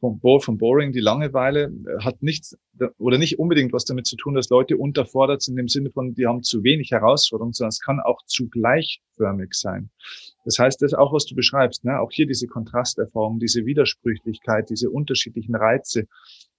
vom, 0.02 0.20
vom 0.40 0.58
Boring, 0.58 0.90
die 0.90 1.00
Langeweile, 1.00 1.72
äh, 1.86 2.02
hat 2.02 2.22
nichts 2.22 2.58
oder 2.98 3.18
nicht 3.18 3.38
unbedingt 3.38 3.72
was 3.72 3.84
damit 3.84 4.06
zu 4.06 4.16
tun, 4.16 4.34
dass 4.34 4.48
Leute 4.48 4.76
unterfordert 4.76 5.42
sind 5.42 5.56
im 5.58 5.68
Sinne 5.68 5.90
von, 5.90 6.14
die 6.14 6.26
haben 6.26 6.42
zu 6.42 6.64
wenig 6.64 6.90
Herausforderungen, 6.90 7.52
sondern 7.52 7.68
es 7.68 7.80
kann 7.80 8.00
auch 8.00 8.20
zu 8.26 8.48
gleichförmig 8.48 9.52
sein. 9.52 9.90
Das 10.44 10.58
heißt, 10.58 10.82
das 10.82 10.92
auch, 10.92 11.12
was 11.12 11.26
du 11.26 11.36
beschreibst, 11.36 11.84
ne? 11.84 12.00
auch 12.00 12.10
hier 12.10 12.26
diese 12.26 12.48
Kontrasterfahrung, 12.48 13.38
diese 13.38 13.64
Widersprüchlichkeit, 13.64 14.70
diese 14.70 14.90
unterschiedlichen 14.90 15.54
Reize, 15.54 16.08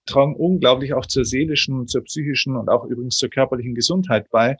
tragen 0.05 0.35
unglaublich 0.35 0.93
auch 0.93 1.05
zur 1.05 1.25
seelischen, 1.25 1.87
zur 1.87 2.03
psychischen 2.03 2.55
und 2.55 2.69
auch 2.69 2.85
übrigens 2.85 3.17
zur 3.17 3.29
körperlichen 3.29 3.75
Gesundheit 3.75 4.29
bei 4.31 4.55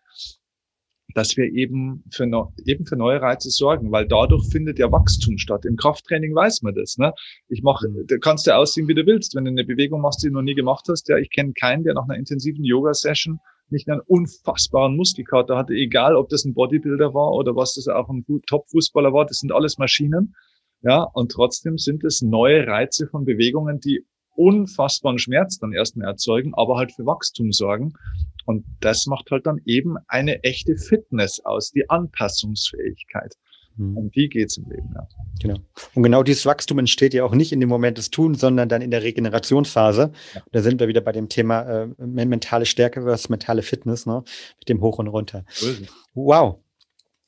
dass 1.14 1.38
wir 1.38 1.46
eben 1.46 2.04
für, 2.12 2.26
eben 2.66 2.86
für 2.86 2.96
neue 2.96 3.22
Reize 3.22 3.50
sorgen, 3.50 3.92
weil 3.92 4.08
dadurch 4.08 4.48
findet 4.50 4.80
ja 4.80 4.92
Wachstum 4.92 5.38
statt. 5.38 5.66
Im 5.66 5.76
Krafttraining 5.76 6.34
weiß 6.34 6.62
man 6.62 6.76
das. 6.76 6.98
Ne? 6.98 7.14
Ich 7.50 7.62
mache, 7.62 7.90
mhm. 7.90 8.08
du 8.08 8.20
kannst 8.20 8.48
ja 8.48 8.58
aussehen, 8.58 8.88
wie 8.88 8.94
du 8.94 9.06
willst. 9.06 9.36
Wenn 9.36 9.46
du 9.46 9.52
eine 9.52 9.66
Bewegung 9.66 10.02
machst, 10.02 10.24
die 10.24 10.28
du 10.28 10.34
noch 10.34 10.42
nie 10.42 10.56
gemacht 10.56 10.86
hast, 10.90 11.10
ja, 11.10 11.18
ich 11.18 11.30
kenne 11.30 11.54
keinen, 11.54 11.84
der 11.84 11.94
nach 11.94 12.04
einer 12.04 12.18
intensiven 12.18 12.64
Yoga-Session 12.64 13.40
nicht 13.70 13.90
einen 13.90 14.02
unfassbaren 14.02 14.96
Muskelkater 14.96 15.58
hatte, 15.58 15.74
egal 15.74 16.16
ob 16.16 16.30
das 16.30 16.46
ein 16.46 16.54
Bodybuilder 16.54 17.14
war 17.14 17.32
oder 17.34 17.56
was 17.56 17.74
das 17.74 17.88
auch 17.88 18.10
ein 18.10 18.26
Top-Fußballer 18.48 19.14
war, 19.14 19.26
das 19.26 19.40
sind 19.40 19.52
alles 19.52 19.78
Maschinen. 19.78 20.36
Ja, 20.82 21.04
und 21.04 21.32
trotzdem 21.32 21.78
sind 21.78 22.04
es 22.04 22.22
neue 22.22 22.68
Reize 22.68 23.08
von 23.08 23.24
Bewegungen, 23.24 23.80
die 23.80 24.06
unfassbaren 24.36 25.20
Schmerz 25.20 25.60
dann 25.60 25.74
erstmal 25.74 26.08
erzeugen, 26.08 26.54
aber 26.56 26.78
halt 26.78 26.92
für 26.92 27.06
Wachstum 27.06 27.52
sorgen. 27.52 27.94
Und 28.46 28.66
das 28.82 29.06
macht 29.06 29.32
halt 29.32 29.46
dann 29.46 29.62
eben 29.66 29.96
eine 30.08 30.44
echte 30.44 30.76
Fitness 30.76 31.40
aus, 31.46 31.72
die 31.72 31.90
Anpassungsfähigkeit. 31.90 33.36
Mhm. 33.78 33.98
Um 33.98 34.12
die 34.12 34.30
geht's 34.30 34.58
im 34.58 34.66
Leben. 34.70 34.90
Ja. 34.94 35.08
Genau. 35.42 35.60
Und 35.96 36.04
genau 36.04 36.24
dieses 36.24 36.46
Wachstum 36.46 36.80
entsteht 36.80 37.14
ja 37.14 37.24
auch 37.24 37.34
nicht 37.34 37.52
in 37.52 37.60
dem 37.60 37.70
Moment 37.70 37.98
des 37.98 38.12
Tuns, 38.12 38.40
sondern 38.40 38.70
dann 38.70 38.82
in 38.82 38.92
der 38.92 39.04
Regenerationsphase. 39.04 40.12
Ja. 40.36 40.44
Da 40.52 40.62
sind 40.62 40.80
wir 40.80 40.88
wieder 40.88 41.02
bei 41.02 41.12
dem 41.12 41.30
Thema 41.30 41.62
äh, 41.62 41.88
mentale 41.98 42.66
Stärke 42.66 43.02
versus 43.02 43.30
mentale 43.30 43.62
Fitness, 43.62 44.06
ne? 44.06 44.24
mit 44.60 44.70
dem 44.70 44.82
Hoch 44.82 45.00
und 45.00 45.08
Runter. 45.08 45.46
Wow. 46.14 46.60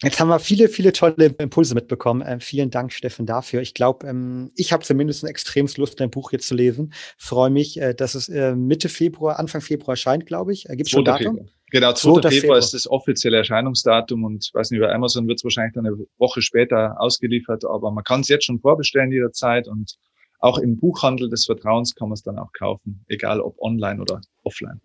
Jetzt 0.04 0.20
haben 0.20 0.28
wir 0.28 0.40
viele, 0.40 0.68
viele 0.68 0.92
tolle 0.92 1.28
Impulse 1.38 1.74
mitbekommen. 1.74 2.24
Ähm, 2.26 2.42
vielen 2.42 2.70
Dank, 2.70 2.92
Steffen, 2.92 3.26
dafür. 3.26 3.62
Ich 3.62 3.74
glaube, 3.74 4.08
ähm, 4.08 4.52
ich 4.56 4.74
habe 4.74 4.84
zumindest 4.84 5.24
eine 5.24 5.30
extremst 5.30 5.78
Lust, 5.78 6.00
dein 6.00 6.12
Buch 6.12 6.32
jetzt 6.34 6.48
zu 6.48 6.56
lesen. 6.56 6.94
Freue 7.18 7.50
mich, 7.50 7.80
äh, 7.80 7.94
dass 7.94 8.14
es 8.14 8.28
äh, 8.28 8.56
Mitte 8.56 8.90
Februar, 8.90 9.40
Anfang 9.40 9.62
Februar 9.62 9.94
erscheint, 9.94 10.26
glaube 10.26 10.52
ich. 10.52 10.70
Äh, 10.70 10.76
Gibt 10.76 10.88
es 10.88 10.92
schon 10.92 11.06
Datum? 11.06 11.36
Februar. 11.36 11.52
Genau, 11.72 11.94
2. 11.94 12.10
Februar, 12.14 12.32
Februar 12.32 12.58
ist 12.58 12.74
das 12.74 12.88
offizielle 12.90 13.38
Erscheinungsdatum 13.38 14.24
und 14.24 14.46
ich 14.46 14.54
weiß 14.54 14.72
nicht, 14.72 14.78
über 14.78 14.94
Amazon 14.94 15.28
wird 15.28 15.40
es 15.40 15.44
wahrscheinlich 15.44 15.74
dann 15.74 15.86
eine 15.86 15.98
Woche 16.18 16.42
später 16.42 17.00
ausgeliefert, 17.00 17.66
aber 17.66 17.92
man 17.92 18.04
kann 18.04 18.22
es 18.22 18.28
jetzt 18.28 18.46
schon 18.46 18.60
vorbestellen 18.60 19.12
jederzeit 19.12 19.68
und 19.68 19.96
auch 20.40 20.60
im 20.60 20.78
Buchhandel 20.78 21.30
des 21.30 21.46
Vertrauens 21.46 21.96
kann 21.96 22.10
man 22.10 22.14
es 22.14 22.24
dann 22.24 22.38
auch 22.38 22.52
kaufen, 22.54 23.04
egal 23.08 23.42
ob 23.42 23.60
online 23.60 24.02
oder 24.02 24.22
offline. 24.44 24.80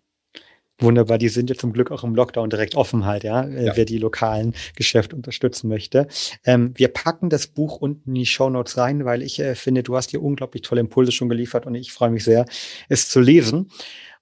Wunderbar, 0.81 1.19
die 1.19 1.29
sind 1.29 1.49
ja 1.49 1.55
zum 1.55 1.73
Glück 1.73 1.91
auch 1.91 2.03
im 2.03 2.15
Lockdown 2.15 2.49
direkt 2.49 2.75
offen 2.75 3.05
halt, 3.05 3.23
ja, 3.23 3.43
äh, 3.43 3.65
ja. 3.65 3.77
wer 3.77 3.85
die 3.85 3.99
lokalen 3.99 4.55
Geschäfte 4.75 5.15
unterstützen 5.15 5.67
möchte. 5.67 6.07
Ähm, 6.43 6.73
wir 6.75 6.87
packen 6.87 7.29
das 7.29 7.45
Buch 7.45 7.77
unten 7.77 8.09
in 8.09 8.15
die 8.15 8.25
Show 8.25 8.49
Notes 8.49 8.77
rein, 8.77 9.05
weil 9.05 9.21
ich 9.21 9.39
äh, 9.39 9.53
finde, 9.53 9.83
du 9.83 9.95
hast 9.95 10.09
hier 10.09 10.23
unglaublich 10.23 10.63
tolle 10.63 10.81
Impulse 10.81 11.11
schon 11.11 11.29
geliefert 11.29 11.67
und 11.67 11.75
ich 11.75 11.93
freue 11.93 12.09
mich 12.09 12.23
sehr, 12.23 12.45
es 12.89 13.07
zu 13.09 13.21
lesen. 13.21 13.69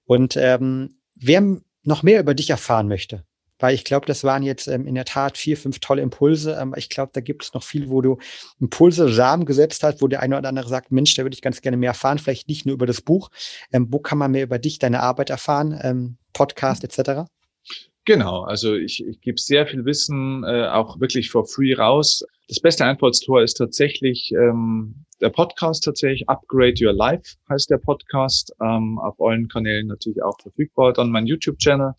Und 0.04 0.36
ähm, 0.36 0.96
wer 1.14 1.42
noch 1.82 2.02
mehr 2.02 2.20
über 2.20 2.34
dich 2.34 2.50
erfahren 2.50 2.88
möchte, 2.88 3.24
weil 3.60 3.74
ich 3.74 3.84
glaube, 3.84 4.06
das 4.06 4.24
waren 4.24 4.42
jetzt 4.42 4.66
ähm, 4.66 4.86
in 4.86 4.94
der 4.94 5.04
Tat 5.04 5.38
vier, 5.38 5.56
fünf 5.56 5.78
tolle 5.78 6.02
Impulse. 6.02 6.58
Ähm, 6.60 6.74
ich 6.76 6.88
glaube, 6.88 7.12
da 7.14 7.20
gibt 7.20 7.44
es 7.44 7.54
noch 7.54 7.62
viel, 7.62 7.88
wo 7.88 8.00
du 8.00 8.18
Impulse, 8.58 9.08
Samen 9.12 9.44
gesetzt 9.44 9.82
hast, 9.82 10.02
wo 10.02 10.08
der 10.08 10.20
eine 10.20 10.38
oder 10.38 10.48
andere 10.48 10.68
sagt, 10.68 10.90
Mensch, 10.90 11.14
da 11.14 11.22
würde 11.22 11.34
ich 11.34 11.42
ganz 11.42 11.60
gerne 11.60 11.76
mehr 11.76 11.90
erfahren, 11.90 12.18
vielleicht 12.18 12.48
nicht 12.48 12.66
nur 12.66 12.74
über 12.74 12.86
das 12.86 13.00
Buch. 13.00 13.30
Ähm, 13.72 13.88
wo 13.90 13.98
kann 13.98 14.18
man 14.18 14.32
mehr 14.32 14.44
über 14.44 14.58
dich, 14.58 14.78
deine 14.78 15.00
Arbeit 15.00 15.30
erfahren, 15.30 15.78
ähm, 15.82 16.16
Podcast 16.32 16.84
etc.? 16.84 17.30
Genau, 18.06 18.42
also 18.42 18.74
ich, 18.74 19.06
ich 19.06 19.20
gebe 19.20 19.38
sehr 19.38 19.66
viel 19.66 19.84
Wissen 19.84 20.42
äh, 20.44 20.66
auch 20.66 20.98
wirklich 21.00 21.30
for 21.30 21.46
free 21.46 21.74
raus. 21.74 22.24
Das 22.48 22.58
beste 22.58 22.84
Einfallstor 22.84 23.42
ist 23.42 23.54
tatsächlich 23.54 24.32
ähm, 24.32 25.04
der 25.20 25.28
Podcast 25.28 25.84
tatsächlich. 25.84 26.28
Upgrade 26.28 26.74
Your 26.80 26.94
Life 26.94 27.36
heißt 27.48 27.70
der 27.70 27.78
Podcast. 27.78 28.52
Ähm, 28.60 28.98
auf 28.98 29.20
allen 29.20 29.48
Kanälen 29.48 29.86
natürlich 29.86 30.22
auch 30.22 30.40
verfügbar. 30.40 30.92
Dann 30.94 31.10
mein 31.10 31.26
YouTube-Channel 31.26 31.92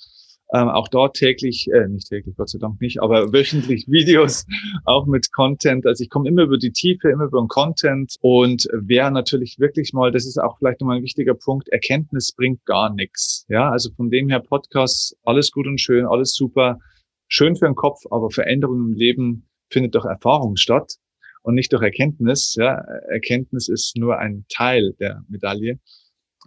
ähm, 0.53 0.67
auch 0.69 0.87
dort 0.89 1.15
täglich, 1.15 1.69
äh, 1.71 1.87
nicht 1.87 2.09
täglich, 2.09 2.35
Gott 2.35 2.49
sei 2.49 2.59
Dank 2.59 2.81
nicht, 2.81 3.01
aber 3.01 3.31
wöchentlich 3.31 3.87
Videos, 3.87 4.45
auch 4.85 5.05
mit 5.05 5.31
Content. 5.31 5.85
Also 5.85 6.03
ich 6.03 6.09
komme 6.09 6.27
immer 6.27 6.43
über 6.43 6.57
die 6.57 6.71
Tiefe, 6.71 7.09
immer 7.09 7.25
über 7.25 7.39
den 7.39 7.47
Content. 7.47 8.15
Und 8.21 8.67
wer 8.73 9.09
natürlich 9.11 9.59
wirklich 9.59 9.93
mal, 9.93 10.11
das 10.11 10.25
ist 10.25 10.37
auch 10.37 10.57
vielleicht 10.57 10.81
nochmal 10.81 10.97
ein 10.97 11.03
wichtiger 11.03 11.35
Punkt, 11.35 11.69
Erkenntnis 11.69 12.33
bringt 12.33 12.65
gar 12.65 12.93
nichts. 12.93 13.45
Ja, 13.47 13.69
also 13.71 13.91
von 13.95 14.09
dem 14.09 14.29
her 14.29 14.41
Podcast, 14.41 15.15
alles 15.23 15.51
gut 15.51 15.67
und 15.67 15.79
schön, 15.79 16.05
alles 16.05 16.33
super, 16.33 16.79
schön 17.27 17.55
für 17.55 17.65
den 17.65 17.75
Kopf, 17.75 18.01
aber 18.11 18.29
Veränderung 18.29 18.91
im 18.91 18.93
Leben 18.93 19.47
findet 19.69 19.95
durch 19.95 20.05
Erfahrung 20.05 20.57
statt 20.57 20.95
und 21.43 21.55
nicht 21.55 21.71
durch 21.71 21.81
Erkenntnis. 21.81 22.55
Ja, 22.57 22.75
Erkenntnis 23.09 23.69
ist 23.69 23.95
nur 23.95 24.17
ein 24.19 24.45
Teil 24.49 24.93
der 24.99 25.23
Medaille. 25.29 25.79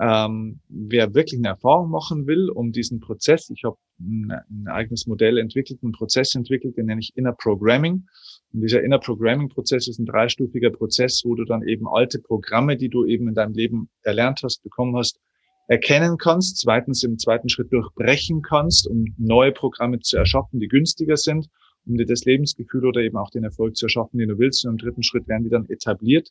Ähm, 0.01 0.61
wer 0.69 1.15
wirklich 1.15 1.39
eine 1.39 1.49
Erfahrung 1.49 1.91
machen 1.91 2.27
will, 2.27 2.51
um 2.51 2.73
diesen 2.73 3.01
Prozess, 3.01 3.49
ich 3.51 3.63
habe 3.65 3.77
ein, 4.01 4.33
ein, 4.33 4.69
eigenes 4.69 5.07
Modell 5.07 5.39
entwickelt, 5.39 5.81
einen 5.83 5.93
Prozess 5.93 6.35
entwickelt, 6.35 6.77
den 6.77 6.87
nenne 6.87 7.01
ich 7.01 7.13
Inner 7.17 7.33
Programming. 7.33 8.07
Und 8.53 8.61
dieser 8.61 8.83
Inner 8.83 8.99
Programming 8.99 9.49
Prozess 9.49 9.87
ist 9.87 10.01
ein 10.01 10.07
dreistufiger 10.07 10.71
Prozess, 10.71 11.23
wo 11.25 11.37
du 11.37 11.45
dann 11.45 11.63
eben 11.63 11.87
alte 11.87 12.19
Programme, 12.19 12.77
die 12.77 12.89
du 12.89 13.05
eben 13.05 13.29
in 13.29 13.35
deinem 13.35 13.55
Leben 13.55 13.89
erlernt 14.03 14.41
hast, 14.43 14.65
bekommen 14.65 14.97
hast, 14.97 15.21
erkennen 15.69 16.19
kannst, 16.19 16.59
zweitens 16.59 17.05
im 17.05 17.19
zweiten 17.19 17.49
Schritt 17.49 17.73
durchbrechen 17.73 18.43
kannst, 18.43 18.89
um 18.89 19.15
neue 19.17 19.53
Programme 19.53 20.01
zu 20.01 20.17
erschaffen, 20.17 20.59
die 20.59 20.69
günstiger 20.69 21.17
sind, 21.17 21.49
um 21.87 21.97
dir 21.97 22.07
das 22.07 22.25
Lebensgefühl 22.25 22.87
oder 22.87 23.01
eben 23.01 23.17
auch 23.17 23.31
den 23.31 23.45
Erfolg 23.45 23.77
zu 23.77 23.87
erschaffen, 23.87 24.19
den 24.19 24.29
du 24.29 24.39
willst. 24.39 24.65
Und 24.65 24.73
im 24.73 24.79
dritten 24.79 25.03
Schritt 25.05 25.29
werden 25.29 25.45
die 25.45 25.51
dann 25.51 25.69
etabliert. 25.69 26.31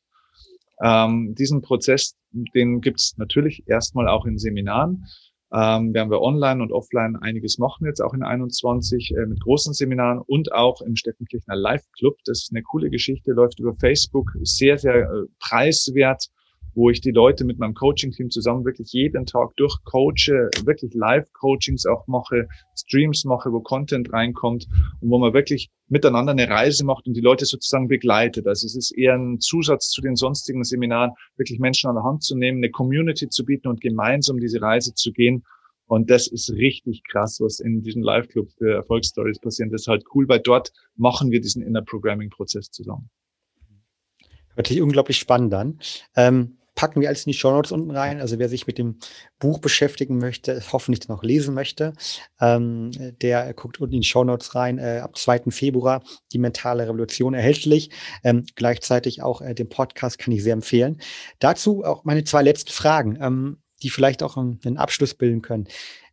Ähm, 0.83 1.33
diesen 1.33 1.61
Prozess, 1.61 2.15
den 2.31 2.81
gibt 2.81 2.99
es 2.99 3.17
natürlich 3.17 3.63
erstmal 3.67 4.09
auch 4.09 4.25
in 4.25 4.37
Seminaren. 4.37 5.05
Ähm, 5.53 5.93
werden 5.93 6.09
wir 6.09 6.21
online 6.21 6.61
und 6.61 6.71
offline 6.71 7.15
einiges 7.15 7.59
machen, 7.59 7.85
jetzt 7.85 8.01
auch 8.01 8.13
in 8.13 8.23
21 8.23 9.15
äh, 9.15 9.25
mit 9.27 9.39
großen 9.39 9.73
Seminaren 9.73 10.19
und 10.19 10.51
auch 10.51 10.81
im 10.81 10.95
Steppenkirchner 10.95 11.55
Live 11.55 11.83
Club. 11.97 12.17
Das 12.25 12.41
ist 12.41 12.51
eine 12.51 12.63
coole 12.63 12.89
Geschichte, 12.89 13.31
läuft 13.31 13.59
über 13.59 13.75
Facebook, 13.75 14.31
sehr, 14.41 14.77
sehr 14.77 15.03
äh, 15.03 15.25
preiswert 15.39 16.25
wo 16.75 16.89
ich 16.89 17.01
die 17.01 17.11
Leute 17.11 17.45
mit 17.45 17.59
meinem 17.59 17.73
Coaching-Team 17.73 18.29
zusammen 18.29 18.65
wirklich 18.65 18.91
jeden 18.91 19.25
Tag 19.25 19.55
durchcoache, 19.57 20.49
wirklich 20.65 20.93
Live-Coachings 20.93 21.85
auch 21.85 22.07
mache, 22.07 22.47
Streams 22.75 23.25
mache, 23.25 23.51
wo 23.51 23.61
Content 23.61 24.11
reinkommt 24.11 24.67
und 25.01 25.09
wo 25.09 25.19
man 25.19 25.33
wirklich 25.33 25.69
miteinander 25.87 26.31
eine 26.31 26.49
Reise 26.49 26.85
macht 26.85 27.07
und 27.07 27.13
die 27.13 27.21
Leute 27.21 27.45
sozusagen 27.45 27.87
begleitet. 27.87 28.47
Also 28.47 28.65
es 28.65 28.75
ist 28.75 28.91
eher 28.91 29.15
ein 29.15 29.39
Zusatz 29.39 29.89
zu 29.89 30.01
den 30.01 30.15
sonstigen 30.15 30.63
Seminaren, 30.63 31.11
wirklich 31.37 31.59
Menschen 31.59 31.89
an 31.89 31.95
der 31.95 32.03
Hand 32.03 32.23
zu 32.23 32.35
nehmen, 32.35 32.57
eine 32.57 32.71
Community 32.71 33.29
zu 33.29 33.45
bieten 33.45 33.67
und 33.67 33.81
gemeinsam 33.81 34.39
diese 34.39 34.61
Reise 34.61 34.93
zu 34.93 35.11
gehen. 35.11 35.43
Und 35.85 36.09
das 36.09 36.27
ist 36.27 36.51
richtig 36.51 37.03
krass, 37.03 37.39
was 37.39 37.59
in 37.59 37.83
diesem 37.83 38.01
Live-Club 38.01 38.49
für 38.57 38.73
Erfolgsstories 38.73 39.39
passiert. 39.39 39.71
Das 39.71 39.81
ist 39.81 39.87
halt 39.87 40.03
cool, 40.15 40.27
weil 40.27 40.39
dort 40.39 40.71
machen 40.95 41.29
wir 41.29 41.41
diesen 41.41 41.61
Inner 41.61 41.83
Programming-Prozess 41.83 42.71
zusammen. 42.71 43.09
Hört 44.55 44.67
sich 44.67 44.81
unglaublich 44.81 45.17
spannend 45.17 45.53
an. 45.53 45.79
Ähm, 46.15 46.57
packen 46.75 47.01
wir 47.01 47.07
alles 47.07 47.25
in 47.25 47.31
die 47.31 47.37
Show 47.37 47.51
Notes 47.51 47.71
unten 47.71 47.91
rein. 47.91 48.19
Also 48.19 48.39
wer 48.39 48.49
sich 48.49 48.67
mit 48.67 48.77
dem 48.77 48.97
Buch 49.39 49.59
beschäftigen 49.59 50.17
möchte, 50.17 50.61
hoffentlich 50.71 51.07
noch 51.07 51.23
lesen 51.23 51.53
möchte, 51.53 51.93
ähm, 52.39 52.91
der 53.21 53.53
guckt 53.53 53.79
unten 53.79 53.95
in 53.95 54.01
die 54.01 54.07
Show 54.07 54.23
Notes 54.23 54.55
rein. 54.55 54.79
Äh, 54.79 54.99
ab 55.03 55.17
2. 55.17 55.51
Februar 55.51 56.03
die 56.31 56.39
mentale 56.39 56.87
Revolution 56.87 57.33
erhältlich. 57.33 57.89
Ähm, 58.23 58.45
gleichzeitig 58.55 59.21
auch 59.21 59.41
äh, 59.41 59.53
den 59.53 59.69
Podcast 59.69 60.17
kann 60.17 60.33
ich 60.33 60.43
sehr 60.43 60.53
empfehlen. 60.53 60.99
Dazu 61.39 61.83
auch 61.83 62.03
meine 62.03 62.23
zwei 62.23 62.41
letzten 62.41 62.71
Fragen, 62.71 63.17
ähm, 63.21 63.57
die 63.81 63.89
vielleicht 63.89 64.23
auch 64.23 64.37
einen 64.37 64.77
Abschluss 64.77 65.13
bilden 65.13 65.41
können. 65.41 65.67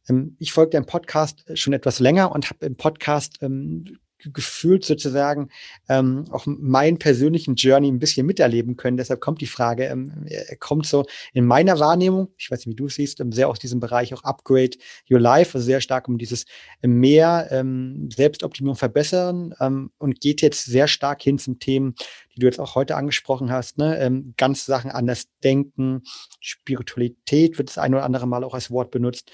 Ähm, 0.09 0.37
ich 0.39 0.53
folge 0.53 0.71
dem 0.71 0.87
Podcast 0.87 1.45
schon 1.55 1.73
etwas 1.73 2.01
länger 2.01 2.33
und 2.33 2.51
habe 2.51 2.67
im 2.67 2.77
Podcast 2.77 3.39
ähm, 3.43 3.99
gefühlt 4.33 4.85
sozusagen 4.85 5.49
ähm, 5.89 6.25
auch 6.31 6.47
meinen 6.47 6.99
persönlichen 6.99 7.55
Journey 7.55 7.89
ein 7.89 7.99
bisschen 7.99 8.27
miterleben 8.27 8.77
können. 8.77 8.97
Deshalb 8.97 9.21
kommt 9.21 9.41
die 9.41 9.47
Frage, 9.47 9.85
ähm, 9.87 10.27
kommt 10.59 10.87
so 10.87 11.07
in 11.33 11.47
meiner 11.47 11.79
Wahrnehmung, 11.79 12.29
ich 12.39 12.51
weiß 12.51 12.61
nicht, 12.61 12.75
wie 12.75 12.77
du 12.77 12.87
es 12.87 12.95
siehst, 12.95 13.21
ähm, 13.21 13.33
sehr 13.33 13.49
aus 13.49 13.59
diesem 13.59 13.81
Bereich 13.81 14.15
auch 14.15 14.25
Upgrade 14.25 14.77
Your 15.11 15.21
Life, 15.21 15.57
also 15.57 15.65
sehr 15.65 15.81
stark 15.81 16.09
um 16.09 16.19
dieses 16.19 16.45
mehr 16.83 17.49
ähm, 17.51 18.09
Selbstoptimierung 18.11 18.77
verbessern 18.77 19.55
ähm, 19.61 19.91
und 19.99 20.21
geht 20.21 20.43
jetzt 20.43 20.65
sehr 20.65 20.89
stark 20.89 21.23
hin 21.23 21.39
zum 21.39 21.59
Themen, 21.59 21.95
die 22.35 22.41
du 22.41 22.47
jetzt 22.47 22.61
auch 22.61 22.75
heute 22.75 22.97
angesprochen 22.97 23.51
hast, 23.51 23.79
ne? 23.79 23.99
ähm, 23.99 24.35
ganz 24.37 24.67
Sachen 24.67 24.91
anders 24.91 25.25
denken, 25.43 26.03
Spiritualität 26.41 27.59
wird 27.59 27.69
das 27.69 27.79
ein 27.79 27.95
oder 27.95 28.05
andere 28.05 28.27
Mal 28.27 28.45
auch 28.45 28.55
als 28.55 28.71
Wort 28.71 28.91
benutzt. 28.91 29.31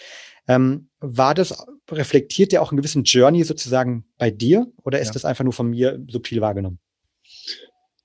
Ähm, 0.49 0.89
war 1.01 1.35
das, 1.35 1.67
reflektiert 1.91 2.53
der 2.53 2.63
auch 2.63 2.71
einen 2.71 2.79
gewissen 2.79 3.05
Journey 3.05 3.45
sozusagen 3.45 4.05
bei 4.19 4.31
dir 4.31 4.67
oder 4.83 5.01
ist 5.01 5.09
ja. 5.09 5.13
das 5.15 5.25
einfach 5.25 5.45
nur 5.45 5.53
von 5.53 5.71
mir 5.71 6.03
subtil 6.09 6.41
wahrgenommen? 6.41 6.79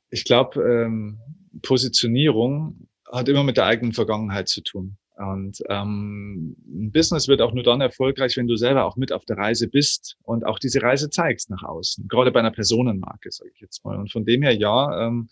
Ich 0.10 0.24
glaube, 0.24 0.62
ähm, 0.62 1.20
Positionierung 1.62 2.88
hat 3.12 3.28
immer 3.28 3.44
mit 3.44 3.58
der 3.58 3.66
eigenen 3.66 3.94
Vergangenheit 3.94 4.50
zu 4.50 4.62
tun. 4.62 4.98
Und 5.18 5.62
ähm, 5.70 6.56
ein 6.68 6.92
Business 6.92 7.28
wird 7.28 7.42
auch 7.42 7.54
nur 7.54 7.64
dann 7.64 7.82
erfolgreich, 7.82 8.38
wenn 8.38 8.48
du 8.48 8.56
selber 8.56 8.86
auch 8.86 8.96
mit 8.96 9.12
auf 9.12 9.26
der 9.26 9.38
Reise 9.38 9.68
bist 9.68 10.18
und 10.24 10.46
auch 10.46 10.58
diese 10.58 10.82
Reise 10.82 11.10
zeigst 11.10 11.50
nach 11.50 11.64
außen. 11.64 12.08
Gerade 12.08 12.32
bei 12.32 12.40
einer 12.40 12.52
Personenmarke, 12.52 13.30
sage 13.32 13.52
ich 13.54 13.60
jetzt 13.60 13.86
mal. 13.86 13.98
Und 13.98 14.12
von 14.12 14.26
dem 14.26 14.42
her, 14.42 14.56
ja, 14.56 15.08
ähm, 15.08 15.30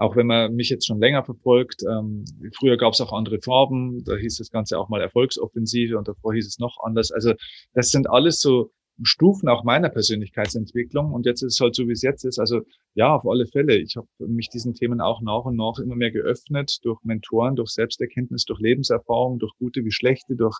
auch 0.00 0.16
wenn 0.16 0.26
man 0.26 0.54
mich 0.54 0.70
jetzt 0.70 0.86
schon 0.86 0.98
länger 0.98 1.22
verfolgt, 1.22 1.82
ähm, 1.82 2.24
früher 2.58 2.78
gab 2.78 2.94
es 2.94 3.02
auch 3.02 3.12
andere 3.12 3.38
Farben, 3.38 4.02
da 4.04 4.16
hieß 4.16 4.38
das 4.38 4.50
Ganze 4.50 4.78
auch 4.78 4.88
mal 4.88 5.02
Erfolgsoffensive 5.02 5.98
und 5.98 6.08
davor 6.08 6.32
hieß 6.32 6.46
es 6.46 6.58
noch 6.58 6.78
anders. 6.82 7.12
Also 7.12 7.34
das 7.74 7.90
sind 7.90 8.08
alles 8.08 8.40
so 8.40 8.70
Stufen 9.02 9.50
auch 9.50 9.62
meiner 9.62 9.90
Persönlichkeitsentwicklung 9.90 11.12
und 11.12 11.26
jetzt 11.26 11.42
ist 11.42 11.54
es 11.54 11.60
halt 11.60 11.74
so, 11.74 11.86
wie 11.86 11.92
es 11.92 12.00
jetzt 12.00 12.24
ist. 12.24 12.38
Also 12.38 12.62
ja, 12.94 13.14
auf 13.14 13.26
alle 13.26 13.46
Fälle. 13.46 13.76
Ich 13.76 13.96
habe 13.96 14.08
mich 14.20 14.48
diesen 14.48 14.72
Themen 14.72 15.02
auch 15.02 15.20
nach 15.20 15.44
und 15.44 15.56
nach 15.56 15.78
immer 15.78 15.96
mehr 15.96 16.10
geöffnet 16.10 16.78
durch 16.82 17.02
Mentoren, 17.02 17.54
durch 17.54 17.70
Selbsterkenntnis, 17.70 18.46
durch 18.46 18.60
Lebenserfahrung, 18.60 19.38
durch 19.38 19.52
gute 19.58 19.84
wie 19.84 19.92
schlechte, 19.92 20.34
durch 20.34 20.56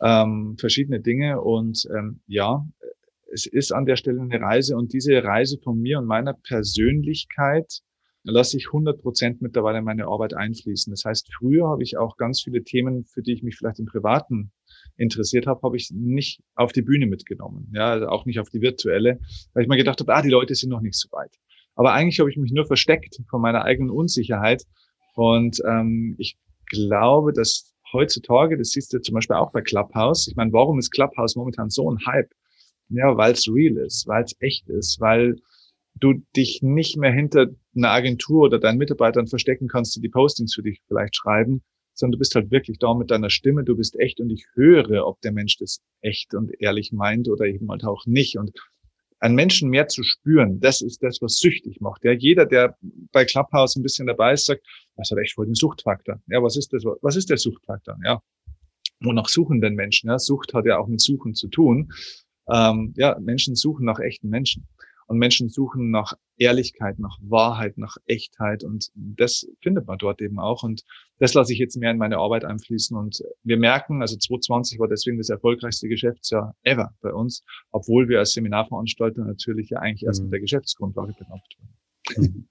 ähm, 0.00 0.56
verschiedene 0.56 1.00
Dinge 1.00 1.40
und 1.40 1.88
ähm, 1.96 2.20
ja, 2.28 2.64
es 3.32 3.46
ist 3.46 3.72
an 3.72 3.86
der 3.86 3.96
Stelle 3.96 4.20
eine 4.20 4.40
Reise 4.40 4.76
und 4.76 4.92
diese 4.92 5.24
Reise 5.24 5.58
von 5.58 5.80
mir 5.80 5.98
und 5.98 6.06
meiner 6.06 6.34
Persönlichkeit 6.34 7.82
lasse 8.24 8.56
ich 8.56 8.66
100 8.66 9.00
Prozent 9.00 9.42
mittlerweile 9.42 9.78
in 9.78 9.84
meine 9.84 10.06
Arbeit 10.06 10.34
einfließen. 10.34 10.92
Das 10.92 11.04
heißt, 11.04 11.28
früher 11.34 11.68
habe 11.68 11.82
ich 11.82 11.96
auch 11.96 12.16
ganz 12.16 12.42
viele 12.42 12.62
Themen, 12.62 13.04
für 13.04 13.22
die 13.22 13.32
ich 13.32 13.42
mich 13.42 13.56
vielleicht 13.56 13.80
im 13.80 13.86
Privaten 13.86 14.52
interessiert 14.96 15.46
habe, 15.46 15.62
habe 15.62 15.76
ich 15.76 15.90
nicht 15.90 16.42
auf 16.54 16.72
die 16.72 16.82
Bühne 16.82 17.06
mitgenommen. 17.06 17.70
Ja, 17.74 17.90
also 17.92 18.06
auch 18.08 18.26
nicht 18.26 18.38
auf 18.38 18.50
die 18.50 18.60
virtuelle, 18.60 19.20
weil 19.52 19.62
ich 19.64 19.68
mir 19.68 19.76
gedacht 19.76 20.00
habe, 20.00 20.14
ah, 20.14 20.22
die 20.22 20.30
Leute 20.30 20.54
sind 20.54 20.70
noch 20.70 20.80
nicht 20.80 20.96
so 20.96 21.10
weit. 21.12 21.38
Aber 21.74 21.92
eigentlich 21.92 22.20
habe 22.20 22.30
ich 22.30 22.36
mich 22.36 22.52
nur 22.52 22.66
versteckt 22.66 23.20
von 23.28 23.40
meiner 23.40 23.64
eigenen 23.64 23.90
Unsicherheit. 23.90 24.64
Und 25.14 25.60
ähm, 25.66 26.14
ich 26.18 26.36
glaube, 26.66 27.32
dass 27.32 27.74
heutzutage, 27.92 28.56
das 28.56 28.70
siehst 28.70 28.92
du 28.92 29.00
zum 29.00 29.14
Beispiel 29.14 29.36
auch 29.36 29.52
bei 29.52 29.62
Clubhouse. 29.62 30.28
Ich 30.28 30.36
meine, 30.36 30.52
warum 30.52 30.78
ist 30.78 30.90
Clubhouse 30.90 31.36
momentan 31.36 31.70
so 31.70 31.90
ein 31.90 31.98
Hype? 32.06 32.30
Ja, 32.88 33.16
weil 33.16 33.32
es 33.32 33.48
real 33.48 33.76
ist, 33.78 34.06
weil 34.06 34.24
es 34.24 34.36
echt 34.40 34.68
ist, 34.68 35.00
weil 35.00 35.36
du 35.94 36.14
dich 36.36 36.62
nicht 36.62 36.96
mehr 36.96 37.12
hinter 37.12 37.48
einer 37.76 37.90
Agentur 37.90 38.44
oder 38.44 38.58
deinen 38.58 38.78
Mitarbeitern 38.78 39.26
verstecken 39.26 39.68
kannst, 39.68 39.94
die 39.96 40.00
die 40.00 40.08
Postings 40.08 40.54
für 40.54 40.62
dich 40.62 40.80
vielleicht 40.88 41.16
schreiben, 41.16 41.62
sondern 41.94 42.12
du 42.12 42.18
bist 42.18 42.34
halt 42.34 42.50
wirklich 42.50 42.78
da 42.78 42.94
mit 42.94 43.10
deiner 43.10 43.30
Stimme, 43.30 43.64
du 43.64 43.76
bist 43.76 43.98
echt 43.98 44.20
und 44.20 44.30
ich 44.30 44.46
höre, 44.54 45.06
ob 45.06 45.20
der 45.20 45.32
Mensch 45.32 45.56
das 45.58 45.80
echt 46.00 46.34
und 46.34 46.50
ehrlich 46.60 46.92
meint 46.92 47.28
oder 47.28 47.44
eben 47.44 47.70
halt 47.70 47.84
auch 47.84 48.06
nicht. 48.06 48.38
Und 48.38 48.52
einen 49.20 49.36
Menschen 49.36 49.70
mehr 49.70 49.86
zu 49.86 50.02
spüren, 50.02 50.58
das 50.60 50.80
ist 50.80 51.02
das, 51.02 51.22
was 51.22 51.36
süchtig 51.36 51.80
macht. 51.80 52.04
Ja, 52.04 52.12
jeder, 52.12 52.44
der 52.44 52.76
bei 53.12 53.24
Clubhouse 53.24 53.76
ein 53.76 53.82
bisschen 53.82 54.06
dabei 54.06 54.32
ist, 54.32 54.46
sagt, 54.46 54.62
das 54.96 55.10
hat 55.10 55.18
echt 55.18 55.34
voll 55.34 55.46
den 55.46 55.54
Suchtfaktor. 55.54 56.20
Ja, 56.26 56.42
was 56.42 56.56
ist 56.56 56.72
das? 56.72 56.84
Was 56.84 57.16
ist 57.16 57.30
der 57.30 57.36
Suchtfaktor? 57.36 57.96
Ja, 58.04 58.20
wonach 59.00 59.28
suchen 59.28 59.60
denn 59.60 59.74
Menschen? 59.74 60.08
Ja, 60.08 60.18
Sucht 60.18 60.54
hat 60.54 60.66
ja 60.66 60.78
auch 60.78 60.88
mit 60.88 61.00
Suchen 61.00 61.34
zu 61.34 61.48
tun. 61.48 61.92
Ähm, 62.50 62.94
ja, 62.96 63.16
Menschen 63.20 63.54
suchen 63.54 63.86
nach 63.86 64.00
echten 64.00 64.28
Menschen. 64.28 64.66
Und 65.06 65.18
Menschen 65.18 65.48
suchen 65.48 65.90
nach 65.90 66.14
Ehrlichkeit, 66.36 66.98
nach 66.98 67.18
Wahrheit, 67.22 67.78
nach 67.78 67.96
Echtheit. 68.06 68.64
Und 68.64 68.90
das 68.94 69.46
findet 69.60 69.86
man 69.86 69.98
dort 69.98 70.20
eben 70.20 70.38
auch. 70.38 70.62
Und 70.62 70.82
das 71.18 71.34
lasse 71.34 71.52
ich 71.52 71.58
jetzt 71.58 71.76
mehr 71.76 71.90
in 71.90 71.98
meine 71.98 72.18
Arbeit 72.18 72.44
einfließen. 72.44 72.96
Und 72.96 73.22
wir 73.42 73.56
merken, 73.56 74.00
also 74.00 74.16
2020 74.16 74.78
war 74.78 74.88
deswegen 74.88 75.18
das 75.18 75.28
erfolgreichste 75.28 75.88
Geschäftsjahr 75.88 76.54
ever 76.62 76.94
bei 77.00 77.12
uns, 77.12 77.44
obwohl 77.70 78.08
wir 78.08 78.18
als 78.18 78.32
Seminarveranstalter 78.32 79.24
natürlich 79.24 79.70
ja 79.70 79.78
eigentlich 79.78 80.04
erst 80.04 80.20
mit 80.20 80.28
mhm. 80.28 80.32
der 80.32 80.40
Geschäftsgrundlage 80.40 81.12
benannt 81.12 81.42
wurden. 81.58 82.32
Mhm. 82.32 82.48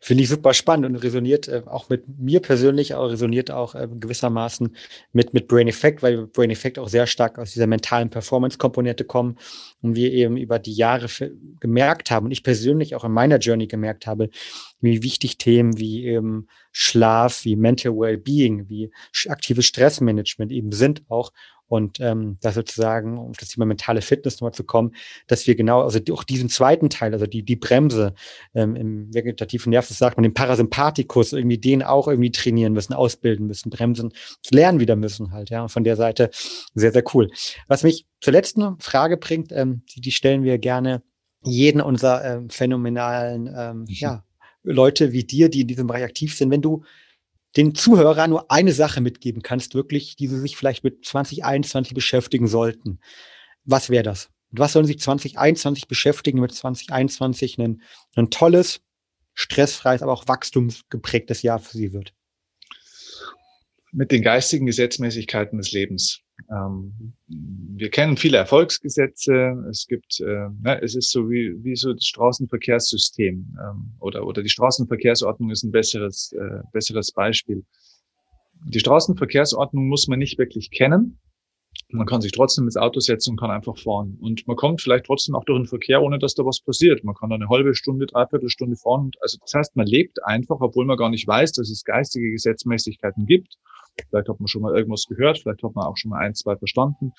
Finde 0.00 0.22
ich 0.22 0.28
super 0.28 0.54
spannend 0.54 0.86
und 0.86 0.96
resoniert 0.96 1.48
äh, 1.48 1.62
auch 1.66 1.88
mit 1.88 2.04
mir 2.18 2.40
persönlich, 2.40 2.94
aber 2.94 3.10
resoniert 3.10 3.50
auch 3.50 3.74
äh, 3.74 3.88
gewissermaßen 3.88 4.76
mit, 5.12 5.34
mit 5.34 5.48
Brain 5.48 5.68
Effect, 5.68 6.02
weil 6.02 6.26
Brain 6.26 6.50
Effect 6.50 6.78
auch 6.78 6.88
sehr 6.88 7.06
stark 7.06 7.38
aus 7.38 7.52
dieser 7.52 7.66
mentalen 7.66 8.10
Performance-Komponente 8.10 9.04
kommen 9.04 9.36
und 9.82 9.96
wir 9.96 10.12
eben 10.12 10.36
über 10.36 10.58
die 10.58 10.74
Jahre 10.74 11.08
gemerkt 11.60 12.10
haben 12.10 12.26
und 12.26 12.32
ich 12.32 12.42
persönlich 12.42 12.94
auch 12.94 13.04
in 13.04 13.12
meiner 13.12 13.38
Journey 13.38 13.66
gemerkt 13.66 14.06
habe, 14.06 14.30
wie 14.80 15.02
wichtig 15.02 15.38
Themen 15.38 15.78
wie 15.78 16.04
eben 16.04 16.46
Schlaf, 16.72 17.44
wie 17.44 17.56
Mental 17.56 17.92
Wellbeing, 17.92 18.68
wie 18.68 18.90
aktives 19.28 19.66
Stressmanagement 19.66 20.52
eben 20.52 20.72
sind 20.72 21.02
auch 21.08 21.32
und 21.74 21.98
ähm, 21.98 22.38
da 22.40 22.52
sozusagen, 22.52 23.18
um 23.18 23.32
das 23.32 23.48
Thema 23.48 23.66
mentale 23.66 24.00
Fitness 24.00 24.36
nochmal 24.36 24.54
zu 24.54 24.62
kommen, 24.62 24.94
dass 25.26 25.46
wir 25.48 25.56
genau, 25.56 25.82
also 25.82 25.98
auch 26.12 26.22
diesen 26.22 26.48
zweiten 26.48 26.88
Teil, 26.88 27.12
also 27.12 27.26
die, 27.26 27.42
die 27.42 27.56
Bremse 27.56 28.14
ähm, 28.54 28.76
im 28.76 29.12
vegetativen 29.12 29.70
Nerven, 29.70 29.92
sagt 29.92 30.16
man, 30.16 30.22
den 30.22 30.34
Parasympathikus, 30.34 31.32
irgendwie 31.32 31.58
den 31.58 31.82
auch 31.82 32.06
irgendwie 32.06 32.30
trainieren 32.30 32.72
müssen, 32.74 32.94
ausbilden 32.94 33.48
müssen, 33.48 33.70
bremsen, 33.70 34.12
lernen 34.50 34.78
wieder 34.78 34.94
müssen 34.94 35.32
halt, 35.32 35.50
ja. 35.50 35.62
Und 35.62 35.70
von 35.70 35.82
der 35.82 35.96
Seite 35.96 36.30
sehr, 36.74 36.92
sehr 36.92 37.02
cool. 37.12 37.28
Was 37.66 37.82
mich 37.82 38.06
zur 38.20 38.32
letzten 38.32 38.78
Frage 38.78 39.16
bringt, 39.16 39.50
ähm, 39.50 39.82
die, 39.94 40.00
die 40.00 40.12
stellen 40.12 40.44
wir 40.44 40.58
gerne 40.58 41.02
jeden 41.42 41.80
unserer 41.80 42.24
ähm, 42.24 42.50
phänomenalen, 42.50 43.52
ähm, 43.52 43.78
mhm. 43.80 43.86
ja, 43.88 44.24
Leute 44.62 45.12
wie 45.12 45.24
dir, 45.24 45.48
die 45.48 45.62
in 45.62 45.66
diesem 45.66 45.88
Bereich 45.88 46.04
aktiv 46.04 46.36
sind. 46.36 46.50
Wenn 46.50 46.62
du 46.62 46.84
den 47.56 47.74
Zuhörern 47.74 48.30
nur 48.30 48.50
eine 48.50 48.72
Sache 48.72 49.00
mitgeben 49.00 49.42
kannst, 49.42 49.74
wirklich, 49.74 50.16
die 50.16 50.26
sie 50.26 50.40
sich 50.40 50.56
vielleicht 50.56 50.84
mit 50.84 51.04
2021 51.04 51.94
beschäftigen 51.94 52.48
sollten, 52.48 53.00
was 53.64 53.90
wäre 53.90 54.02
das? 54.02 54.30
Was 54.50 54.72
sollen 54.72 54.86
sich 54.86 55.00
2021 55.00 55.88
beschäftigen, 55.88 56.38
damit 56.38 56.52
2021 56.52 57.58
ein, 57.58 57.82
ein 58.14 58.30
tolles, 58.30 58.80
stressfreies, 59.34 60.02
aber 60.02 60.12
auch 60.12 60.28
wachstumsgeprägtes 60.28 61.42
Jahr 61.42 61.58
für 61.58 61.76
sie 61.76 61.92
wird? 61.92 62.14
Mit 63.92 64.10
den 64.10 64.22
geistigen 64.22 64.66
Gesetzmäßigkeiten 64.66 65.58
des 65.58 65.72
Lebens. 65.72 66.23
Ähm, 66.50 67.14
wir 67.28 67.90
kennen 67.90 68.16
viele 68.16 68.38
Erfolgsgesetze. 68.38 69.64
Es 69.70 69.86
gibt, 69.86 70.20
äh, 70.20 70.48
ne, 70.62 70.80
es 70.82 70.94
ist 70.94 71.10
so 71.10 71.30
wie, 71.30 71.54
wie 71.62 71.76
so 71.76 71.92
das 71.92 72.06
Straßenverkehrssystem 72.06 73.56
ähm, 73.60 73.92
oder, 74.00 74.26
oder 74.26 74.42
die 74.42 74.48
Straßenverkehrsordnung 74.48 75.50
ist 75.50 75.62
ein 75.62 75.70
besseres, 75.70 76.32
äh, 76.32 76.62
besseres 76.72 77.12
Beispiel. 77.12 77.64
Die 78.66 78.80
Straßenverkehrsordnung 78.80 79.88
muss 79.88 80.08
man 80.08 80.18
nicht 80.18 80.38
wirklich 80.38 80.70
kennen. 80.70 81.18
Man 81.90 82.06
kann 82.06 82.20
sich 82.20 82.32
trotzdem 82.32 82.64
ins 82.64 82.76
Auto 82.76 83.00
setzen 83.00 83.30
und 83.30 83.36
kann 83.40 83.50
einfach 83.50 83.76
fahren. 83.76 84.16
Und 84.20 84.46
man 84.46 84.56
kommt 84.56 84.80
vielleicht 84.80 85.06
trotzdem 85.06 85.34
auch 85.34 85.44
durch 85.44 85.60
den 85.60 85.66
Verkehr, 85.66 86.02
ohne 86.02 86.18
dass 86.18 86.34
da 86.34 86.44
was 86.44 86.60
passiert. 86.60 87.04
Man 87.04 87.14
kann 87.14 87.30
da 87.30 87.36
eine 87.36 87.48
halbe 87.48 87.74
Stunde, 87.74 88.06
dreiviertel 88.06 88.48
Stunde 88.48 88.76
fahren. 88.76 89.10
Also 89.20 89.38
das 89.40 89.54
heißt, 89.54 89.76
man 89.76 89.86
lebt 89.86 90.24
einfach, 90.24 90.60
obwohl 90.60 90.86
man 90.86 90.96
gar 90.96 91.10
nicht 91.10 91.26
weiß, 91.26 91.52
dass 91.52 91.70
es 91.70 91.84
geistige 91.84 92.30
Gesetzmäßigkeiten 92.30 93.26
gibt. 93.26 93.58
Vielleicht 94.08 94.28
hat 94.28 94.40
man 94.40 94.48
schon 94.48 94.62
mal 94.62 94.76
irgendwas 94.76 95.06
gehört, 95.08 95.38
vielleicht 95.38 95.62
hat 95.62 95.74
man 95.74 95.86
auch 95.86 95.96
schon 95.96 96.10
mal 96.10 96.20
ein, 96.20 96.34
zwei 96.34 96.56
verstanden. 96.56 97.12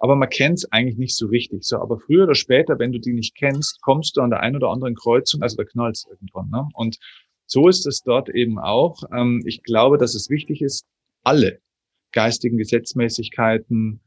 Aber 0.00 0.16
man 0.16 0.30
kennt 0.30 0.58
es 0.58 0.72
eigentlich 0.72 0.96
nicht 0.96 1.14
so 1.14 1.26
richtig. 1.26 1.64
So, 1.64 1.76
aber 1.76 1.98
früher 1.98 2.24
oder 2.24 2.34
später, 2.34 2.78
wenn 2.78 2.92
du 2.92 2.98
die 2.98 3.12
nicht 3.12 3.36
kennst, 3.36 3.82
kommst 3.82 4.16
du 4.16 4.22
an 4.22 4.30
der 4.30 4.40
einen 4.40 4.56
oder 4.56 4.70
anderen 4.70 4.94
Kreuzung, 4.94 5.42
also 5.42 5.56
da 5.56 5.64
knallt 5.64 5.96
es 5.96 6.06
irgendwann. 6.08 6.48
Ne? 6.48 6.66
Und 6.74 6.98
so 7.46 7.68
ist 7.68 7.86
es 7.86 8.02
dort 8.02 8.30
eben 8.30 8.58
auch. 8.58 9.02
Ähm, 9.12 9.42
ich 9.44 9.62
glaube, 9.62 9.98
dass 9.98 10.14
es 10.14 10.30
wichtig 10.30 10.62
ist, 10.62 10.86
alle 11.22 11.60
geistigen 12.12 12.56
Gesetzmäßigkeiten 12.56 14.00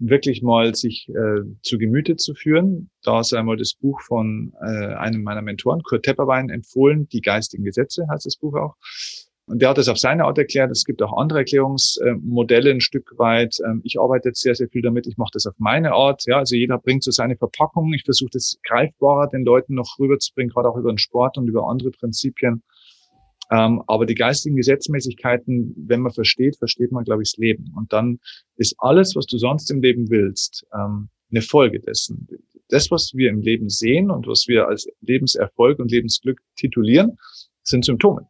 wirklich 0.00 0.42
mal 0.42 0.74
sich 0.74 1.08
äh, 1.10 1.42
zu 1.62 1.78
Gemüte 1.78 2.16
zu 2.16 2.34
führen. 2.34 2.90
Da 3.02 3.20
ist 3.20 3.34
einmal 3.34 3.56
das 3.56 3.74
Buch 3.74 4.00
von 4.00 4.54
äh, 4.62 4.94
einem 4.94 5.22
meiner 5.22 5.42
Mentoren, 5.42 5.82
Kurt 5.82 6.04
Tepperwein, 6.04 6.48
empfohlen, 6.48 7.08
Die 7.08 7.20
geistigen 7.20 7.64
Gesetze 7.64 8.06
heißt 8.10 8.24
das 8.24 8.36
Buch 8.36 8.54
auch. 8.54 8.76
Und 9.50 9.60
der 9.60 9.70
hat 9.70 9.78
es 9.78 9.88
auf 9.88 9.98
seine 9.98 10.26
Art 10.26 10.38
erklärt. 10.38 10.70
Es 10.70 10.84
gibt 10.84 11.02
auch 11.02 11.16
andere 11.18 11.40
Erklärungsmodelle 11.40 12.70
ein 12.70 12.80
Stück 12.80 13.18
weit. 13.18 13.56
Ähm, 13.66 13.80
ich 13.82 13.98
arbeite 13.98 14.28
jetzt 14.28 14.42
sehr, 14.42 14.54
sehr 14.54 14.68
viel 14.68 14.80
damit. 14.80 15.08
Ich 15.08 15.16
mache 15.16 15.30
das 15.32 15.44
auf 15.46 15.54
meine 15.58 15.92
Art. 15.92 16.22
Ja, 16.26 16.38
also 16.38 16.54
jeder 16.54 16.78
bringt 16.78 17.02
so 17.02 17.10
seine 17.10 17.36
Verpackung. 17.36 17.92
Ich 17.92 18.04
versuche 18.04 18.30
das 18.32 18.58
greifbarer 18.62 19.26
den 19.26 19.44
Leuten 19.44 19.74
noch 19.74 19.98
rüberzubringen, 19.98 20.52
gerade 20.52 20.68
auch 20.68 20.76
über 20.76 20.92
den 20.92 20.98
Sport 20.98 21.36
und 21.36 21.48
über 21.48 21.68
andere 21.68 21.90
Prinzipien. 21.90 22.62
Ähm, 23.50 23.82
aber 23.88 24.06
die 24.06 24.14
geistigen 24.14 24.54
Gesetzmäßigkeiten, 24.54 25.74
wenn 25.76 26.00
man 26.00 26.12
versteht, 26.12 26.56
versteht 26.56 26.92
man, 26.92 27.02
glaube 27.02 27.22
ich, 27.22 27.32
das 27.32 27.38
Leben. 27.38 27.72
Und 27.76 27.92
dann 27.92 28.20
ist 28.56 28.76
alles, 28.78 29.16
was 29.16 29.26
du 29.26 29.36
sonst 29.36 29.68
im 29.72 29.82
Leben 29.82 30.10
willst, 30.10 30.64
ähm, 30.72 31.08
eine 31.32 31.42
Folge 31.42 31.80
dessen. 31.80 32.28
Das, 32.68 32.88
was 32.92 33.12
wir 33.14 33.30
im 33.30 33.40
Leben 33.40 33.68
sehen 33.68 34.12
und 34.12 34.28
was 34.28 34.46
wir 34.46 34.68
als 34.68 34.86
Lebenserfolg 35.00 35.80
und 35.80 35.90
Lebensglück 35.90 36.40
titulieren, 36.56 37.18
sind 37.64 37.84
Symptome, 37.84 38.28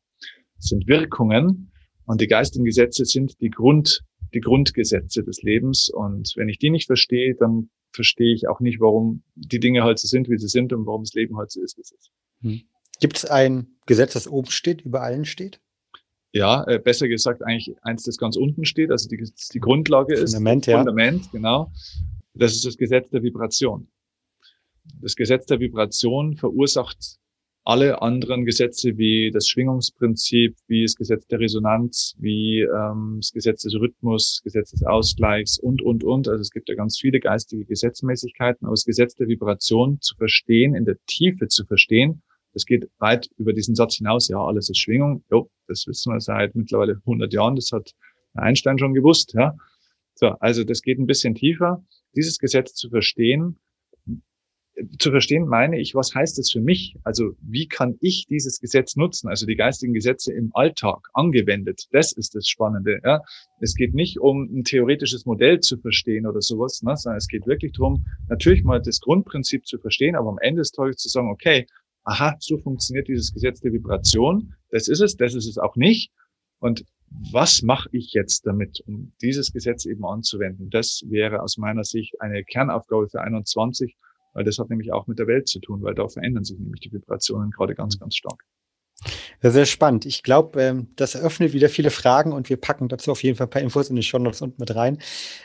sind 0.61 0.87
Wirkungen. 0.87 1.73
Und 2.07 2.21
die 2.21 2.27
geistigen 2.27 2.65
Gesetze 2.65 3.05
sind 3.05 3.41
die 3.41 3.51
Grund, 3.51 4.03
die 4.35 4.41
Grundgesetze 4.41 5.23
des 5.25 5.43
Lebens. 5.43 5.91
Und 5.91 6.33
wenn 6.37 6.49
ich 6.49 6.59
die 6.59 6.71
nicht 6.71 6.87
verstehe, 6.87 7.35
dann 7.35 7.71
verstehe 7.93 8.35
ich 8.35 8.49
auch 8.49 8.61
nicht, 8.61 8.81
warum 8.81 9.23
die 9.35 9.61
Dinge 9.61 9.83
halt 9.83 9.99
so 9.99 10.07
sind, 10.07 10.29
wie 10.29 10.39
sie 10.39 10.49
sind 10.49 10.73
und 10.73 10.87
warum 10.87 11.03
das 11.03 11.15
Leben 11.15 11.37
halt 11.37 11.51
so 11.51 11.61
ist, 11.61 11.77
wie 11.77 11.83
es 11.83 11.91
ist. 11.91 12.11
Hm. 12.43 12.61
Gibt 13.01 13.17
es 13.17 13.25
ein 13.25 13.69
Gesetz, 13.87 14.13
das 14.13 14.29
oben 14.29 14.51
steht, 14.51 14.83
über 14.83 15.03
allen 15.03 15.25
steht? 15.25 15.61
Ja, 16.33 16.65
äh, 16.69 16.79
besser 16.79 17.09
gesagt 17.09 17.43
eigentlich 17.43 17.75
eins, 17.83 18.05
das 18.05 18.17
ganz 18.17 18.37
unten 18.37 18.65
steht, 18.65 18.91
also 18.91 19.09
die, 19.09 19.29
die 19.53 19.59
Grundlage 19.59 20.15
ist. 20.15 20.33
Fundament, 20.33 20.67
ja. 20.67 20.79
Fundament, 20.79 21.33
genau. 21.33 21.73
Das 22.35 22.53
ist 22.53 22.65
das 22.65 22.77
Gesetz 22.77 23.11
der 23.11 23.23
Vibration. 23.23 23.89
Das 25.01 25.17
Gesetz 25.17 25.47
der 25.47 25.59
Vibration 25.59 26.37
verursacht 26.37 27.19
alle 27.71 28.03
anderen 28.03 28.45
Gesetze 28.45 28.99
wie 28.99 29.31
das 29.31 29.47
Schwingungsprinzip, 29.47 30.57
wie 30.67 30.83
das 30.83 30.97
Gesetz 30.97 31.29
der 31.29 31.39
Resonanz, 31.39 32.17
wie 32.19 32.63
ähm, 32.63 33.19
das 33.21 33.31
Gesetz 33.31 33.63
des 33.63 33.75
Rhythmus, 33.77 34.41
Gesetz 34.43 34.73
des 34.73 34.83
Ausgleichs 34.83 35.57
und, 35.57 35.81
und, 35.81 36.03
und. 36.03 36.27
Also 36.27 36.41
es 36.41 36.51
gibt 36.51 36.69
ja 36.69 36.75
ganz 36.75 36.99
viele 36.99 37.21
geistige 37.21 37.65
Gesetzmäßigkeiten, 37.65 38.67
aber 38.67 38.73
das 38.73 38.85
Gesetz 38.85 39.15
der 39.15 39.29
Vibration 39.29 40.01
zu 40.01 40.17
verstehen, 40.17 40.75
in 40.75 40.85
der 40.85 40.97
Tiefe 41.07 41.47
zu 41.47 41.65
verstehen, 41.65 42.23
das 42.55 42.67
geht 42.67 42.91
weit 42.99 43.31
über 43.37 43.53
diesen 43.53 43.77
Satz 43.77 43.99
hinaus. 43.99 44.27
Ja, 44.27 44.45
alles 44.45 44.69
ist 44.69 44.79
Schwingung. 44.79 45.23
Jo, 45.31 45.49
das 45.69 45.87
wissen 45.87 46.13
wir 46.13 46.19
seit 46.19 46.57
mittlerweile 46.57 46.95
100 46.95 47.33
Jahren. 47.33 47.55
Das 47.55 47.71
hat 47.71 47.93
Einstein 48.35 48.81
schon 48.81 48.95
gewusst. 48.95 49.33
Ja. 49.35 49.55
So, 50.15 50.31
also 50.41 50.65
das 50.65 50.83
geht 50.83 50.99
ein 50.99 51.07
bisschen 51.07 51.37
tiefer. 51.37 51.85
Dieses 52.17 52.41
Gesetz 52.41 52.75
zu 52.75 52.91
verstehen, 52.91 53.61
zu 54.99 55.11
verstehen 55.11 55.47
meine 55.47 55.79
ich, 55.81 55.95
was 55.95 56.15
heißt 56.15 56.39
das 56.39 56.51
für 56.51 56.61
mich? 56.61 56.97
Also 57.05 57.33
wie 57.41 57.67
kann 57.67 57.97
ich 58.01 58.27
dieses 58.27 58.61
Gesetz 58.61 58.97
nutzen? 58.97 59.29
Also 59.29 59.47
die 59.47 59.57
geistigen 59.57 59.93
Gesetze 59.93 60.33
im 60.33 60.51
Alltag 60.55 61.09
angewendet. 61.15 61.87
Das 61.93 62.13
ist 62.13 62.35
das 62.35 62.49
Spannende. 62.49 63.01
Ja? 63.05 63.21
Es 63.61 63.75
geht 63.75 63.95
nicht 63.95 64.21
um 64.21 64.45
ein 64.45 64.65
theoretisches 64.65 65.27
Modell 65.27 65.61
zu 65.61 65.79
verstehen 65.79 66.27
oder 66.27 66.41
sowas, 66.41 66.83
ne? 66.83 66.97
sondern 66.97 67.19
es 67.19 67.29
geht 67.29 67.47
wirklich 67.47 67.73
darum, 67.73 68.05
natürlich 68.29 68.65
mal 68.65 68.81
das 68.81 69.01
Grundprinzip 69.01 69.67
zu 69.67 69.79
verstehen, 69.79 70.17
aber 70.17 70.31
am 70.31 70.39
Ende 70.41 70.61
des 70.61 70.73
Tages 70.73 70.97
zu 70.97 71.09
sagen, 71.09 71.31
okay, 71.31 71.67
aha, 72.05 72.37
so 72.39 72.59
funktioniert 72.59 73.09
dieses 73.09 73.33
Gesetz 73.33 73.61
der 73.61 73.73
Vibration. 73.73 74.55
Das 74.71 74.89
ist 74.89 75.01
es, 75.01 75.17
das 75.17 75.35
ist 75.35 75.47
es 75.47 75.59
auch 75.59 75.77
nicht. 75.77 76.13
Und 76.59 76.85
was 77.33 77.63
mache 77.63 77.89
ich 77.93 78.13
jetzt 78.13 78.47
damit, 78.47 78.83
um 78.87 79.13
dieses 79.21 79.53
Gesetz 79.53 79.85
eben 79.85 80.05
anzuwenden? 80.05 80.71
Das 80.71 81.03
wäre 81.09 81.43
aus 81.43 81.59
meiner 81.59 81.85
Sicht 81.85 82.21
eine 82.21 82.45
Kernaufgabe 82.45 83.09
für 83.09 83.21
21, 83.21 83.97
weil 84.33 84.45
das 84.45 84.59
hat 84.59 84.71
nämlich 84.71 84.93
auch 84.93 85.07
mit 85.07 85.19
der 85.19 85.27
Welt 85.27 85.49
zu 85.49 85.61
tun, 85.61 85.83
weil 85.83 85.95
da 85.95 86.09
verändern 86.09 86.45
sich 86.45 86.59
nämlich 86.59 86.81
die 86.81 86.93
Vibrationen 86.93 87.51
gerade 87.51 87.75
ganz, 87.75 87.99
ganz 87.99 88.17
stark. 88.17 88.45
Sehr 89.43 89.65
spannend. 89.65 90.05
Ich 90.05 90.23
glaube, 90.23 90.61
ähm, 90.61 90.89
das 90.97 91.15
eröffnet 91.15 91.55
wieder 91.55 91.71
viele 91.71 91.91
Fragen 91.91 92.33
und 92.33 92.51
wir 92.51 92.59
packen 92.59 92.89
dazu 92.89 93.11
auf 93.11 93.23
jeden 93.23 93.37
Fall 93.37 93.47
ein 93.47 93.51
paar 93.51 93.63
Infos 93.63 93.89
in 93.89 93.97
die 93.97 94.03
Show 94.03 94.19
Notes 94.19 94.43
unten 94.43 94.61
mit 94.61 94.75
rein. 94.75 94.99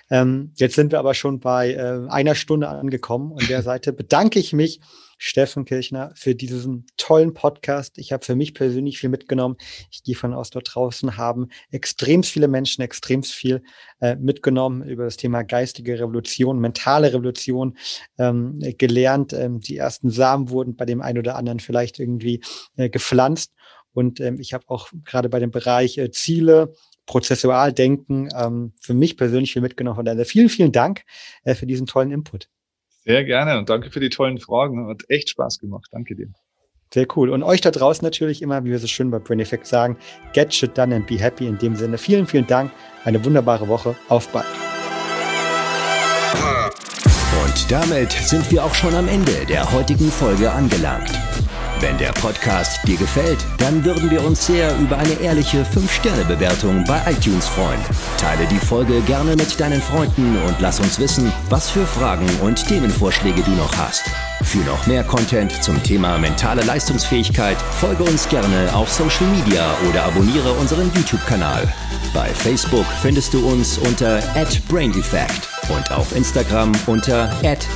Ähm, 0.10 0.52
jetzt 0.56 0.76
sind 0.76 0.92
wir 0.92 1.00
aber 1.00 1.14
schon 1.14 1.40
bei 1.40 1.72
äh, 1.72 2.06
einer 2.10 2.36
Stunde 2.36 2.68
angekommen. 2.68 3.32
Und 3.32 3.50
der 3.50 3.62
Seite 3.64 3.94
bedanke 3.94 4.40
ich 4.40 4.52
mich 4.52 4.82
Steffen 5.18 5.66
Kirchner, 5.66 6.12
für 6.16 6.36
diesen 6.36 6.86
tollen 6.98 7.34
Podcast. 7.34 7.98
Ich 7.98 8.12
habe 8.12 8.26
für 8.26 8.36
mich 8.36 8.54
persönlich 8.54 9.00
viel 9.00 9.10
mitgenommen. 9.10 9.58
Ich 9.92 10.04
gehe 10.04 10.16
von 10.16 10.34
aus, 10.34 10.50
dort 10.50 10.74
draußen 10.74 11.18
haben 11.18 11.48
extrem 11.72 12.24
viele 12.24 12.48
Menschen 12.48 12.82
extrem 12.82 13.24
viel 13.24 13.64
äh, 14.02 14.16
mitgenommen 14.16 14.84
über 14.84 15.06
das 15.06 15.18
Thema 15.18 15.44
geistige 15.44 16.00
Revolution, 16.00 16.60
mentale 16.60 17.14
Revolution 17.14 17.78
ähm, 18.18 18.60
gelernt. 18.78 19.34
Ähm, 19.34 19.60
die 19.60 19.78
ersten 19.78 20.10
Samen 20.10 20.50
wurden 20.50 20.76
bei 20.76 20.86
dem 20.86 21.02
einen 21.02 21.20
oder 21.20 21.36
anderen 21.36 21.60
vielleicht 21.60 22.00
irgendwie 22.00 22.42
äh, 22.76 22.90
gepflanzt. 22.90 23.54
Und 23.94 24.20
ähm, 24.20 24.40
ich 24.40 24.54
habe 24.54 24.66
auch 24.68 24.90
gerade 25.06 25.30
bei 25.30 25.40
dem 25.40 25.52
Bereich 25.52 25.98
äh, 25.98 26.12
Ziele, 26.12 26.74
prozessual 27.06 27.72
denken, 27.72 28.30
ähm, 28.36 28.74
für 28.80 28.94
mich 28.94 29.18
persönlich 29.18 29.54
viel 29.54 29.62
mitgenommen. 29.62 29.96
Von 29.96 30.06
daher 30.06 30.26
vielen, 30.26 30.50
vielen 30.50 30.72
Dank 30.72 31.04
äh, 31.44 31.56
für 31.56 31.66
diesen 31.66 31.86
tollen 31.86 32.12
Input. 32.12 32.50
Sehr 33.06 33.24
gerne 33.24 33.60
und 33.60 33.70
danke 33.70 33.92
für 33.92 34.00
die 34.00 34.10
tollen 34.10 34.40
Fragen. 34.40 34.88
Hat 34.88 35.04
echt 35.10 35.30
Spaß 35.30 35.60
gemacht. 35.60 35.88
Danke 35.92 36.16
dir. 36.16 36.28
Sehr 36.94 37.08
cool. 37.16 37.30
Und 37.30 37.44
euch 37.44 37.62
da 37.62 37.72
draußen 37.72 38.04
natürlich 38.04 38.42
immer, 38.42 38.64
wie 38.64 38.72
wir 38.72 38.80
so 38.80 38.88
schön 38.88 39.12
bei 39.12 39.20
Brain 39.20 39.40
Effect 39.40 39.68
sagen, 39.68 39.98
get 40.34 40.54
shit 40.54 40.78
done 40.78 40.96
and 40.96 41.06
be 41.06 41.20
happy. 41.20 41.48
In 41.48 41.58
dem 41.58 41.76
Sinne, 41.76 41.98
vielen, 41.98 42.26
vielen 42.26 42.48
Dank. 42.48 42.72
Eine 43.04 43.24
wunderbare 43.24 43.68
Woche. 43.68 43.96
Auf 44.10 44.28
bald. 44.30 44.46
Und 47.44 47.72
damit 47.72 48.12
sind 48.12 48.50
wir 48.52 48.64
auch 48.64 48.74
schon 48.74 48.94
am 48.96 49.08
Ende 49.08 49.46
der 49.48 49.72
heutigen 49.72 50.10
Folge 50.10 50.52
angelangt. 50.52 51.12
Wenn 51.86 52.00
der 52.00 52.14
Podcast 52.14 52.80
dir 52.88 52.98
gefällt, 52.98 53.38
dann 53.60 53.86
würden 53.86 54.10
wir 54.10 54.26
uns 54.26 54.48
sehr 54.48 54.76
über 54.80 54.98
eine 54.98 55.14
ehrliche 55.22 55.64
5-Sterne-Bewertung 55.64 56.84
bei 56.86 57.00
iTunes 57.12 57.48
freuen. 57.48 57.80
Teile 58.18 58.48
die 58.48 58.58
Folge 58.58 59.02
gerne 59.02 59.36
mit 59.36 59.60
deinen 59.60 59.80
Freunden 59.80 60.36
und 60.48 60.60
lass 60.60 60.80
uns 60.80 60.98
wissen, 60.98 61.32
was 61.48 61.70
für 61.70 61.86
Fragen 61.86 62.28
und 62.42 62.68
Themenvorschläge 62.68 63.44
du 63.44 63.52
noch 63.52 63.78
hast. 63.78 64.02
Für 64.42 64.58
noch 64.66 64.88
mehr 64.88 65.04
Content 65.04 65.64
zum 65.64 65.82
Thema 65.84 66.18
mentale 66.18 66.64
Leistungsfähigkeit 66.64 67.58
folge 67.80 68.02
uns 68.02 68.28
gerne 68.30 68.74
auf 68.74 68.92
Social 68.92 69.28
Media 69.28 69.70
oder 69.88 70.06
abonniere 70.06 70.54
unseren 70.54 70.92
YouTube-Kanal. 70.96 71.72
Bei 72.16 72.30
Facebook 72.30 72.88
findest 73.04 73.32
du 73.32 73.48
uns 73.48 73.78
unter 73.78 74.24
@braineffect 74.70 75.48
und 75.70 75.92
auf 75.92 76.16
Instagram 76.16 76.72
unter 76.88 77.30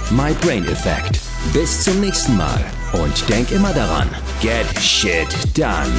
@mybraineffect. 0.10 1.20
Bis 1.54 1.84
zum 1.84 2.00
nächsten 2.00 2.36
Mal 2.36 2.66
und 2.94 3.30
denk 3.30 3.52
immer 3.52 3.74
daran, 3.74 4.08
get 4.42 4.66
shit 4.80 5.28
done. 5.58 5.92